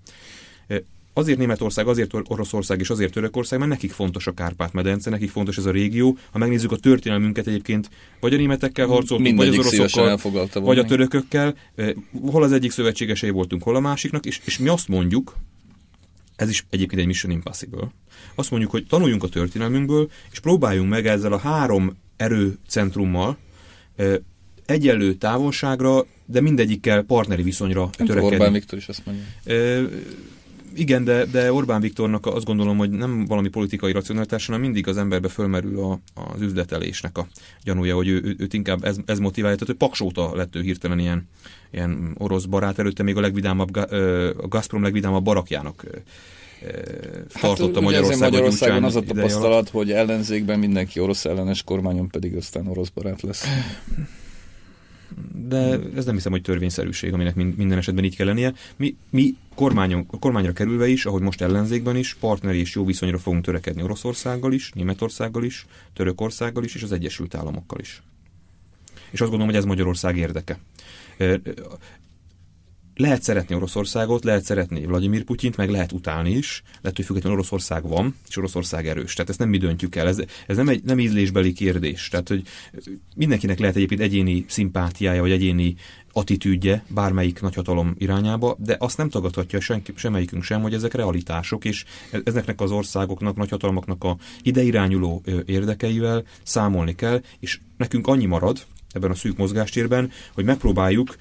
Azért 1.15 1.39
Németország, 1.39 1.89
azért 1.89 2.15
Or- 2.15 2.31
Oroszország 2.31 2.81
és 2.81 2.91
azért 2.91 3.13
Törökország, 3.13 3.59
mert 3.59 3.71
nekik 3.71 3.93
fontos 3.93 4.27
a 4.27 4.33
Kárpát-medence, 4.33 5.11
nekik 5.11 5.31
fontos 5.31 5.57
ez 5.57 5.67
a 5.67 5.71
régió. 5.71 6.19
Ha 6.31 6.39
megnézzük 6.39 6.73
a 6.73 6.77
történelmünket 6.77 7.47
egyébként, 7.47 7.91
vagy 8.21 8.35
a 8.35 8.37
németekkel 8.37 8.87
harcoltunk, 8.87 9.37
vagy 9.37 9.49
az 9.49 9.59
oroszokkal, 9.59 10.19
vagy 10.53 10.79
a 10.79 10.85
törökökkel, 10.85 11.55
hol 12.31 12.43
az 12.43 12.53
egyik 12.53 12.71
szövetségesei 12.71 13.31
voltunk, 13.31 13.63
hol 13.63 13.77
a 13.77 13.81
másiknak, 13.81 14.27
és, 14.27 14.41
és 14.45 14.59
mi 14.59 14.69
azt 14.69 14.89
mondjuk, 14.89 15.37
ez 16.43 16.49
is 16.49 16.67
egyébként 16.71 17.01
egy 17.01 17.07
Mission 17.07 17.33
Impossible, 17.33 17.91
azt 18.35 18.51
mondjuk, 18.51 18.71
hogy 18.71 18.87
tanuljunk 18.87 19.23
a 19.23 19.29
történelmünkből, 19.29 20.11
és 20.33 20.41
próbáljunk 20.41 20.89
meg 20.89 21.07
ezzel 21.07 21.33
a 21.33 21.39
három 21.39 21.97
erőcentrummal 22.17 23.37
egyenlő 24.67 25.15
távolságra, 25.15 26.07
de 26.27 26.41
mindegyikkel 26.41 27.03
partneri 27.03 27.43
viszonyra 27.43 27.91
tudom, 27.91 28.07
törekedni. 28.07 28.37
Orbán 28.37 28.53
Viktor 28.53 28.79
is 28.79 28.89
azt 28.89 29.07
mondja. 29.07 29.25
Ö, 29.45 29.85
igen, 30.75 31.05
de, 31.05 31.25
de 31.25 31.53
Orbán 31.53 31.81
Viktornak 31.81 32.27
azt 32.27 32.45
gondolom, 32.45 32.77
hogy 32.77 32.91
nem 32.91 33.27
valami 33.27 33.49
politikai 33.49 33.93
racionalitás, 33.93 34.47
hanem 34.47 34.61
mindig 34.61 34.89
az 34.89 34.97
emberbe 34.97 35.29
fölmerül 35.29 35.79
a, 35.79 36.01
az 36.15 36.41
üzletelésnek 36.41 37.19
a 37.19 37.27
gyanúja, 37.65 37.95
hogy 37.95 38.09
ő, 38.09 38.23
ő, 38.25 38.35
őt 38.39 38.55
inkább 38.55 38.85
ez, 38.85 38.97
ez 39.05 39.19
motiválja. 39.19 39.57
Tehát 39.57 39.75
ő 39.75 39.77
paksóta 39.77 40.37
lett 40.37 40.57
ő 40.57 40.61
hirtelen 40.61 40.99
ilyen, 40.99 41.29
ilyen 41.73 42.15
orosz 42.19 42.45
barát, 42.45 42.79
előtte 42.79 43.03
még 43.03 43.17
a 43.17 43.21
legvidámabb, 43.21 43.77
a 43.77 44.49
Gazprom 44.49 44.83
legvidámabb 44.83 45.25
barakjának 45.25 45.85
ö, 45.85 45.97
tartotta 47.41 47.79
ugye 47.79 47.81
Magyarországon, 47.81 48.11
ezért 48.11 48.31
Magyarországon 48.31 48.85
az 48.85 48.97
a 48.97 49.01
ideje 49.01 49.21
alatt. 49.21 49.31
tapasztalat, 49.33 49.69
hogy 49.69 49.93
ellenzékben 49.93 50.59
mindenki 50.59 51.01
orosz 51.01 51.25
ellenes 51.25 51.63
kormányon 51.63 52.09
pedig 52.09 52.37
aztán 52.37 52.67
orosz 52.67 52.89
barát 52.89 53.23
lesz. 53.23 53.47
de 55.49 55.79
ez 55.97 56.05
nem 56.05 56.15
hiszem, 56.15 56.33
hogy 56.33 56.43
törvényszerűség, 56.43 57.13
aminek 57.13 57.35
min- 57.35 57.57
minden 57.57 57.79
esetben 57.79 58.05
így 58.05 58.17
kell 58.17 58.27
lennie. 58.27 58.53
Mi, 58.77 58.97
mi 59.11 59.35
kormányon, 59.55 60.07
a 60.11 60.19
kormányra 60.19 60.53
kerülve 60.53 60.89
is, 60.89 61.07
ahogy 61.07 61.23
most 61.23 61.41
ellenzékben 61.41 61.97
is, 61.97 62.15
partneri 62.15 62.59
és 62.59 62.75
jó 62.75 62.85
viszonyra 62.85 63.19
fogunk 63.19 63.45
törekedni 63.45 63.83
Oroszországgal 63.83 64.53
is, 64.53 64.73
Németországgal 64.73 65.45
is, 65.45 65.67
Törökországgal 65.95 66.65
is, 66.65 66.75
és 66.75 66.83
az 66.83 66.93
Egyesült 66.93 67.35
Államokkal 67.35 67.79
is. 67.81 68.03
És 69.13 69.21
azt 69.21 69.31
gondolom, 69.31 69.47
hogy 69.47 69.57
ez 69.57 69.65
Magyarország 69.65 70.17
érdeke. 70.17 70.59
Lehet 72.95 73.23
szeretni 73.23 73.55
Oroszországot, 73.55 74.25
lehet 74.25 74.45
szeretni 74.45 74.87
Vladimir 74.87 75.25
Putyint, 75.25 75.57
meg 75.57 75.71
lehet 75.71 75.93
utálni 75.93 76.31
is, 76.31 76.63
lehet, 76.81 76.97
hogy 76.97 77.05
függetlenül 77.07 77.39
Oroszország 77.39 77.89
van, 77.89 78.17
és 78.29 78.37
Oroszország 78.37 78.89
erős. 78.89 79.15
Tehát 79.15 79.31
ezt 79.31 79.39
nem 79.39 79.49
mi 79.49 79.59
döntjük 79.59 79.97
el, 79.97 80.07
ez, 80.07 80.19
ez 80.47 80.57
nem 80.57 80.69
egy 80.69 80.85
nem 80.85 80.99
ízlésbeli 80.99 81.53
kérdés. 81.53 82.09
Tehát, 82.09 82.29
hogy 82.29 82.43
mindenkinek 83.17 83.59
lehet 83.59 83.77
egyébként 83.77 84.01
egyéni 84.01 84.45
szimpátiája, 84.49 85.21
vagy 85.21 85.31
egyéni 85.31 85.75
attitűdje 86.13 86.85
bármelyik 86.89 87.41
nagyhatalom 87.41 87.95
irányába, 87.99 88.57
de 88.59 88.77
azt 88.79 88.97
nem 88.97 89.09
tagadhatja 89.09 89.61
senki, 89.61 89.93
semmelyikünk 89.95 90.43
sem, 90.43 90.63
hogy 90.63 90.75
ezek 90.75 90.95
realitások, 90.95 91.65
és 91.65 91.85
e-, 92.11 92.21
ezeknek 92.25 92.61
az 92.61 92.71
országoknak, 92.71 93.37
nagyhatalmaknak 93.37 94.05
a 94.05 94.17
ideirányuló 94.43 95.23
érdekeivel 95.47 96.25
számolni 96.43 96.95
kell, 96.95 97.23
és 97.41 97.61
nekünk 97.77 98.07
annyi 98.07 98.27
marad 98.27 98.67
ebben 98.93 99.11
a 99.11 99.15
szűk 99.15 99.37
mozgástérben, 99.37 100.11
hogy 100.35 100.45
megpróbáljuk 100.45 101.17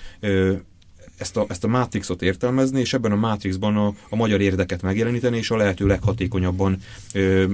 ezt 1.22 1.38
a, 1.38 1.45
ezt 1.49 1.63
a 1.63 1.67
mátrixot 1.67 2.22
értelmezni, 2.22 2.80
és 2.80 2.93
ebben 2.93 3.11
a 3.11 3.15
mátrixban 3.15 3.78
a, 3.78 3.93
a 4.09 4.15
magyar 4.15 4.41
érdeket 4.41 4.82
megjeleníteni, 4.82 5.38
és 5.38 5.51
a 5.51 5.55
lehető 5.55 5.88
leghatékonyabban 5.88 6.78
ö, 7.13 7.45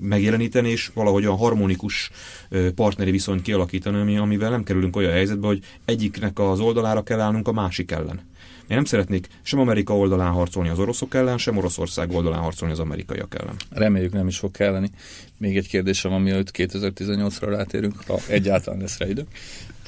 megjeleníteni, 0.00 0.70
és 0.70 0.90
valahogy 0.94 1.24
a 1.24 1.36
harmonikus 1.36 2.10
ö, 2.48 2.72
partneri 2.72 3.10
viszonyt 3.10 3.42
kialakítani, 3.42 4.00
ami, 4.00 4.16
amivel 4.16 4.50
nem 4.50 4.62
kerülünk 4.62 4.96
olyan 4.96 5.12
helyzetbe, 5.12 5.46
hogy 5.46 5.62
egyiknek 5.84 6.38
az 6.38 6.60
oldalára 6.60 7.02
kell 7.02 7.20
állnunk 7.20 7.48
a 7.48 7.52
másik 7.52 7.90
ellen. 7.90 8.20
Én 8.68 8.76
nem 8.76 8.84
szeretnék 8.84 9.28
sem 9.42 9.58
Amerika 9.58 9.96
oldalán 9.96 10.32
harcolni 10.32 10.68
az 10.68 10.78
oroszok 10.78 11.14
ellen, 11.14 11.38
sem 11.38 11.56
Oroszország 11.56 12.10
oldalán 12.10 12.40
harcolni 12.40 12.72
az 12.72 12.80
amerikaiak 12.80 13.34
ellen. 13.40 13.54
Reméljük 13.70 14.12
nem 14.12 14.26
is 14.26 14.38
fog 14.38 14.50
kelleni. 14.50 14.90
Még 15.36 15.56
egy 15.56 15.68
kérdésem 15.68 16.22
mielőtt 16.22 16.50
2018-ra 16.52 17.46
rátérünk, 17.48 17.94
ha 18.06 18.18
egyáltalán 18.28 18.80
lesz 18.80 18.98
rá 18.98 19.06
idő. 19.06 19.26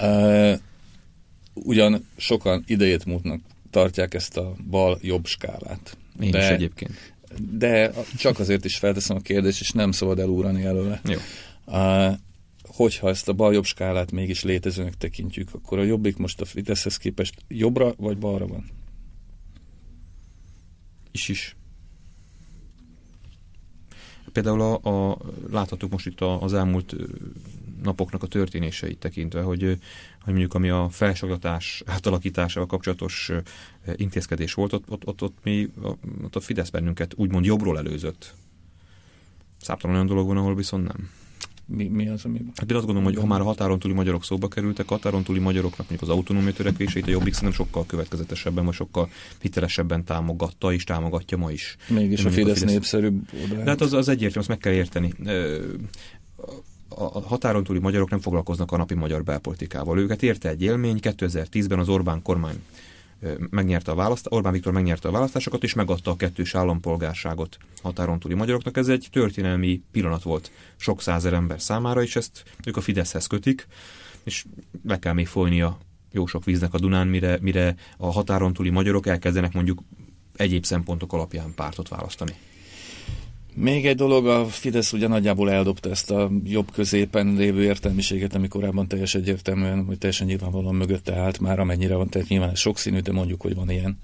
Uh, 0.01 0.59
ugyan 1.55 2.07
sokan 2.16 2.64
idejét 2.66 3.05
múltnak 3.05 3.41
tartják 3.70 4.14
ezt 4.14 4.37
a 4.37 4.55
bal-jobb 4.70 5.26
skálát. 5.26 5.97
Én 6.20 6.31
de, 6.31 6.39
is 6.39 6.49
egyébként. 6.49 7.12
De 7.51 7.91
csak 8.16 8.39
azért 8.39 8.64
is 8.64 8.76
felteszem 8.76 9.16
a 9.16 9.20
kérdést, 9.20 9.61
és 9.61 9.70
nem 9.70 9.93
szabad 9.93 10.18
elúrani 10.18 10.64
előle. 10.64 11.01
Jó. 11.05 11.18
Uh, 11.66 12.14
hogyha 12.70 13.08
ezt 13.08 13.28
a 13.28 13.32
bal-jobb 13.32 13.64
skálát 13.64 14.12
mégis 14.12 14.42
létezőnek 14.42 14.96
tekintjük, 14.96 15.54
akkor 15.54 15.78
a 15.78 15.82
jobbik 15.82 16.16
most 16.16 16.40
a 16.40 16.44
Fideszhez 16.44 16.96
képest 16.96 17.34
jobbra 17.48 17.94
vagy 17.96 18.18
balra 18.18 18.46
van? 18.46 18.70
Is 21.10 21.28
is. 21.28 21.56
Például 24.32 24.60
a, 24.60 25.10
a, 25.10 25.18
láthatjuk 25.50 25.90
most 25.90 26.06
itt 26.06 26.20
az 26.20 26.54
elmúlt 26.54 26.96
napoknak 27.82 28.22
a 28.22 28.26
történéseit 28.26 28.98
tekintve, 28.98 29.42
hogy, 29.42 29.62
hogy 29.62 29.78
mondjuk 30.32 30.54
ami 30.54 30.68
a 30.68 30.88
felsorolatás 30.90 31.82
átalakításával 31.86 32.68
kapcsolatos 32.68 33.30
intézkedés 33.96 34.54
volt, 34.54 34.72
ott, 34.72 34.90
ott, 34.90 35.06
ott, 35.06 35.22
ott, 35.22 35.38
mi, 35.42 35.70
ott 36.22 36.36
a 36.36 36.40
Fidesz 36.40 36.70
bennünket 36.70 37.14
úgymond 37.16 37.44
jobbról 37.44 37.78
előzött. 37.78 38.34
Számtalan 39.60 39.94
olyan 39.96 40.06
dolog 40.06 40.26
van, 40.26 40.36
ahol 40.36 40.54
viszont 40.54 40.86
nem. 40.86 41.10
Mi, 41.76 41.88
mi 41.88 42.08
az, 42.08 42.24
ami... 42.24 42.38
Hát 42.54 42.70
én 42.70 42.76
azt 42.76 42.86
gondolom, 42.86 43.12
hogy 43.12 43.20
ha 43.20 43.26
már 43.26 43.40
a 43.40 43.44
határon 43.44 43.78
túli 43.78 43.94
magyarok 43.94 44.24
szóba 44.24 44.48
kerültek, 44.48 44.88
határon 44.88 45.22
túli 45.22 45.38
magyaroknak 45.38 45.88
mondjuk 45.88 46.10
az 46.10 46.16
autonómia 46.16 46.52
törekvéseit 46.52 47.06
a 47.06 47.10
Jobbik 47.10 47.34
szerintem 47.34 47.64
sokkal 47.64 47.86
következetesebben, 47.86 48.64
vagy 48.64 48.74
sokkal 48.74 49.08
hitelesebben 49.40 50.04
támogatta 50.04 50.72
és 50.72 50.84
támogatja 50.84 51.36
ma 51.36 51.50
is. 51.50 51.76
Mégis 51.88 52.24
a 52.24 52.30
Fidesz, 52.30 52.50
a 52.50 52.54
Fidesz 52.54 52.72
népszerűbb. 52.72 53.30
De 53.48 53.70
hát 53.70 53.80
az, 53.80 53.92
az 53.92 54.08
egyértelmű, 54.08 54.38
azt 54.38 54.48
meg 54.48 54.58
kell 54.58 54.72
érteni 54.72 55.12
a 56.88 57.20
határon 57.20 57.64
túli 57.64 57.78
magyarok 57.78 58.10
nem 58.10 58.20
foglalkoznak 58.20 58.72
a 58.72 58.76
napi 58.76 58.94
magyar 58.94 59.24
belpolitikával. 59.24 59.98
Őket 59.98 60.22
érte 60.22 60.48
egy 60.48 60.62
élmény, 60.62 60.98
2010-ben 61.02 61.78
az 61.78 61.88
Orbán 61.88 62.22
kormány 62.22 62.62
megnyerte 63.50 63.90
a 63.90 63.94
választ, 63.94 64.26
Orbán 64.28 64.52
Viktor 64.52 64.72
megnyerte 64.72 65.08
a 65.08 65.12
választásokat, 65.12 65.62
és 65.62 65.74
megadta 65.74 66.10
a 66.10 66.16
kettős 66.16 66.54
állampolgárságot 66.54 67.56
határon 67.82 68.18
túli 68.18 68.34
magyaroknak. 68.34 68.76
Ez 68.76 68.88
egy 68.88 69.08
történelmi 69.12 69.82
pillanat 69.92 70.22
volt 70.22 70.50
sok 70.76 71.02
százer 71.02 71.32
ember 71.32 71.60
számára, 71.60 72.02
és 72.02 72.16
ezt 72.16 72.42
ők 72.66 72.76
a 72.76 72.80
Fideszhez 72.80 73.26
kötik, 73.26 73.66
és 74.24 74.44
le 74.84 74.98
kell 74.98 75.12
még 75.12 75.26
folynia 75.26 75.78
jó 76.12 76.26
sok 76.26 76.44
víznek 76.44 76.74
a 76.74 76.78
Dunán, 76.78 77.08
mire, 77.08 77.38
mire 77.40 77.74
a 77.96 78.12
határon 78.12 78.52
túli 78.52 78.70
magyarok 78.70 79.06
elkezdenek 79.06 79.52
mondjuk 79.52 79.82
egyéb 80.36 80.64
szempontok 80.64 81.12
alapján 81.12 81.54
pártot 81.54 81.88
választani. 81.88 82.32
Még 83.55 83.86
egy 83.86 83.96
dolog, 83.96 84.26
a 84.26 84.46
Fidesz 84.46 84.92
ugye 84.92 85.09
nagyjából 85.09 85.51
eldobta 85.51 85.90
ezt 85.90 86.11
a 86.11 86.30
jobb 86.44 86.72
középen 86.72 87.34
lévő 87.34 87.62
értelmiséget, 87.62 88.34
ami 88.34 88.48
korábban 88.48 88.88
teljes 88.88 89.14
egyértelműen, 89.14 89.86
vagy 89.86 89.98
teljesen 89.98 90.26
nyilvánvalóan 90.26 90.74
mögötte 90.74 91.16
állt 91.16 91.38
már, 91.38 91.59
amennyire 91.59 91.94
van, 91.94 92.09
tehát 92.09 92.28
nyilván 92.28 92.51
ez 92.51 92.59
sokszínű, 92.59 92.98
de 92.98 93.12
mondjuk, 93.12 93.40
hogy 93.40 93.55
van 93.55 93.70
ilyen. 93.70 93.98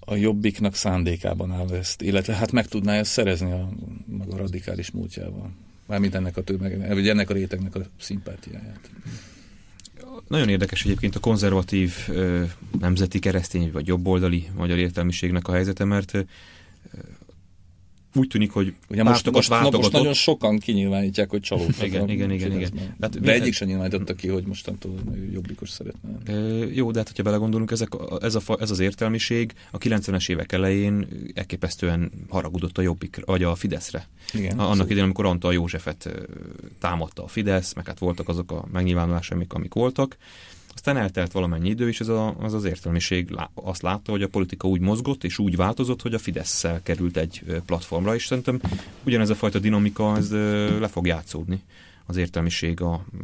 A 0.00 0.14
jobbiknak 0.14 0.74
szándékában 0.74 1.52
áll 1.52 1.68
ezt, 1.72 2.02
illetve 2.02 2.34
hát 2.34 2.52
meg 2.52 2.66
tudná 2.66 2.94
ezt 2.94 3.10
szerezni 3.10 3.52
a 3.52 3.68
maga 4.04 4.36
radikális 4.36 4.90
múltjával. 4.90 5.52
Mármint 5.86 6.14
ennek 6.14 6.36
a 6.36 6.42
tömeg, 6.42 6.88
vagy 6.88 7.08
ennek 7.08 7.30
a 7.30 7.34
rétegnek 7.34 7.74
a 7.74 7.80
szimpátiáját. 7.98 8.90
Nagyon 10.28 10.48
érdekes 10.48 10.84
egyébként 10.84 11.16
a 11.16 11.20
konzervatív 11.20 12.08
nemzeti 12.78 13.18
keresztény 13.18 13.72
vagy 13.72 13.86
jobboldali 13.86 14.48
magyar 14.56 14.78
értelmiségnek 14.78 15.48
a 15.48 15.52
helyzete, 15.52 15.84
mert 15.84 16.26
úgy 18.14 18.28
tűnik, 18.28 18.50
hogy 18.50 18.74
Ugye 18.88 19.02
most, 19.02 19.30
most, 19.30 19.48
na, 19.48 19.70
most 19.70 19.92
nagyon 19.92 20.12
sokan 20.12 20.58
kinyilvánítják, 20.58 21.30
hogy 21.30 21.40
csalódtak. 21.40 21.86
igen, 21.86 22.08
igen, 22.08 22.30
igen, 22.30 22.52
igen. 22.52 22.70
De, 22.74 22.80
hát, 23.00 23.20
de 23.20 23.32
egyik 23.32 23.52
sem 23.52 23.68
nyilvánította 23.68 24.14
ki, 24.14 24.28
hogy 24.28 24.44
mostantól 24.44 24.94
jobbikos 25.32 25.70
szeretne. 25.70 26.08
E, 26.24 26.32
jó, 26.72 26.90
de 26.90 26.98
hát, 26.98 27.08
hogyha 27.08 27.22
belegondolunk, 27.22 27.70
ezek, 27.70 27.88
ez, 28.20 28.34
a, 28.34 28.42
ez 28.60 28.70
az 28.70 28.78
értelmiség 28.78 29.52
a 29.70 29.78
90-es 29.78 30.30
évek 30.30 30.52
elején 30.52 31.06
elképesztően 31.34 32.10
haragudott 32.28 32.78
a 32.78 32.82
jobbik, 32.82 33.20
vagy 33.24 33.42
a 33.42 33.54
Fideszre. 33.54 34.08
Igen, 34.32 34.58
a, 34.58 34.70
annak 34.70 34.86
idején, 34.86 35.04
amikor 35.04 35.26
Antal 35.26 35.52
Józsefet 35.52 36.08
támadta 36.78 37.24
a 37.24 37.28
Fidesz, 37.28 37.74
meg 37.74 37.86
hát 37.86 37.98
voltak 37.98 38.28
azok 38.28 38.52
a 38.52 38.64
megnyilvánulások, 38.72 39.34
amik, 39.34 39.52
amik 39.52 39.74
voltak, 39.74 40.16
aztán 40.80 40.96
eltelt 40.96 41.32
valamennyi 41.32 41.68
idő, 41.68 41.88
és 41.88 42.00
ez 42.00 42.08
a, 42.08 42.34
az 42.38 42.54
az 42.54 42.64
értelmiség 42.64 43.28
azt 43.54 43.82
látta, 43.82 44.10
hogy 44.10 44.22
a 44.22 44.28
politika 44.28 44.68
úgy 44.68 44.80
mozgott, 44.80 45.24
és 45.24 45.38
úgy 45.38 45.56
változott, 45.56 46.02
hogy 46.02 46.14
a 46.14 46.18
fidesz 46.18 46.64
került 46.82 47.16
egy 47.16 47.44
platformra, 47.66 48.14
és 48.14 48.26
szerintem 48.26 48.60
ugyanez 49.04 49.30
a 49.30 49.34
fajta 49.34 49.58
dinamika 49.58 50.16
ez 50.16 50.30
le 50.80 50.88
fog 50.88 51.06
játszódni 51.06 51.62
az 52.06 52.16
értelmiség, 52.16 52.80
a 52.80 53.04
mm, 53.16 53.20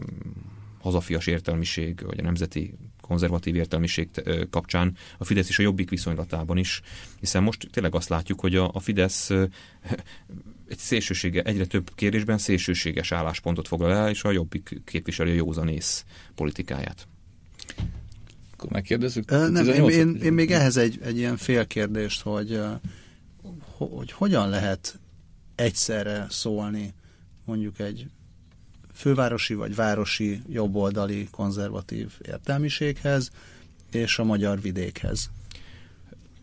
hazafias 0.81 1.27
értelmiség, 1.27 2.03
vagy 2.07 2.19
a 2.19 2.23
nemzeti 2.23 2.75
konzervatív 3.01 3.55
értelmiség 3.55 4.09
kapcsán 4.51 4.97
a 5.19 5.25
Fidesz 5.25 5.49
és 5.49 5.59
a 5.59 5.63
Jobbik 5.63 5.91
viszonylatában 5.91 6.57
is, 6.57 6.81
hiszen 7.21 7.43
most 7.43 7.69
tényleg 7.71 7.95
azt 7.95 8.09
látjuk, 8.09 8.41
hogy 8.41 8.57
a, 8.57 8.71
a 8.73 8.81
Fidesz 8.81 9.31
egy 10.69 10.79
szélsősége, 10.79 11.43
egyre 11.43 11.67
több 11.67 11.91
kérdésben 11.95 12.39
szélsőséges 12.39 13.13
álláspontot 13.13 13.69
foglal 13.69 13.93
el, 13.93 14.11
és 14.11 14.25
a 14.25 14.31
Jobbik 14.31 14.81
képviseli 14.85 15.31
a 15.31 15.35
józanész 15.35 16.05
politikáját. 16.35 17.09
Akkor 18.53 18.71
megkérdezzük? 18.71 19.31
nem, 19.31 19.69
én, 19.69 19.89
én, 19.89 20.15
én 20.15 20.33
még 20.33 20.51
ehhez 20.51 20.77
egy, 20.77 20.99
egy 21.03 21.17
ilyen 21.17 21.37
félkérdést, 21.37 22.23
hogy, 22.23 22.61
hogy 23.79 24.13
hogyan 24.13 24.49
lehet 24.49 24.99
egyszerre 25.55 26.27
szólni 26.31 26.95
mondjuk 27.45 27.79
egy 27.79 28.07
fővárosi 28.93 29.55
vagy 29.55 29.75
városi 29.75 30.43
jobboldali 30.49 31.29
konzervatív 31.31 32.13
értelmiséghez 32.29 33.31
és 33.91 34.19
a 34.19 34.25
magyar 34.25 34.61
vidékhez. 34.61 35.31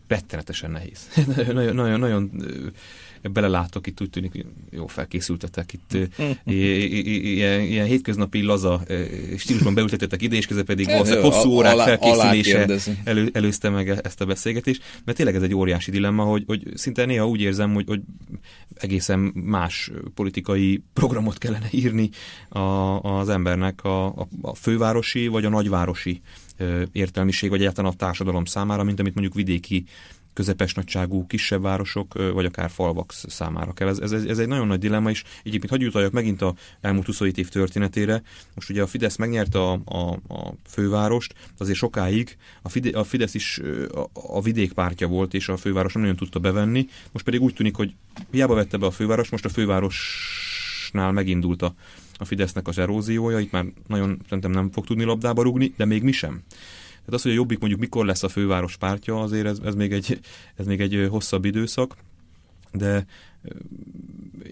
Rettenetesen 0.08 0.70
nehéz. 0.70 1.08
nagyon, 1.36 1.74
nagyon, 1.74 1.98
nagyon 1.98 2.42
belelátok, 3.32 3.86
itt 3.86 4.00
úgy 4.00 4.10
tűnik, 4.10 4.44
jó 4.70 4.86
felkészültetek, 4.86 5.72
itt 5.72 5.96
ilyen, 6.44 7.60
ilyen 7.60 7.86
hétköznapi 7.86 8.42
laza 8.42 8.82
stílusban 9.36 9.74
beültetettek 9.74 10.22
ide, 10.22 10.36
és 10.36 10.46
közben 10.46 10.64
pedig 10.64 10.86
valószínűleg 10.86 11.24
hosszú 11.24 11.50
órák 11.50 11.76
felkészülése 11.76 12.78
elő, 13.04 13.30
előzte 13.32 13.68
meg 13.68 13.88
ezt 13.88 14.20
a 14.20 14.24
beszélgetést, 14.24 14.82
mert 15.04 15.16
tényleg 15.16 15.36
ez 15.36 15.42
egy 15.42 15.54
óriási 15.54 15.90
dilemma, 15.90 16.24
hogy, 16.24 16.44
hogy 16.46 16.62
szinte 16.74 17.04
néha 17.04 17.28
úgy 17.28 17.40
érzem, 17.40 17.74
hogy, 17.74 17.86
hogy 17.86 18.00
egészen 18.74 19.18
más 19.34 19.90
politikai 20.14 20.82
programot 20.92 21.38
kellene 21.38 21.68
írni 21.70 22.10
a, 22.48 22.58
az 23.00 23.28
embernek 23.28 23.84
a, 23.84 24.06
a, 24.06 24.28
a 24.42 24.54
fővárosi 24.54 25.26
vagy 25.26 25.44
a 25.44 25.48
nagyvárosi 25.48 26.20
értelmiség, 26.92 27.50
vagy 27.50 27.60
egyáltalán 27.60 27.92
a 27.92 27.96
társadalom 27.96 28.44
számára, 28.44 28.82
mint 28.82 29.00
amit 29.00 29.14
mondjuk 29.14 29.34
vidéki 29.34 29.84
közepes 30.34 30.74
nagyságú 30.74 31.26
kisebb 31.26 31.62
városok, 31.62 32.32
vagy 32.32 32.44
akár 32.44 32.70
falvak 32.70 33.12
számára 33.12 33.72
kell. 33.72 33.88
Ez, 33.88 33.98
ez, 33.98 34.12
ez 34.12 34.38
egy 34.38 34.48
nagyon 34.48 34.66
nagy 34.66 34.78
dilemma, 34.78 35.10
és 35.10 35.24
egyébként 35.42 35.70
hagyj 35.70 35.86
utaljak 35.86 36.12
megint 36.12 36.42
a 36.42 36.54
elmúlt 36.80 37.06
27 37.06 37.38
év 37.38 37.48
történetére. 37.48 38.22
Most 38.54 38.70
ugye 38.70 38.82
a 38.82 38.86
Fidesz 38.86 39.16
megnyerte 39.16 39.58
a, 39.58 39.72
a, 39.84 40.12
a 40.28 40.54
fővárost, 40.66 41.34
azért 41.58 41.78
sokáig 41.78 42.36
a, 42.62 42.68
Fide, 42.68 42.98
a 42.98 43.04
Fidesz 43.04 43.34
is 43.34 43.60
a, 43.94 44.10
a 44.12 44.42
vidékpártja 44.42 45.06
volt, 45.06 45.34
és 45.34 45.48
a 45.48 45.56
főváros 45.56 45.92
nem 45.92 46.02
nagyon 46.02 46.18
tudta 46.18 46.38
bevenni. 46.38 46.86
Most 47.12 47.24
pedig 47.24 47.40
úgy 47.40 47.54
tűnik, 47.54 47.76
hogy 47.76 47.94
hiába 48.30 48.54
vette 48.54 48.76
be 48.76 48.86
a 48.86 48.90
főváros, 48.90 49.30
most 49.30 49.44
a 49.44 49.48
fővárosnál 49.48 51.12
megindult 51.12 51.62
a, 51.62 51.74
Fidesznek 52.24 52.68
az 52.68 52.78
eróziója, 52.78 53.38
itt 53.38 53.50
már 53.50 53.64
nagyon 53.86 54.20
szerintem 54.24 54.50
nem 54.50 54.70
fog 54.70 54.86
tudni 54.86 55.04
labdába 55.04 55.42
rúgni, 55.42 55.74
de 55.76 55.84
még 55.84 56.02
mi 56.02 56.12
sem. 56.12 56.42
Tehát 57.04 57.20
az, 57.20 57.22
hogy 57.22 57.32
a 57.32 57.34
Jobbik 57.34 57.58
mondjuk 57.58 57.80
mikor 57.80 58.04
lesz 58.04 58.22
a 58.22 58.28
főváros 58.28 58.76
pártja, 58.76 59.20
azért 59.20 59.46
ez, 59.46 59.58
ez, 59.64 59.74
még, 59.74 59.92
egy, 59.92 60.20
ez 60.56 60.66
még 60.66 60.80
egy 60.80 61.06
hosszabb 61.10 61.44
időszak, 61.44 61.96
de 62.72 63.06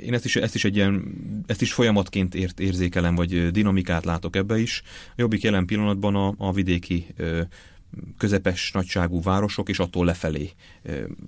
én 0.03 0.15
ezt 0.15 0.25
is, 0.25 0.37
ezt 0.37 0.55
is 0.55 0.65
egy 0.65 0.77
ilyen, 0.77 1.05
ezt 1.47 1.63
is 1.63 1.73
folyamatként 1.73 2.35
ért, 2.35 2.61
érzékelem, 2.61 3.15
vagy 3.15 3.51
dinamikát 3.51 4.05
látok 4.05 4.37
ebbe 4.37 4.59
is. 4.59 4.83
A 5.09 5.15
Jobbik 5.17 5.43
jelen 5.43 5.67
pillanatban 5.67 6.15
a, 6.15 6.35
a 6.39 6.53
vidéki 6.53 7.07
közepes 8.19 8.73
nagyságú 8.73 9.23
városok, 9.23 9.69
és 9.69 9.79
attól 9.79 10.05
lefelé, 10.05 10.51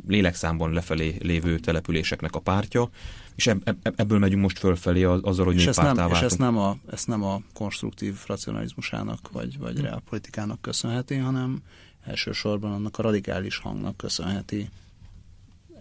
lélekszámban 0.07 0.73
lefelé 0.73 1.17
lévő 1.21 1.59
településeknek 1.59 2.35
a 2.35 2.41
pártja, 2.41 2.89
és 3.35 3.51
ebből 3.83 4.19
megyünk 4.19 4.43
most 4.43 4.59
fölfelé 4.59 5.03
azzal, 5.03 5.45
hogy 5.45 5.55
és 5.55 5.67
ezt 5.67 5.83
nem, 5.83 6.11
És 6.11 6.21
ezt 6.21 6.39
nem, 6.39 6.59
a, 6.59 6.77
ezt 6.91 7.07
nem 7.07 7.23
a 7.25 7.41
konstruktív 7.53 8.19
racionalizmusának, 8.27 9.31
vagy, 9.33 9.59
vagy 9.59 9.81
reálpolitikának 9.81 10.61
köszönheti, 10.61 11.15
hanem 11.15 11.63
elsősorban 12.05 12.73
annak 12.73 12.99
a 12.99 13.03
radikális 13.03 13.57
hangnak 13.57 13.97
köszönheti. 13.97 14.69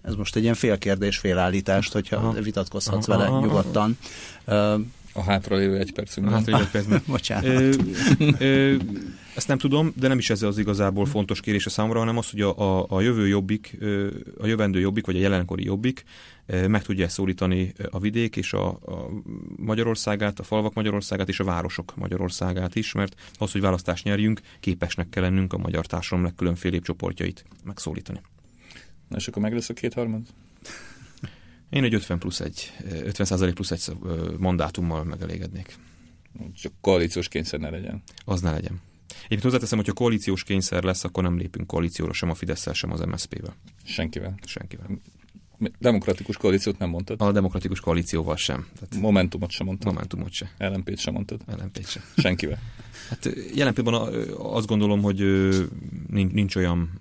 Ez 0.01 0.15
most 0.15 0.35
egy 0.35 0.43
ilyen 0.43 0.55
félkérdés, 0.55 1.17
félállítást, 1.17 1.91
hogyha 1.91 2.15
aha, 2.15 2.31
vitatkozhatsz 2.31 3.07
aha, 3.07 3.17
vele 3.17 3.29
aha, 3.29 3.39
nyugodtan. 3.39 3.97
A 5.13 5.23
hátralévő 5.23 5.77
egy 5.77 5.93
percünkben. 5.93 6.33
A 6.33 6.37
hátralévő 6.37 6.63
egy 6.63 6.71
percben. 6.71 7.01
Bocsánat. 7.07 7.45
Ö, 7.45 7.71
ö, 8.39 8.75
ezt 9.35 9.47
nem 9.47 9.57
tudom, 9.57 9.93
de 9.95 10.07
nem 10.07 10.17
is 10.17 10.29
ez 10.29 10.41
az 10.41 10.57
igazából 10.57 11.05
fontos 11.05 11.39
kérés 11.39 11.65
a 11.65 11.69
számomra, 11.69 11.99
hanem 11.99 12.17
az, 12.17 12.29
hogy 12.29 12.41
a, 12.41 12.59
a, 12.59 12.85
a 12.89 13.01
jövő 13.01 13.27
jobbik, 13.27 13.77
a 14.37 14.45
jövendő 14.45 14.79
jobbik, 14.79 15.05
vagy 15.05 15.15
a 15.15 15.19
jelenkori 15.19 15.63
jobbik 15.63 16.03
meg 16.45 16.81
tudja 16.81 17.09
szólítani 17.09 17.73
a 17.89 17.99
vidék 17.99 18.35
és 18.35 18.53
a, 18.53 18.67
a 18.67 19.09
Magyarországát, 19.55 20.39
a 20.39 20.43
falvak 20.43 20.73
Magyarországát 20.73 21.29
és 21.29 21.39
a 21.39 21.43
városok 21.43 21.95
Magyarországát 21.95 22.75
is, 22.75 22.91
mert 22.91 23.15
az, 23.37 23.51
hogy 23.51 23.61
választást 23.61 24.03
nyerjünk, 24.03 24.41
képesnek 24.59 25.09
kell 25.09 25.23
lennünk 25.23 25.53
a 25.53 25.57
magyar 25.57 25.85
társadalom 25.85 26.25
legkülönfélébb 26.25 26.83
csoportjait 26.83 27.45
megszólítani. 27.63 28.21
Na 29.07 29.17
és 29.17 29.27
akkor 29.27 29.41
meg 29.41 29.53
lesz 29.53 29.69
a 29.69 29.73
kétharmad? 29.73 30.21
Én 31.73 31.83
egy 31.83 31.93
50 31.93 32.19
plusz 32.19 32.39
egy, 32.39 32.73
50 33.03 33.53
plusz 33.53 33.71
egy 33.71 33.81
mandátummal 34.37 35.03
megelégednék. 35.03 35.75
Csak 36.53 36.71
koalíciós 36.81 37.27
kényszer 37.27 37.59
ne 37.59 37.69
legyen. 37.69 38.03
Az 38.25 38.41
ne 38.41 38.51
legyen. 38.51 38.81
Én 39.27 39.39
hozzáteszem, 39.41 39.77
hogy 39.77 39.87
ha 39.87 39.93
koalíciós 39.93 40.43
kényszer 40.43 40.83
lesz, 40.83 41.03
akkor 41.03 41.23
nem 41.23 41.37
lépünk 41.37 41.67
koalícióra 41.67 42.13
sem 42.13 42.29
a 42.29 42.33
fidesz 42.33 42.73
sem 42.73 42.91
az 42.91 42.99
MSZP-vel. 42.99 43.55
Senkivel. 43.83 44.35
Senkivel. 44.45 44.87
Demokratikus 45.79 46.37
koalíciót 46.37 46.77
nem 46.77 46.89
mondtad? 46.89 47.21
A 47.21 47.31
demokratikus 47.31 47.79
koalícióval 47.79 48.35
sem. 48.35 48.67
Tehát 48.73 48.95
Momentumot 48.95 49.51
sem 49.51 49.65
mondtad? 49.65 49.93
Momentumot 49.93 50.31
sem. 50.31 50.49
LMP-t 50.57 50.99
sem 50.99 51.13
mondtad? 51.13 51.41
LMP-t 51.47 51.89
sem. 51.89 52.03
Senkivel? 52.17 52.59
Hát 53.09 53.29
jelen 53.55 53.73
pillanatban 53.73 54.27
azt 54.37 54.67
gondolom, 54.67 55.01
hogy 55.01 55.17
nincs, 56.07 56.31
nincs 56.31 56.55
olyan 56.55 56.99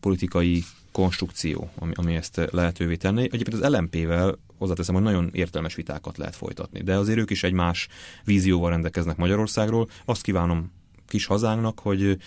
politikai 0.00 0.64
konstrukció, 0.94 1.70
ami, 1.78 1.92
ami 1.94 2.14
ezt 2.14 2.40
lehetővé 2.50 2.96
tenné. 2.96 3.22
Egyébként 3.22 3.62
az 3.62 3.72
LMP-vel 3.72 4.38
hozzáteszem, 4.58 4.94
hogy 4.94 5.02
nagyon 5.02 5.30
értelmes 5.32 5.74
vitákat 5.74 6.18
lehet 6.18 6.36
folytatni, 6.36 6.82
de 6.82 6.96
azért 6.96 7.18
ők 7.18 7.30
is 7.30 7.42
egy 7.42 7.52
más 7.52 7.88
vízióval 8.24 8.70
rendelkeznek 8.70 9.16
Magyarországról. 9.16 9.88
Azt 10.04 10.22
kívánom 10.22 10.72
kis 11.06 11.26
hazánknak, 11.26 11.78
hogy 11.78 12.18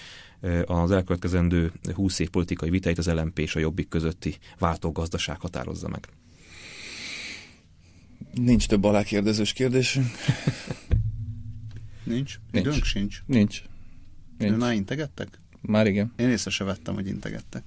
az 0.65 0.91
elkövetkezendő 0.91 1.72
20 1.93 2.20
év 2.20 2.30
politikai 2.30 2.70
vitáit 2.70 2.97
az 2.97 3.07
LMP 3.07 3.39
és 3.39 3.55
a 3.55 3.59
Jobbik 3.59 3.88
közötti 3.88 4.38
váltógazdaság 4.59 5.39
határozza 5.39 5.88
meg. 5.88 6.07
Nincs 8.34 8.68
több 8.68 8.84
alákérdezős 8.84 9.53
kérdésünk. 9.53 10.07
Nincs? 12.03 12.39
Nincs. 12.51 12.65
Időnk 12.65 12.84
sincs? 12.84 13.24
Nincs. 13.26 13.61
Nincs. 14.38 14.57
Már 14.57 14.74
integettek? 14.74 15.39
Már 15.61 15.88
igen. 15.88 16.13
Én 16.18 16.30
észre 16.30 16.49
se 16.49 16.63
vettem, 16.63 16.93
hogy 16.93 17.07
integettek. 17.07 17.63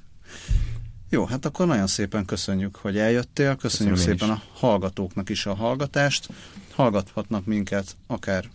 Jó, 1.12 1.24
hát 1.24 1.44
akkor 1.44 1.66
nagyon 1.66 1.86
szépen 1.86 2.24
köszönjük, 2.24 2.76
hogy 2.76 2.98
eljöttél, 2.98 3.56
köszönjük 3.56 3.96
Köszönöm 3.96 4.18
szépen 4.18 4.34
a 4.34 4.42
hallgatóknak 4.52 5.28
is 5.28 5.46
a 5.46 5.54
hallgatást. 5.54 6.28
Hallgathatnak 6.72 7.44
minket 7.44 7.96
akár 8.06 8.50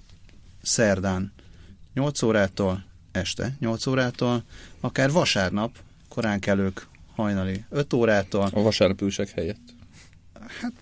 szerdán 0.61 1.33
8 1.93 2.21
órától, 2.21 2.83
este 3.11 3.55
8 3.59 3.85
órától, 3.85 4.43
akár 4.79 5.11
vasárnap, 5.11 5.77
korán 6.09 6.39
kelők 6.39 6.87
hajnali 7.15 7.63
5 7.69 7.93
órától. 7.93 8.49
A 8.53 8.61
vasárnap 8.61 9.01
ülsek 9.01 9.29
helyett. 9.29 9.73
Hát 10.61 10.73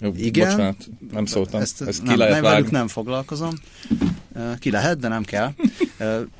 jó, 0.00 0.12
igen. 0.16 0.50
Bocsánat, 0.50 0.88
nem 1.10 1.26
szóltam. 1.26 1.60
Ezt, 1.60 1.82
ezt 1.82 2.02
ki 2.02 2.08
nem, 2.08 2.18
lehet 2.18 2.32
nem, 2.32 2.42
velük 2.42 2.70
nem 2.70 2.88
foglalkozom. 2.88 3.54
Ki 4.58 4.70
lehet, 4.70 4.98
de 4.98 5.08
nem 5.08 5.24
kell. 5.24 5.52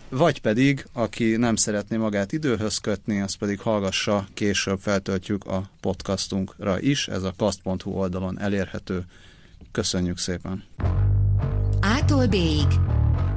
Vagy 0.09 0.41
pedig, 0.41 0.87
aki 0.93 1.37
nem 1.37 1.57
szeretné 1.57 1.97
magát 1.97 2.33
időhöz 2.33 2.79
kötni, 2.79 3.21
az 3.21 3.35
pedig 3.35 3.61
hallgassa, 3.61 4.27
később 4.35 4.79
feltöltjük 4.81 5.47
a 5.47 5.71
podcastunkra 5.81 6.81
is. 6.81 7.09
Ez 7.09 7.23
a 7.23 7.33
kast.hu 7.37 7.91
oldalon 7.91 8.41
elérhető. 8.41 9.05
Köszönjük 9.73 10.19
szépen! 10.19 10.65
Ától 11.81 12.27
b 12.27 12.37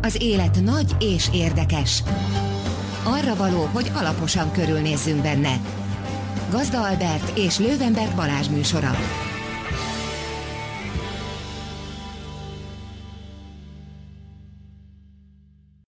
Az 0.02 0.18
élet 0.22 0.62
nagy 0.62 0.96
és 1.00 1.30
érdekes. 1.34 2.04
Arra 3.04 3.36
való, 3.36 3.64
hogy 3.64 3.92
alaposan 3.94 4.52
körülnézzünk 4.52 5.22
benne. 5.22 5.62
Gazda 6.50 6.82
Albert 6.82 7.38
és 7.38 7.58
Lővenberg 7.58 8.16
Balázs 8.16 8.48
műsora. 8.48 8.92